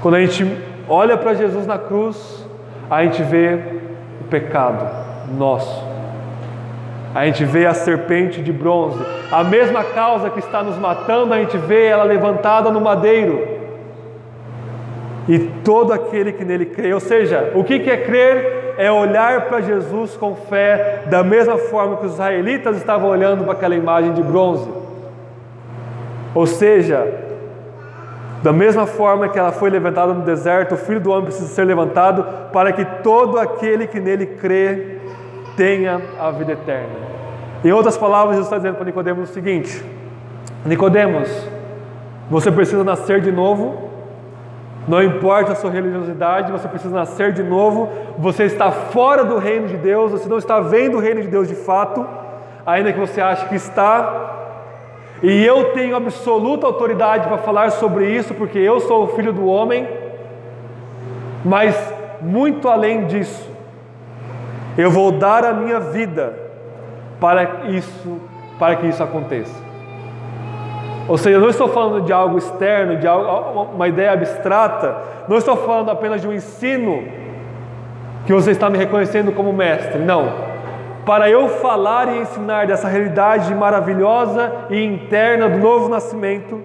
Quando 0.02 0.16
a 0.16 0.20
gente 0.20 0.46
olha 0.90 1.18
para 1.18 1.34
Jesus 1.34 1.66
na 1.66 1.78
cruz, 1.78 2.46
a 2.90 3.04
gente 3.04 3.22
vê 3.24 3.60
o 4.20 4.24
pecado 4.26 5.11
nosso. 5.32 5.84
A 7.14 7.26
gente 7.26 7.44
vê 7.44 7.66
a 7.66 7.74
serpente 7.74 8.42
de 8.42 8.54
bronze, 8.54 9.04
a 9.32 9.44
mesma 9.44 9.84
causa 9.84 10.30
que 10.30 10.40
está 10.40 10.64
nos 10.64 10.78
matando, 10.78 11.34
a 11.34 11.40
gente 11.40 11.58
vê 11.58 11.86
ela 11.86 12.04
levantada 12.04 12.72
no 12.72 12.80
madeiro 12.80 13.60
e 15.28 15.40
todo 15.64 15.94
aquele 15.94 16.32
que 16.32 16.44
nele 16.44 16.66
crê. 16.66 16.94
Ou 16.94 17.00
seja, 17.00 17.52
o 17.56 17.64
que 17.64 17.90
é 17.90 17.98
crer? 17.98 18.62
É 18.78 18.90
olhar 18.92 19.46
para 19.46 19.62
Jesus 19.62 20.16
com 20.16 20.34
fé, 20.34 21.04
da 21.08 21.24
mesma 21.24 21.58
forma 21.58 21.98
que 21.98 22.06
os 22.06 22.14
israelitas 22.14 22.78
estavam 22.78 23.10
olhando 23.10 23.44
para 23.44 23.54
aquela 23.54 23.76
imagem 23.76 24.14
de 24.14 24.24
bronze. 24.24 24.68
Ou 26.34 26.48
seja, 26.48 27.06
da 28.42 28.52
mesma 28.52 28.88
forma 28.88 29.30
que 29.30 29.38
ela 29.38 29.52
foi 29.52 29.70
levantada 29.70 30.14
no 30.14 30.22
deserto, 30.22 30.74
o 30.74 30.78
filho 30.78 31.00
do 31.00 31.12
homem 31.12 31.26
precisa 31.26 31.48
ser 31.48 31.66
levantado 31.66 32.26
para 32.52 32.72
que 32.72 32.84
todo 33.04 33.38
aquele 33.38 33.86
que 33.86 34.00
nele 34.00 34.26
crê 34.26 34.91
tenha 35.62 36.02
a 36.20 36.32
vida 36.32 36.54
eterna. 36.54 37.12
Em 37.64 37.72
outras 37.72 37.98
palavras, 37.98 38.38
Jesus 38.38 38.48
está 38.48 38.58
dizendo 38.58 38.76
para 38.76 38.86
Nicodemos 38.86 39.30
o 39.30 39.34
seguinte: 39.34 39.84
Nicodemos, 40.66 41.30
você 42.30 42.52
precisa 42.52 42.84
nascer 42.84 43.22
de 43.22 43.32
novo 43.32 43.92
não 44.88 45.02
importa 45.04 45.52
a 45.52 45.56
sua 45.56 45.70
religiosidade, 45.70 46.52
você 46.52 46.68
precisa 46.68 46.94
nascer 46.94 47.32
de 47.34 47.44
novo. 47.44 47.90
Você 48.18 48.46
está 48.46 48.72
fora 48.72 49.24
do 49.24 49.38
reino 49.38 49.68
de 49.68 49.78
Deus, 49.78 50.12
você 50.12 50.28
não 50.28 50.38
está 50.38 50.60
vendo 50.60 50.98
o 50.98 51.00
reino 51.00 51.22
de 51.22 51.28
Deus 51.28 51.48
de 51.48 51.56
fato, 51.56 52.06
ainda 52.66 52.92
que 52.92 53.00
você 53.00 53.22
ache 53.22 53.48
que 53.48 53.56
está. 53.56 54.38
E 55.22 55.46
eu 55.46 55.74
tenho 55.74 55.96
absoluta 55.96 56.66
autoridade 56.66 57.28
para 57.28 57.38
falar 57.38 57.72
sobre 57.72 58.10
isso, 58.10 58.34
porque 58.34 58.58
eu 58.58 58.80
sou 58.80 59.04
o 59.04 59.08
filho 59.10 59.32
do 59.32 59.46
homem. 59.46 59.88
Mas 61.46 61.76
muito 62.20 62.68
além 62.68 63.06
disso, 63.06 63.51
Eu 64.78 64.90
vou 64.90 65.12
dar 65.12 65.44
a 65.44 65.54
minha 65.54 65.80
vida 65.80 66.34
para 67.20 67.66
isso, 67.70 68.20
para 68.58 68.76
que 68.76 68.88
isso 68.88 69.04
aconteça. 69.04 69.54
Ou 71.08 71.18
seja, 71.18 71.38
eu 71.38 71.42
não 71.42 71.50
estou 71.50 71.68
falando 71.68 72.06
de 72.06 72.14
algo 72.14 72.38
externo, 72.38 72.98
de 72.98 73.08
algo, 73.08 73.74
uma 73.76 73.88
ideia 73.88 74.14
abstrata, 74.14 74.96
não 75.28 75.38
estou 75.38 75.58
falando 75.58 75.92
apenas 75.92 76.22
de 76.22 76.28
um 76.28 76.34
ensino 76.34 77.04
que 78.26 78.34
você 78.34 78.52
está 78.52 78.70
me 78.70 78.78
reconhecendo 78.78 79.32
como 79.32 79.52
mestre. 79.52 80.00
Não. 80.00 80.52
Para 81.06 81.30
eu 81.30 81.50
falar 81.50 82.08
e 82.16 82.20
ensinar 82.20 82.68
dessa 82.68 82.88
realidade 82.88 83.54
maravilhosa 83.54 84.52
e 84.70 84.84
interna 84.84 85.50
do 85.50 85.58
novo 85.58 85.90
nascimento, 85.90 86.62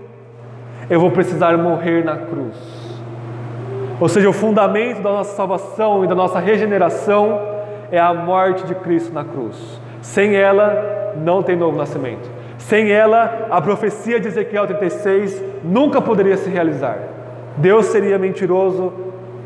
eu 0.89 1.01
vou 1.01 1.11
precisar 1.11 1.57
morrer 1.57 2.05
na 2.05 2.17
cruz. 2.17 2.55
Ou 3.99 4.09
seja, 4.09 4.29
o 4.29 4.33
fundamento 4.33 5.01
da 5.01 5.11
nossa 5.11 5.35
salvação 5.35 6.05
e 6.05 6.07
da 6.07 6.15
nossa 6.15 6.39
regeneração 6.39 7.56
é 7.91 7.99
a 7.99 8.13
morte 8.13 8.67
de 8.67 8.75
Cristo 8.75 9.13
na 9.13 9.25
cruz. 9.25 9.81
Sem 10.01 10.35
ela, 10.35 11.15
não 11.17 11.43
tem 11.43 11.57
novo 11.57 11.77
nascimento. 11.77 12.29
Sem 12.59 12.91
ela, 12.91 13.49
a 13.51 13.61
profecia 13.61 14.19
de 14.19 14.29
Ezequiel 14.29 14.67
36 14.67 15.43
nunca 15.65 16.01
poderia 16.01 16.37
se 16.37 16.51
realizar. 16.51 16.99
Deus 17.57 17.87
seria 17.87 18.19
mentiroso, 18.19 18.93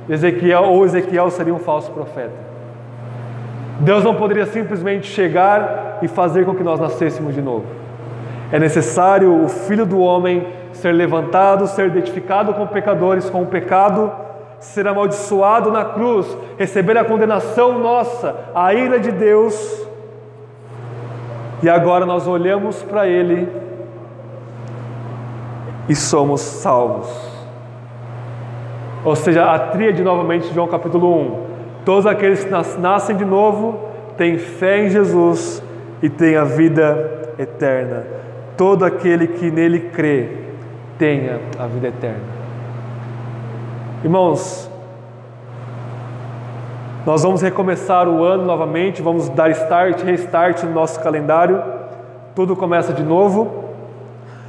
Ezequiel 0.09 0.65
ou 0.65 0.85
Ezequiel 0.85 1.31
seria 1.31 1.55
um 1.55 1.59
falso 1.59 1.91
profeta. 1.93 2.51
Deus 3.81 4.05
não 4.05 4.15
poderia 4.15 4.47
simplesmente 4.47 5.07
chegar 5.07 5.99
e 6.03 6.09
fazer 6.09 6.45
com 6.45 6.55
que 6.55 6.63
nós 6.63 6.81
nascêssemos 6.81 7.35
de 7.35 7.41
novo. 7.41 7.65
É 8.53 8.59
necessário 8.59 9.45
o 9.45 9.49
Filho 9.49 9.87
do 9.87 10.01
Homem 10.01 10.47
ser 10.73 10.93
levantado, 10.93 11.67
ser 11.67 11.87
identificado 11.87 12.53
com 12.55 12.67
pecadores, 12.67 13.31
com 13.31 13.43
o 13.43 13.47
pecado, 13.47 14.13
ser 14.61 14.87
amaldiçoado 14.87 15.71
na 15.73 15.85
cruz, 15.85 16.27
receber 16.59 16.97
a 16.99 17.05
condenação 17.05 17.79
nossa, 17.79 18.37
a 18.55 18.73
ira 18.75 19.01
de 19.01 19.11
Deus. 19.11 19.87
E 21.63 21.69
agora 21.69 22.07
nós 22.07 22.27
olhamos 22.29 22.83
para 22.83 23.09
Ele 23.09 23.49
e 25.89 25.97
somos 25.97 26.41
salvos. 26.41 27.09
Ou 29.05 29.17
seja, 29.17 29.45
a 29.51 29.59
tríade 29.59 30.03
novamente 30.03 30.53
João 30.53 30.69
capítulo 30.69 31.21
1. 31.21 31.51
Todos 31.85 32.07
aqueles 32.07 32.45
que 32.45 32.51
nascem 32.79 33.17
de 33.17 33.25
novo 33.25 33.89
têm 34.17 34.39
fé 34.39 34.85
em 34.85 34.91
Jesus 34.91 35.63
e 36.03 36.09
têm 36.11 36.37
a 36.37 36.45
vida 36.45 37.33
eterna. 37.39 38.05
Todo 38.57 38.85
aquele 38.85 39.27
que 39.27 39.51
nele 39.51 39.91
crê 39.91 40.29
tenha 40.99 41.41
a 41.59 41.67
vida 41.67 41.89
eterna. 41.89 42.40
Irmãos, 44.03 44.71
nós 47.05 47.23
vamos 47.23 47.43
recomeçar 47.43 48.09
o 48.09 48.25
ano 48.25 48.47
novamente, 48.47 49.03
vamos 49.03 49.29
dar 49.29 49.51
start, 49.51 50.03
restart 50.03 50.63
no 50.63 50.73
nosso 50.73 50.99
calendário. 51.01 51.63
Tudo 52.35 52.57
começa 52.57 52.95
de 52.95 53.03
novo. 53.03 53.65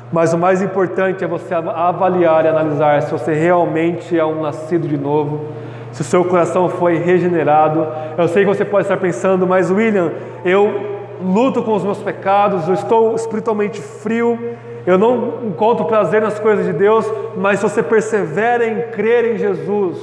Mas 0.09 0.31
o 0.31 0.37
mais 0.37 0.61
importante 0.61 1.25
é 1.25 1.27
você 1.27 1.53
avaliar 1.53 2.45
e 2.45 2.47
analisar 2.47 3.01
se 3.01 3.11
você 3.11 3.33
realmente 3.33 4.17
é 4.17 4.23
um 4.23 4.41
nascido 4.41 4.87
de 4.87 4.97
novo, 4.97 5.47
se 5.91 5.99
o 5.99 6.05
seu 6.05 6.23
coração 6.23 6.69
foi 6.69 6.97
regenerado. 6.97 7.85
Eu 8.17 8.29
sei 8.29 8.45
que 8.45 8.55
você 8.55 8.63
pode 8.63 8.85
estar 8.85 8.97
pensando, 8.97 9.45
mas 9.45 9.69
William, 9.69 10.11
eu 10.45 10.91
luto 11.21 11.61
com 11.61 11.73
os 11.73 11.83
meus 11.83 11.97
pecados, 11.97 12.69
eu 12.69 12.73
estou 12.73 13.15
espiritualmente 13.15 13.81
frio, 13.81 14.39
eu 14.85 14.97
não 14.97 15.45
encontro 15.45 15.85
prazer 15.85 16.21
nas 16.21 16.39
coisas 16.39 16.65
de 16.65 16.73
Deus, 16.73 17.05
mas 17.37 17.59
se 17.59 17.69
você 17.69 17.83
persevera 17.83 18.65
em 18.65 18.91
crer 18.91 19.35
em 19.35 19.37
Jesus, 19.37 19.97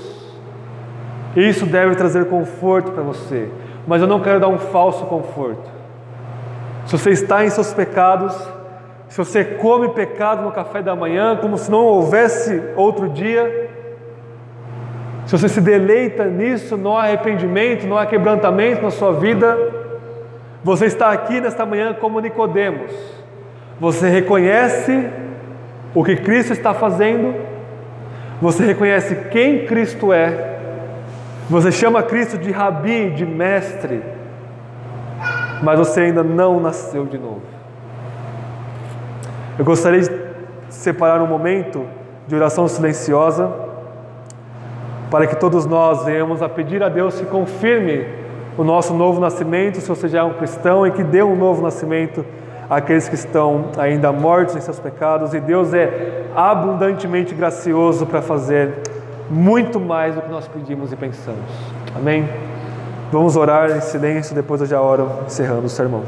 isso 1.37 1.67
deve 1.67 1.95
trazer 1.95 2.27
conforto 2.27 2.93
para 2.93 3.03
você. 3.03 3.49
Mas 3.87 4.01
eu 4.01 4.09
não 4.09 4.21
quero 4.21 4.39
dar 4.39 4.49
um 4.49 4.59
falso 4.59 5.05
conforto. 5.07 5.69
Se 6.87 6.97
você 6.97 7.11
está 7.11 7.45
em 7.45 7.51
seus 7.51 7.73
pecados, 7.73 8.35
se 9.09 9.17
você 9.17 9.45
come 9.45 9.89
pecado 9.91 10.43
no 10.43 10.53
café 10.53 10.83
da 10.83 10.95
manhã, 10.95 11.37
como 11.37 11.59
se 11.59 11.71
não 11.71 11.85
houvesse 11.85 12.63
outro 12.77 13.09
dia, 13.09 13.69
se 15.27 15.37
você 15.37 15.49
se 15.49 15.61
deleita 15.61 16.25
nisso, 16.25 16.77
não 16.77 16.97
há 16.97 17.03
arrependimento, 17.03 17.87
não 17.87 17.99
há 17.99 18.07
quebrantamento 18.07 18.83
na 18.83 18.91
sua 18.91 19.13
vida, 19.13 19.59
você 20.63 20.87
está 20.87 21.11
aqui 21.11 21.41
nesta 21.41 21.67
manhã 21.67 21.95
como 21.95 22.21
Nicodemos. 22.21 23.18
Você 23.81 24.09
reconhece 24.09 25.09
o 25.95 26.05
que 26.05 26.17
Cristo 26.17 26.53
está 26.53 26.75
fazendo, 26.75 27.35
você 28.41 28.65
reconhece 28.65 29.15
quem 29.31 29.67
Cristo 29.67 30.13
é, 30.13 30.59
você 31.49 31.73
chama 31.73 32.03
Cristo 32.03 32.37
de 32.37 32.51
rabi, 32.51 33.11
de 33.11 33.25
mestre, 33.25 34.03
mas 35.63 35.79
você 35.79 36.03
ainda 36.03 36.23
não 36.23 36.61
nasceu 36.61 37.07
de 37.07 37.17
novo. 37.17 37.43
Eu 39.59 39.65
gostaria 39.65 40.01
de 40.01 40.11
separar 40.69 41.23
um 41.23 41.27
momento 41.27 41.87
de 42.27 42.37
oração 42.37 42.69
silenciosa 42.69 43.51
para 45.11 45.27
que 45.27 45.37
todos 45.37 45.65
nós 45.65 46.05
venhamos 46.05 46.43
a 46.43 46.49
pedir 46.49 46.83
a 46.83 46.89
Deus 46.91 47.19
que 47.19 47.25
confirme 47.25 48.07
o 48.59 48.63
nosso 48.63 48.93
novo 48.93 49.19
nascimento, 49.19 49.81
se 49.81 49.89
você 49.89 50.07
já 50.07 50.19
é 50.19 50.23
um 50.23 50.35
cristão, 50.35 50.87
e 50.87 50.91
que 50.91 51.03
dê 51.03 51.23
um 51.23 51.35
novo 51.35 51.63
nascimento 51.63 52.25
àqueles 52.69 53.09
que 53.09 53.15
estão 53.15 53.67
ainda 53.77 54.13
mortos 54.13 54.57
em 54.57 54.61
seus 54.61 54.79
pecados. 54.79 55.35
E 55.35 55.41
Deus 55.41 55.73
é 55.73 56.25
abundantemente 56.35 57.35
gracioso 57.35 58.07
para 58.07 58.23
fazer 58.23 58.75
muito 59.31 59.79
mais 59.79 60.15
do 60.15 60.23
que 60.23 60.31
nós 60.31 60.49
pedimos 60.49 60.93
e 60.93 60.97
pensamos. 60.97 61.51
Amém? 61.95 62.29
Vamos 63.11 63.37
orar 63.37 63.71
em 63.71 63.81
silêncio, 63.81 64.35
depois 64.35 64.61
eu 64.61 64.67
já 64.67 64.81
oro 64.81 65.11
encerrando 65.27 65.67
o 65.67 65.69
sermão. 65.69 66.03